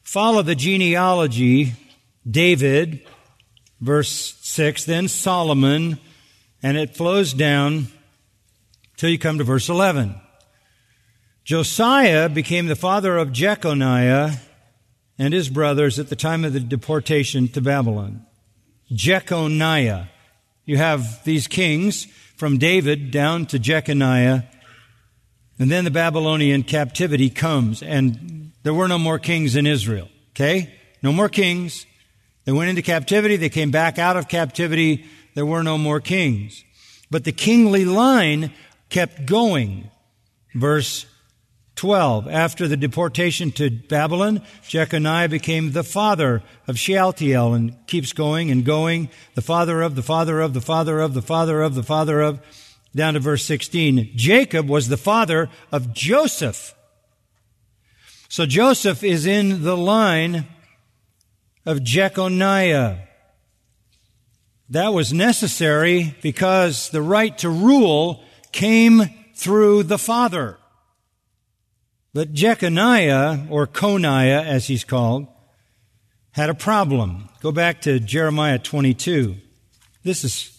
follow 0.02 0.42
the 0.42 0.56
genealogy 0.56 1.74
David, 2.26 3.06
verse 3.82 4.38
6, 4.40 4.86
then 4.86 5.10
Solomon, 5.10 6.00
and 6.64 6.78
it 6.78 6.96
flows 6.96 7.34
down 7.34 7.88
till 8.96 9.10
you 9.10 9.20
come 9.20 9.40
to 9.40 9.44
verse 9.44 9.68
11. 9.68 10.16
Josiah 11.44 12.30
became 12.30 12.68
the 12.68 12.78
father 12.78 13.18
of 13.18 13.34
Jeconiah 13.34 14.40
and 15.20 15.34
his 15.34 15.49
brothers 15.49 15.99
at 15.99 16.07
the 16.07 16.15
time 16.15 16.45
of 16.45 16.53
the 16.53 16.61
deportation 16.61 17.49
to 17.49 17.61
Babylon. 17.61 18.26
Jeconiah. 18.91 20.07
You 20.65 20.78
have 20.78 21.24
these 21.26 21.47
kings 21.47 22.05
from 22.38 22.57
David 22.57 23.11
down 23.11 23.45
to 23.47 23.59
Jeconiah, 23.59 24.43
and 25.59 25.70
then 25.70 25.84
the 25.84 25.91
Babylonian 25.91 26.63
captivity 26.63 27.30
comes, 27.30 27.84
and 27.84 28.53
there 28.63 28.74
were 28.74 28.88
no 28.88 28.97
more 28.97 29.20
kings 29.20 29.57
in 29.57 29.67
Israel. 29.67 30.07
Okay? 30.32 30.74
No 31.03 31.11
more 31.11 31.28
kings. 31.28 31.86
They 32.45 32.53
went 32.53 32.70
into 32.70 32.82
captivity, 32.82 33.36
they 33.36 33.49
came 33.49 33.72
back 33.72 33.99
out 33.99 34.15
of 34.15 34.30
captivity, 34.30 35.05
there 35.36 35.45
were 35.45 35.63
no 35.63 35.78
more 35.78 35.99
kings. 35.99 36.63
But 37.11 37.26
the 37.26 37.32
kingly 37.32 37.84
line 37.84 38.53
kept 38.89 39.26
going. 39.26 39.91
Verse 40.55 41.05
12. 41.80 42.27
After 42.27 42.67
the 42.67 42.75
deportation 42.75 43.53
to 43.53 43.69
Babylon, 43.69 44.41
Jeconiah 44.67 45.30
became 45.30 45.71
the 45.71 45.84
father 45.84 46.43
of 46.67 46.77
Shealtiel 46.77 47.53
and 47.53 47.73
keeps 47.88 48.11
going 48.11 48.51
and 48.51 48.65
going. 48.65 49.07
The 49.36 49.41
father 49.41 49.82
of, 49.82 49.95
the 49.95 50.03
father 50.03 50.41
of, 50.41 50.53
the 50.53 50.59
father 50.59 50.99
of, 50.99 51.13
the 51.13 51.21
father 51.21 51.61
of, 51.61 51.75
the 51.75 51.84
father 51.84 52.19
of, 52.19 52.41
down 52.93 53.13
to 53.13 53.21
verse 53.21 53.45
16. 53.45 54.11
Jacob 54.13 54.67
was 54.67 54.89
the 54.89 54.97
father 54.97 55.49
of 55.71 55.93
Joseph. 55.93 56.75
So 58.27 58.45
Joseph 58.45 59.01
is 59.01 59.25
in 59.25 59.63
the 59.63 59.77
line 59.77 60.47
of 61.65 61.82
Jeconiah. 61.82 63.07
That 64.69 64.93
was 64.93 65.13
necessary 65.13 66.13
because 66.21 66.89
the 66.89 67.01
right 67.01 67.38
to 67.38 67.49
rule 67.49 68.21
came 68.51 69.03
through 69.34 69.84
the 69.84 69.97
father. 69.97 70.57
But 72.14 72.34
Jeconiah, 72.34 73.47
or 73.49 73.68
Coniah 73.68 74.43
as 74.43 74.68
he's 74.68 74.84
called, 74.84 75.28
had 76.32 76.49
a 76.49 76.55
problem. 76.55 77.30
Go 77.41 77.51
back 77.51 77.82
to 77.82 77.99
Jeremiah 77.99 78.57
22. 78.57 79.36
This 80.03 80.24
is 80.24 80.57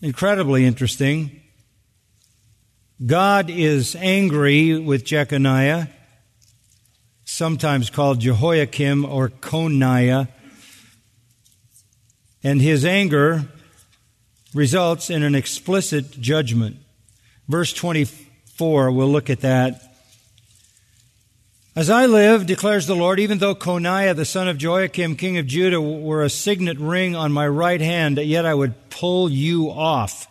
incredibly 0.00 0.64
interesting. 0.64 1.40
God 3.04 3.50
is 3.50 3.94
angry 3.96 4.78
with 4.78 5.04
Jeconiah, 5.04 5.88
sometimes 7.24 7.90
called 7.90 8.20
Jehoiakim 8.20 9.04
or 9.04 9.28
Coniah, 9.28 10.28
and 12.42 12.60
his 12.60 12.84
anger 12.84 13.44
results 14.54 15.10
in 15.10 15.22
an 15.22 15.34
explicit 15.34 16.10
judgment. 16.20 16.76
Verse 17.48 17.72
24, 17.72 18.90
we'll 18.92 19.08
look 19.08 19.28
at 19.28 19.40
that. 19.40 19.89
As 21.76 21.88
I 21.88 22.06
live, 22.06 22.46
declares 22.46 22.88
the 22.88 22.96
Lord, 22.96 23.20
even 23.20 23.38
though 23.38 23.54
Coniah, 23.54 24.16
the 24.16 24.24
son 24.24 24.48
of 24.48 24.58
Jehoiakim, 24.58 25.14
king 25.14 25.38
of 25.38 25.46
Judah, 25.46 25.80
were 25.80 26.24
a 26.24 26.28
signet 26.28 26.78
ring 26.78 27.14
on 27.14 27.30
my 27.30 27.46
right 27.46 27.80
hand, 27.80 28.18
yet 28.18 28.44
I 28.44 28.54
would 28.54 28.90
pull 28.90 29.30
you 29.30 29.70
off. 29.70 30.26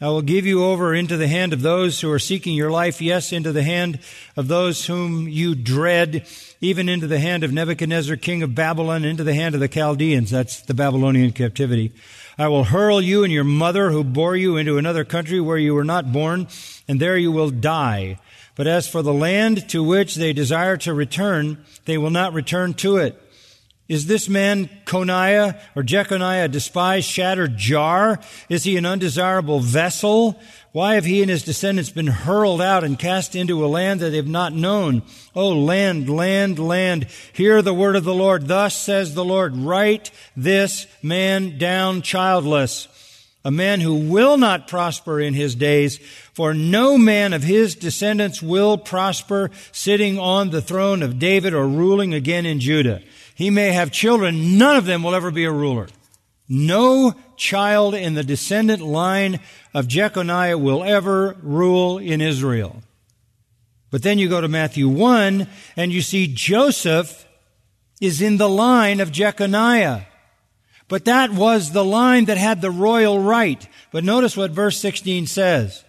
I 0.00 0.08
will 0.08 0.22
give 0.22 0.46
you 0.46 0.64
over 0.64 0.94
into 0.94 1.18
the 1.18 1.28
hand 1.28 1.52
of 1.52 1.60
those 1.60 2.00
who 2.00 2.10
are 2.10 2.18
seeking 2.18 2.54
your 2.54 2.70
life, 2.70 3.02
yes, 3.02 3.34
into 3.34 3.52
the 3.52 3.62
hand 3.62 3.98
of 4.34 4.48
those 4.48 4.86
whom 4.86 5.28
you 5.28 5.54
dread, 5.54 6.26
even 6.62 6.88
into 6.88 7.06
the 7.06 7.20
hand 7.20 7.44
of 7.44 7.52
Nebuchadnezzar, 7.52 8.16
king 8.16 8.42
of 8.42 8.54
Babylon, 8.54 9.04
into 9.04 9.24
the 9.24 9.34
hand 9.34 9.54
of 9.54 9.60
the 9.60 9.68
Chaldeans. 9.68 10.30
That's 10.30 10.62
the 10.62 10.72
Babylonian 10.72 11.32
captivity. 11.32 11.92
I 12.38 12.48
will 12.48 12.64
hurl 12.64 13.02
you 13.02 13.24
and 13.24 13.32
your 13.32 13.44
mother 13.44 13.90
who 13.90 14.02
bore 14.02 14.36
you 14.36 14.56
into 14.56 14.78
another 14.78 15.04
country 15.04 15.38
where 15.38 15.58
you 15.58 15.74
were 15.74 15.84
not 15.84 16.14
born, 16.14 16.48
and 16.88 16.98
there 16.98 17.18
you 17.18 17.30
will 17.30 17.50
die. 17.50 18.18
But 18.54 18.66
as 18.66 18.86
for 18.86 19.02
the 19.02 19.14
land 19.14 19.68
to 19.70 19.82
which 19.82 20.14
they 20.14 20.32
desire 20.32 20.76
to 20.78 20.92
return, 20.92 21.64
they 21.86 21.96
will 21.98 22.10
not 22.10 22.32
return 22.32 22.74
to 22.74 22.96
it. 22.98 23.18
Is 23.88 24.06
this 24.06 24.28
man 24.28 24.70
Coniah 24.86 25.60
or 25.74 25.82
Jeconiah 25.82 26.44
a 26.44 26.48
despised, 26.48 27.06
shattered 27.06 27.56
jar? 27.58 28.20
Is 28.48 28.64
he 28.64 28.76
an 28.76 28.86
undesirable 28.86 29.60
vessel? 29.60 30.40
Why 30.72 30.94
have 30.94 31.04
he 31.04 31.20
and 31.20 31.30
his 31.30 31.42
descendants 31.42 31.90
been 31.90 32.06
hurled 32.06 32.62
out 32.62 32.84
and 32.84 32.98
cast 32.98 33.36
into 33.36 33.62
a 33.62 33.66
land 33.66 34.00
that 34.00 34.10
they 34.10 34.16
have 34.16 34.26
not 34.26 34.54
known? 34.54 35.02
Oh, 35.34 35.50
land, 35.50 36.08
land, 36.08 36.58
land, 36.58 37.06
hear 37.34 37.60
the 37.60 37.74
word 37.74 37.94
of 37.94 38.04
the 38.04 38.14
Lord. 38.14 38.46
Thus 38.46 38.74
says 38.74 39.14
the 39.14 39.24
Lord, 39.24 39.56
write 39.56 40.10
this 40.34 40.86
man 41.02 41.58
down 41.58 42.00
childless, 42.00 42.88
a 43.44 43.50
man 43.50 43.80
who 43.80 43.94
will 43.94 44.36
not 44.36 44.68
prosper 44.68 45.20
in 45.20 45.34
his 45.34 45.54
days, 45.54 45.98
for 46.32 46.54
no 46.54 46.96
man 46.96 47.32
of 47.32 47.42
his 47.42 47.74
descendants 47.74 48.40
will 48.40 48.78
prosper 48.78 49.50
sitting 49.72 50.18
on 50.18 50.50
the 50.50 50.62
throne 50.62 51.02
of 51.02 51.18
David 51.18 51.52
or 51.52 51.66
ruling 51.66 52.14
again 52.14 52.46
in 52.46 52.60
Judah. 52.60 53.02
He 53.34 53.50
may 53.50 53.72
have 53.72 53.90
children, 53.90 54.58
none 54.58 54.76
of 54.76 54.86
them 54.86 55.02
will 55.02 55.14
ever 55.14 55.30
be 55.30 55.44
a 55.44 55.52
ruler. 55.52 55.88
No 56.48 57.14
child 57.36 57.94
in 57.94 58.14
the 58.14 58.22
descendant 58.22 58.82
line 58.82 59.40
of 59.74 59.88
Jeconiah 59.88 60.58
will 60.58 60.84
ever 60.84 61.36
rule 61.42 61.98
in 61.98 62.20
Israel. 62.20 62.82
But 63.90 64.02
then 64.02 64.18
you 64.18 64.28
go 64.28 64.40
to 64.40 64.48
Matthew 64.48 64.88
1 64.88 65.48
and 65.76 65.92
you 65.92 66.02
see 66.02 66.26
Joseph 66.26 67.26
is 68.00 68.20
in 68.20 68.36
the 68.36 68.48
line 68.48 69.00
of 69.00 69.12
Jeconiah. 69.12 70.06
But 70.92 71.06
that 71.06 71.30
was 71.30 71.72
the 71.72 71.86
line 71.86 72.26
that 72.26 72.36
had 72.36 72.60
the 72.60 72.70
royal 72.70 73.18
right. 73.18 73.66
But 73.92 74.04
notice 74.04 74.36
what 74.36 74.50
verse 74.50 74.78
16 74.78 75.26
says. 75.26 75.84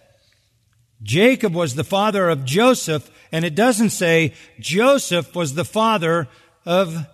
Jacob 1.02 1.52
was 1.52 1.74
the 1.74 1.84
father 1.84 2.30
of 2.30 2.46
Joseph, 2.46 3.10
and 3.30 3.44
it 3.44 3.54
doesn't 3.54 3.90
say 3.90 4.32
Joseph 4.58 5.36
was 5.36 5.52
the 5.52 5.64
father 5.66 6.26
of 6.64 7.06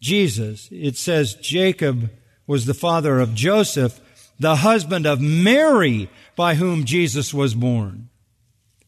Jesus. 0.00 0.68
It 0.70 0.96
says 0.96 1.34
Jacob 1.34 2.12
was 2.46 2.66
the 2.66 2.72
father 2.72 3.18
of 3.18 3.34
Joseph, 3.34 4.00
the 4.38 4.54
husband 4.54 5.04
of 5.04 5.20
Mary, 5.20 6.08
by 6.36 6.54
whom 6.54 6.84
Jesus 6.84 7.34
was 7.34 7.56
born. 7.56 8.10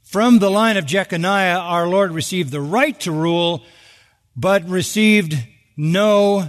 From 0.05 0.39
the 0.39 0.53
line 0.53 0.77
of 0.77 0.87
Jeconiah, 0.87 1.59
our 1.59 1.89
Lord 1.89 2.13
received 2.13 2.53
the 2.53 2.61
right 2.61 3.01
to 3.01 3.11
rule, 3.11 3.65
but 4.37 4.69
received 4.69 5.37
no 5.77 6.49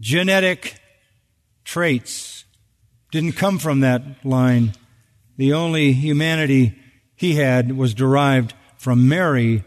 genetic 0.00 0.80
traits. 1.64 2.44
Didn't 3.10 3.32
come 3.32 3.58
from 3.58 3.80
that 3.80 4.24
line. 4.24 4.72
The 5.36 5.52
only 5.52 5.92
humanity 5.92 6.74
he 7.16 7.34
had 7.36 7.76
was 7.76 7.94
derived 7.94 8.54
from 8.76 9.08
Mary, 9.08 9.64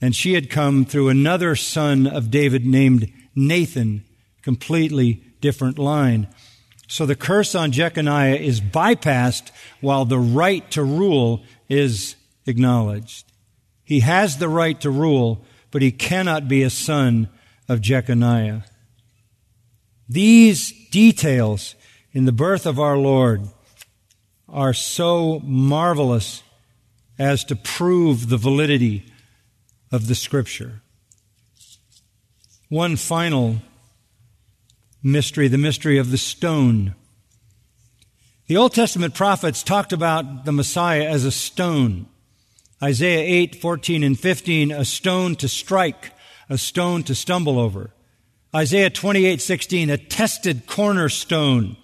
and 0.00 0.14
she 0.14 0.34
had 0.34 0.50
come 0.50 0.84
through 0.84 1.08
another 1.08 1.56
son 1.56 2.06
of 2.06 2.30
David 2.30 2.66
named 2.66 3.12
Nathan, 3.34 4.04
completely 4.42 5.22
different 5.40 5.78
line. 5.78 6.28
So 6.88 7.06
the 7.06 7.16
curse 7.16 7.54
on 7.54 7.72
Jeconiah 7.72 8.36
is 8.36 8.60
bypassed 8.60 9.50
while 9.80 10.04
the 10.04 10.18
right 10.18 10.68
to 10.72 10.82
rule 10.82 11.42
is 11.68 12.16
acknowledged. 12.46 13.26
He 13.84 14.00
has 14.00 14.38
the 14.38 14.48
right 14.48 14.80
to 14.80 14.90
rule, 14.90 15.44
but 15.70 15.82
he 15.82 15.92
cannot 15.92 16.48
be 16.48 16.62
a 16.62 16.70
son 16.70 17.28
of 17.68 17.80
Jeconiah. 17.80 18.64
These 20.08 20.72
details 20.96 21.74
in 22.12 22.24
the 22.24 22.32
birth 22.32 22.64
of 22.64 22.80
our 22.80 22.96
Lord 22.96 23.42
are 24.48 24.72
so 24.72 25.40
marvelous 25.40 26.42
as 27.18 27.44
to 27.44 27.54
prove 27.54 28.30
the 28.30 28.38
validity 28.38 29.04
of 29.92 30.06
the 30.06 30.14
scripture. 30.14 30.80
One 32.70 32.96
final 32.96 33.56
mystery, 35.02 35.48
the 35.48 35.58
mystery 35.58 35.98
of 35.98 36.10
the 36.10 36.16
stone. 36.16 36.94
The 38.46 38.56
Old 38.56 38.72
Testament 38.72 39.14
prophets 39.14 39.62
talked 39.62 39.92
about 39.92 40.46
the 40.46 40.52
Messiah 40.52 41.04
as 41.04 41.26
a 41.26 41.30
stone. 41.30 42.06
Isaiah 42.82 43.20
8, 43.20 43.56
14 43.56 44.02
and 44.02 44.18
15, 44.18 44.72
a 44.72 44.86
stone 44.86 45.36
to 45.36 45.46
strike, 45.46 46.12
a 46.48 46.56
stone 46.56 47.02
to 47.02 47.14
stumble 47.14 47.58
over. 47.58 47.90
Isaiah 48.54 48.90
28, 48.90 49.40
16, 49.40 49.90
a 49.90 49.98
tested 49.98 50.66
cornerstone. 50.66 51.76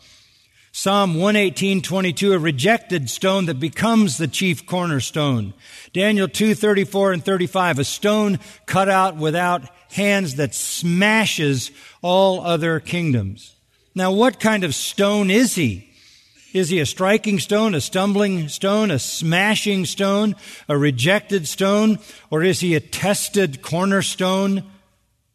Psalm 0.74 1.16
118, 1.16 1.82
22, 1.82 2.32
a 2.32 2.38
rejected 2.38 3.10
stone 3.10 3.44
that 3.46 3.60
becomes 3.60 4.16
the 4.16 4.28
chief 4.28 4.64
cornerstone. 4.64 5.52
Daniel 5.92 6.28
2, 6.28 6.54
34 6.54 7.12
and 7.12 7.24
35, 7.24 7.78
a 7.78 7.84
stone 7.84 8.38
cut 8.64 8.88
out 8.88 9.16
without 9.16 9.62
hands 9.90 10.36
that 10.36 10.54
smashes 10.54 11.70
all 12.00 12.40
other 12.40 12.80
kingdoms. 12.80 13.54
Now, 13.94 14.12
what 14.12 14.40
kind 14.40 14.64
of 14.64 14.74
stone 14.74 15.30
is 15.30 15.56
he? 15.56 15.90
Is 16.54 16.70
he 16.70 16.80
a 16.80 16.86
striking 16.86 17.38
stone, 17.38 17.74
a 17.74 17.80
stumbling 17.80 18.48
stone, 18.48 18.90
a 18.90 18.98
smashing 18.98 19.84
stone, 19.84 20.36
a 20.68 20.78
rejected 20.78 21.48
stone, 21.48 21.98
or 22.30 22.42
is 22.42 22.60
he 22.60 22.74
a 22.74 22.80
tested 22.80 23.60
cornerstone, 23.60 24.62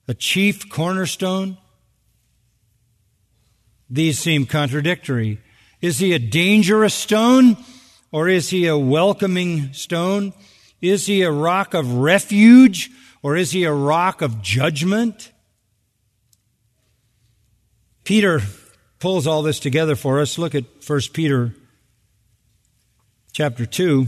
a 0.07 0.13
chief 0.13 0.69
cornerstone? 0.69 1.57
These 3.89 4.19
seem 4.19 4.45
contradictory. 4.45 5.39
Is 5.81 5.99
he 5.99 6.13
a 6.13 6.19
dangerous 6.19 6.93
stone, 6.93 7.57
or 8.11 8.27
is 8.27 8.49
he 8.49 8.67
a 8.67 8.77
welcoming 8.77 9.73
stone? 9.73 10.33
Is 10.81 11.05
he 11.05 11.23
a 11.23 11.31
rock 11.31 11.73
of 11.73 11.95
refuge, 11.95 12.91
or 13.21 13.35
is 13.35 13.51
he 13.51 13.63
a 13.63 13.73
rock 13.73 14.21
of 14.21 14.41
judgment? 14.41 15.31
Peter 18.03 18.41
pulls 18.99 19.27
all 19.27 19.41
this 19.41 19.59
together 19.59 19.95
for 19.95 20.19
us. 20.19 20.37
Look 20.37 20.55
at 20.55 20.65
1 20.85 20.99
Peter 21.13 21.53
chapter 23.31 23.65
2. 23.65 24.07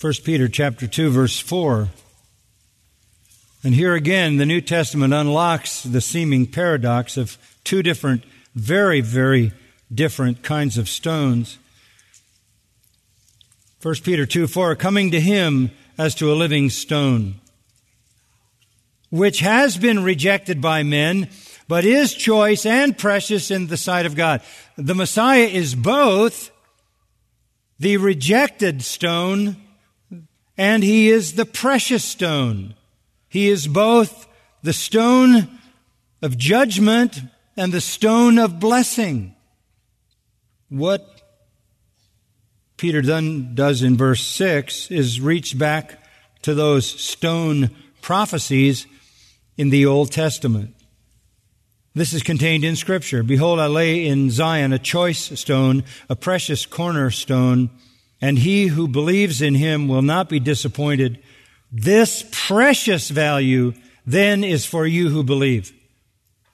1 0.00 0.12
Peter 0.24 0.48
chapter 0.48 0.86
2 0.86 1.10
verse 1.10 1.38
4. 1.40 1.88
And 3.64 3.74
here 3.74 3.94
again, 3.94 4.36
the 4.36 4.46
New 4.46 4.60
Testament 4.60 5.12
unlocks 5.12 5.82
the 5.82 6.00
seeming 6.00 6.46
paradox 6.46 7.16
of 7.16 7.36
two 7.64 7.82
different, 7.82 8.22
very, 8.54 9.00
very 9.00 9.52
different 9.92 10.42
kinds 10.42 10.78
of 10.78 10.88
stones. 10.88 11.58
1 13.82 13.94
Peter 14.04 14.26
2 14.26 14.46
4, 14.46 14.76
coming 14.76 15.10
to 15.10 15.20
him 15.20 15.70
as 15.96 16.14
to 16.16 16.32
a 16.32 16.34
living 16.34 16.70
stone, 16.70 17.36
which 19.10 19.40
has 19.40 19.76
been 19.76 20.04
rejected 20.04 20.60
by 20.60 20.84
men, 20.84 21.28
but 21.66 21.84
is 21.84 22.14
choice 22.14 22.64
and 22.64 22.96
precious 22.96 23.50
in 23.50 23.66
the 23.66 23.76
sight 23.76 24.06
of 24.06 24.14
God. 24.14 24.40
The 24.76 24.94
Messiah 24.94 25.46
is 25.46 25.74
both 25.74 26.50
the 27.80 27.96
rejected 27.96 28.82
stone 28.82 29.56
and 30.56 30.82
he 30.82 31.08
is 31.08 31.34
the 31.34 31.44
precious 31.44 32.04
stone. 32.04 32.74
He 33.28 33.48
is 33.48 33.66
both 33.66 34.26
the 34.62 34.72
stone 34.72 35.48
of 36.22 36.38
judgment 36.38 37.20
and 37.56 37.72
the 37.72 37.80
stone 37.80 38.38
of 38.38 38.60
blessing. 38.60 39.34
What 40.68 41.06
Peter 42.76 43.02
then 43.02 43.54
does 43.54 43.82
in 43.82 43.96
verse 43.96 44.24
6 44.24 44.90
is 44.90 45.20
reach 45.20 45.58
back 45.58 46.02
to 46.42 46.54
those 46.54 46.86
stone 46.86 47.70
prophecies 48.00 48.86
in 49.56 49.70
the 49.70 49.86
Old 49.86 50.12
Testament. 50.12 50.74
This 51.94 52.12
is 52.12 52.22
contained 52.22 52.64
in 52.64 52.76
Scripture. 52.76 53.24
Behold, 53.24 53.58
I 53.58 53.66
lay 53.66 54.06
in 54.06 54.30
Zion 54.30 54.72
a 54.72 54.78
choice 54.78 55.38
stone, 55.38 55.82
a 56.08 56.14
precious 56.14 56.64
cornerstone, 56.64 57.70
and 58.20 58.38
he 58.38 58.68
who 58.68 58.86
believes 58.86 59.42
in 59.42 59.56
him 59.56 59.88
will 59.88 60.02
not 60.02 60.28
be 60.28 60.38
disappointed. 60.38 61.18
This 61.70 62.24
precious 62.30 63.10
value 63.10 63.74
then 64.06 64.42
is 64.42 64.64
for 64.64 64.86
you 64.86 65.10
who 65.10 65.22
believe. 65.22 65.72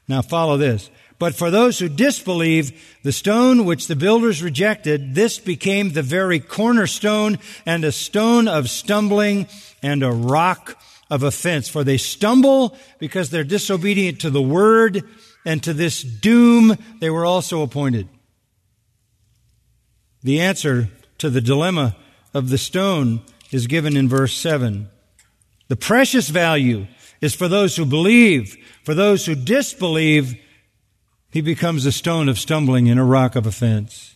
Now 0.09 0.23
follow 0.23 0.57
this. 0.57 0.91
But 1.19 1.35
for 1.35 1.51
those 1.51 1.79
who 1.79 1.89
disbelieve, 1.89 2.99
the 3.03 3.13
stone 3.13 3.65
which 3.65 3.87
the 3.87 3.97
builders 3.97 4.43
rejected, 4.43 5.15
this 5.15 5.39
became 5.39 5.91
the 5.91 6.03
very 6.03 6.41
cornerstone 6.41 7.39
and 7.65 7.85
a 7.85 7.93
stone 7.93 8.49
of 8.49 8.69
stumbling 8.69 9.47
and 9.83 10.03
a 10.03 10.11
rock 10.11 10.77
of 11.11 11.23
offense. 11.23 11.69
For 11.69 11.85
they 11.85 11.97
stumble 11.97 12.77
because 12.99 13.31
they're 13.31 13.45
disobedient 13.45 14.21
to 14.21 14.31
the 14.31 14.43
word 14.43 15.05
and 15.45 15.63
to 15.63 15.73
this 15.73 16.03
doom 16.03 16.77
they 17.01 17.11
were 17.11 17.25
also 17.25 17.63
appointed. 17.63 18.09
The 20.23 20.41
answer 20.41 20.89
to 21.19 21.31
the 21.31 21.41
dilemma 21.41 21.97
of 22.33 22.49
the 22.49 22.59
stone 22.59 23.23
is 23.53 23.67
given 23.67 23.97
in 23.97 24.09
verse 24.09 24.35
7. 24.35 24.89
The 25.75 25.79
precious 25.79 26.29
value 26.29 26.87
is 27.21 27.35
for 27.35 27.49
those 27.49 27.75
who 27.75 27.85
believe. 27.85 28.57
For 28.85 28.95
those 28.95 29.27
who 29.27 29.35
disbelieve, 29.35 30.41
he 31.33 31.41
becomes 31.41 31.85
a 31.85 31.91
stone 31.91 32.29
of 32.29 32.39
stumbling 32.39 32.89
and 32.89 33.01
a 33.01 33.03
rock 33.03 33.35
of 33.35 33.45
offense. 33.45 34.15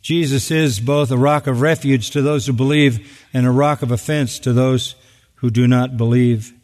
Jesus 0.00 0.50
is 0.50 0.80
both 0.80 1.10
a 1.10 1.18
rock 1.18 1.46
of 1.46 1.60
refuge 1.60 2.08
to 2.12 2.22
those 2.22 2.46
who 2.46 2.54
believe 2.54 3.22
and 3.34 3.44
a 3.44 3.50
rock 3.50 3.82
of 3.82 3.90
offense 3.90 4.38
to 4.38 4.54
those 4.54 4.94
who 5.34 5.50
do 5.50 5.68
not 5.68 5.98
believe. 5.98 6.54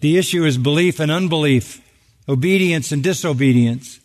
The 0.00 0.16
issue 0.16 0.46
is 0.46 0.56
belief 0.56 0.98
and 0.98 1.10
unbelief, 1.10 1.82
obedience 2.26 2.92
and 2.92 3.02
disobedience. 3.02 4.00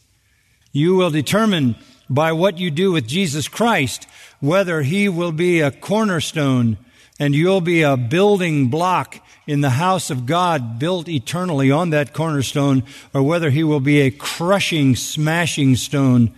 You 0.74 0.98
will 0.98 1.12
determine 1.12 1.78
by 2.10 2.34
what 2.34 2.58
you 2.58 2.70
do 2.70 2.92
with 2.92 3.08
Jesus 3.08 3.48
Christ 3.48 4.06
whether 4.42 4.82
he 4.82 5.08
will 5.08 5.32
be 5.32 5.62
a 5.62 5.72
cornerstone 5.72 6.78
and 7.20 7.34
you'll 7.34 7.62
be 7.62 7.82
a 7.82 7.98
building 7.98 8.68
block 8.68 9.20
in 9.48 9.62
the 9.62 9.72
house 9.72 10.10
of 10.10 10.26
God 10.26 10.78
built 10.78 11.08
eternally 11.08 11.72
on 11.72 11.90
that 11.90 12.14
cornerstone 12.14 12.84
or 13.14 13.24
whether 13.24 13.50
he 13.50 13.64
will 13.64 13.80
be 13.80 14.02
a 14.02 14.12
crushing, 14.12 14.96
smashing 14.96 15.76
stone, 15.76 16.32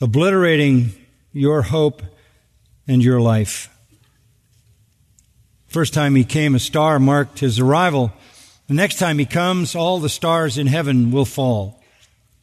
obliterating 0.00 0.92
your 1.32 1.62
hope 1.62 2.02
and 2.88 3.02
your 3.02 3.20
life. 3.20 3.70
First 5.68 5.92
time 5.92 6.14
he 6.14 6.24
came, 6.24 6.54
a 6.54 6.58
star 6.58 6.98
marked 6.98 7.40
his 7.40 7.60
arrival. 7.60 8.12
The 8.66 8.74
next 8.74 8.98
time 8.98 9.18
he 9.18 9.26
comes, 9.26 9.74
all 9.74 10.00
the 10.00 10.08
stars 10.08 10.58
in 10.58 10.66
heaven 10.66 11.10
will 11.10 11.24
fall. 11.24 11.82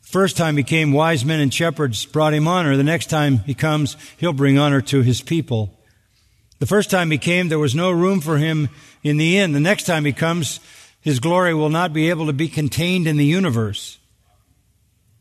First 0.02 0.38
time 0.38 0.58
he 0.58 0.64
came, 0.64 0.94
wise 0.94 1.26
men 1.26 1.40
and 1.40 1.52
shepherds 1.52 2.06
brought 2.06 2.34
him 2.34 2.48
honor. 2.48 2.78
The 2.78 2.84
next 2.84 3.08
time 3.08 3.40
he 3.40 3.56
comes, 3.56 3.98
he'll 4.18 4.34
bring 4.34 4.60
honor 4.60 4.82
to 4.82 5.02
his 5.02 5.22
people. 5.22 5.76
The 6.64 6.68
first 6.68 6.90
time 6.90 7.12
he 7.12 7.18
came, 7.18 7.50
there 7.50 7.60
was 7.60 7.76
no 7.76 7.92
room 7.92 8.22
for 8.22 8.38
him 8.38 8.70
in 9.04 9.18
the 9.18 9.38
inn. 9.38 9.52
The 9.52 9.60
next 9.60 9.84
time 9.84 10.06
he 10.06 10.14
comes, 10.14 10.62
his 11.02 11.20
glory 11.20 11.54
will 11.54 11.68
not 11.68 11.92
be 11.92 12.10
able 12.10 12.28
to 12.28 12.32
be 12.32 12.48
contained 12.48 13.06
in 13.06 13.18
the 13.18 13.26
universe. 13.26 13.98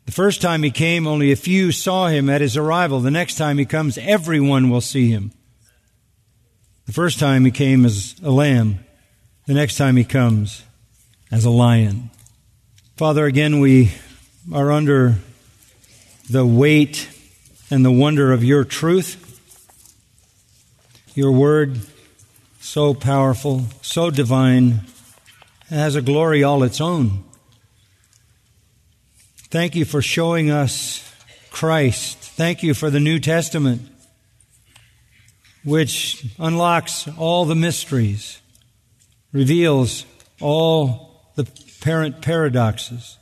The 0.06 0.12
first 0.12 0.40
time 0.40 0.62
he 0.62 0.70
came, 0.70 1.04
only 1.04 1.32
a 1.32 1.36
few 1.36 1.72
saw 1.72 2.06
him 2.06 2.30
at 2.30 2.42
his 2.42 2.56
arrival. 2.56 3.00
The 3.00 3.10
next 3.10 3.38
time 3.38 3.58
he 3.58 3.64
comes, 3.64 3.98
everyone 3.98 4.70
will 4.70 4.80
see 4.80 5.10
him. 5.10 5.32
The 6.86 6.92
first 6.92 7.18
time 7.18 7.44
he 7.44 7.50
came 7.50 7.84
as 7.84 8.14
a 8.22 8.30
lamb. 8.30 8.78
The 9.46 9.54
next 9.54 9.76
time 9.76 9.96
he 9.96 10.04
comes 10.04 10.62
as 11.32 11.44
a 11.44 11.50
lion. 11.50 12.10
Father, 12.96 13.26
again, 13.26 13.58
we 13.58 13.90
are 14.52 14.70
under 14.70 15.16
the 16.30 16.46
weight 16.46 17.08
and 17.68 17.84
the 17.84 17.90
wonder 17.90 18.32
of 18.32 18.44
your 18.44 18.62
truth. 18.62 19.21
Your 21.14 21.32
word, 21.32 21.80
so 22.58 22.94
powerful, 22.94 23.66
so 23.82 24.08
divine, 24.08 24.80
has 25.68 25.94
a 25.94 26.00
glory 26.00 26.42
all 26.42 26.62
its 26.62 26.80
own. 26.80 27.24
Thank 29.50 29.76
you 29.76 29.84
for 29.84 30.00
showing 30.00 30.50
us 30.50 31.06
Christ. 31.50 32.16
Thank 32.16 32.62
you 32.62 32.72
for 32.72 32.88
the 32.88 32.98
New 32.98 33.18
Testament, 33.18 33.82
which 35.64 36.24
unlocks 36.38 37.06
all 37.18 37.44
the 37.44 37.54
mysteries, 37.54 38.40
reveals 39.32 40.06
all 40.40 41.30
the 41.34 41.44
parent 41.82 42.22
paradoxes, 42.22 43.18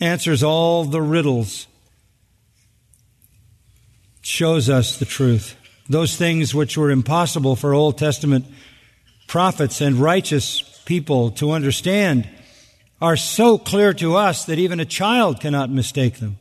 answers 0.00 0.44
all 0.44 0.84
the 0.84 1.02
riddles, 1.02 1.66
shows 4.22 4.70
us 4.70 4.96
the 4.96 5.04
truth. 5.04 5.56
Those 5.90 6.14
things 6.14 6.54
which 6.54 6.78
were 6.78 6.92
impossible 6.92 7.56
for 7.56 7.74
Old 7.74 7.98
Testament 7.98 8.46
prophets 9.26 9.80
and 9.80 9.96
righteous 9.96 10.62
people 10.84 11.32
to 11.32 11.50
understand 11.50 12.28
are 13.00 13.16
so 13.16 13.58
clear 13.58 13.92
to 13.94 14.14
us 14.14 14.44
that 14.44 14.60
even 14.60 14.78
a 14.78 14.84
child 14.84 15.40
cannot 15.40 15.68
mistake 15.68 16.20
them. 16.20 16.38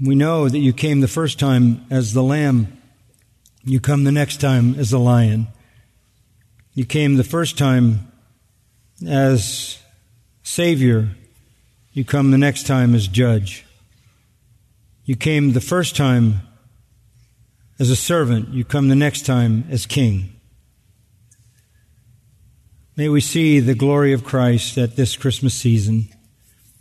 We 0.00 0.16
know 0.16 0.48
that 0.48 0.58
you 0.58 0.72
came 0.72 1.00
the 1.00 1.06
first 1.06 1.38
time 1.38 1.86
as 1.88 2.14
the 2.14 2.22
lamb. 2.22 2.76
You 3.62 3.78
come 3.78 4.02
the 4.02 4.10
next 4.10 4.40
time 4.40 4.74
as 4.74 4.90
the 4.90 4.98
lion. 4.98 5.46
You 6.74 6.84
came 6.84 7.14
the 7.14 7.22
first 7.22 7.56
time 7.56 8.10
as 9.06 9.78
Savior. 10.42 11.10
You 11.92 12.04
come 12.04 12.32
the 12.32 12.38
next 12.38 12.66
time 12.66 12.92
as 12.96 13.06
judge. 13.06 13.64
You 15.04 15.14
came 15.14 15.52
the 15.52 15.60
first 15.60 15.94
time 15.94 16.40
as 17.78 17.90
a 17.90 17.96
servant. 17.96 18.48
You 18.50 18.64
come 18.64 18.88
the 18.88 18.94
next 18.94 19.26
time 19.26 19.64
as 19.70 19.86
king. 19.86 20.32
May 22.96 23.08
we 23.08 23.20
see 23.20 23.58
the 23.60 23.74
glory 23.74 24.12
of 24.12 24.24
Christ 24.24 24.76
at 24.76 24.96
this 24.96 25.16
Christmas 25.16 25.54
season, 25.54 26.08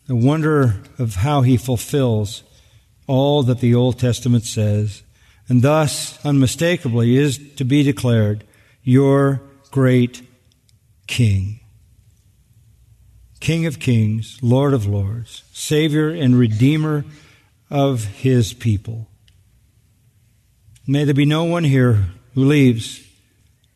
the 0.07 0.15
wonder 0.15 0.81
of 0.99 1.15
how 1.15 1.41
he 1.41 1.55
fulfills 1.55 2.43
all 3.07 3.43
that 3.43 3.59
the 3.59 3.75
Old 3.75 3.97
Testament 3.97 4.43
says, 4.43 5.03
and 5.47 5.61
thus 5.61 6.23
unmistakably 6.25 7.15
is 7.15 7.39
to 7.55 7.63
be 7.63 7.83
declared 7.83 8.43
your 8.83 9.41
great 9.71 10.21
King. 11.07 11.59
King 13.41 13.65
of 13.65 13.79
kings, 13.79 14.37
Lord 14.41 14.73
of 14.73 14.85
lords, 14.85 15.43
Savior 15.51 16.09
and 16.09 16.37
Redeemer 16.37 17.03
of 17.69 18.05
his 18.05 18.53
people. 18.53 19.07
May 20.91 21.05
there 21.05 21.13
be 21.13 21.25
no 21.25 21.45
one 21.45 21.63
here 21.63 22.07
who 22.35 22.43
leaves 22.43 23.01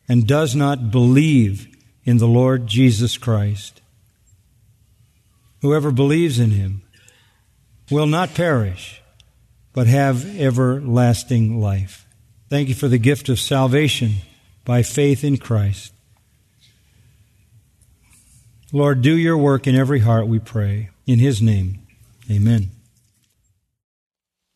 and 0.06 0.26
does 0.26 0.54
not 0.54 0.90
believe 0.90 1.66
in 2.04 2.18
the 2.18 2.28
Lord 2.28 2.66
Jesus 2.66 3.16
Christ. 3.16 3.80
Whoever 5.62 5.90
believes 5.90 6.38
in 6.38 6.50
him 6.50 6.82
will 7.90 8.06
not 8.06 8.34
perish, 8.34 9.00
but 9.72 9.86
have 9.86 10.26
everlasting 10.38 11.58
life. 11.58 12.06
Thank 12.50 12.68
you 12.68 12.74
for 12.74 12.86
the 12.86 12.98
gift 12.98 13.30
of 13.30 13.40
salvation 13.40 14.16
by 14.66 14.82
faith 14.82 15.24
in 15.24 15.38
Christ. 15.38 15.94
Lord, 18.74 19.00
do 19.00 19.16
your 19.16 19.38
work 19.38 19.66
in 19.66 19.74
every 19.74 20.00
heart, 20.00 20.26
we 20.26 20.38
pray. 20.38 20.90
In 21.06 21.18
his 21.18 21.40
name, 21.40 21.78
amen. 22.30 22.75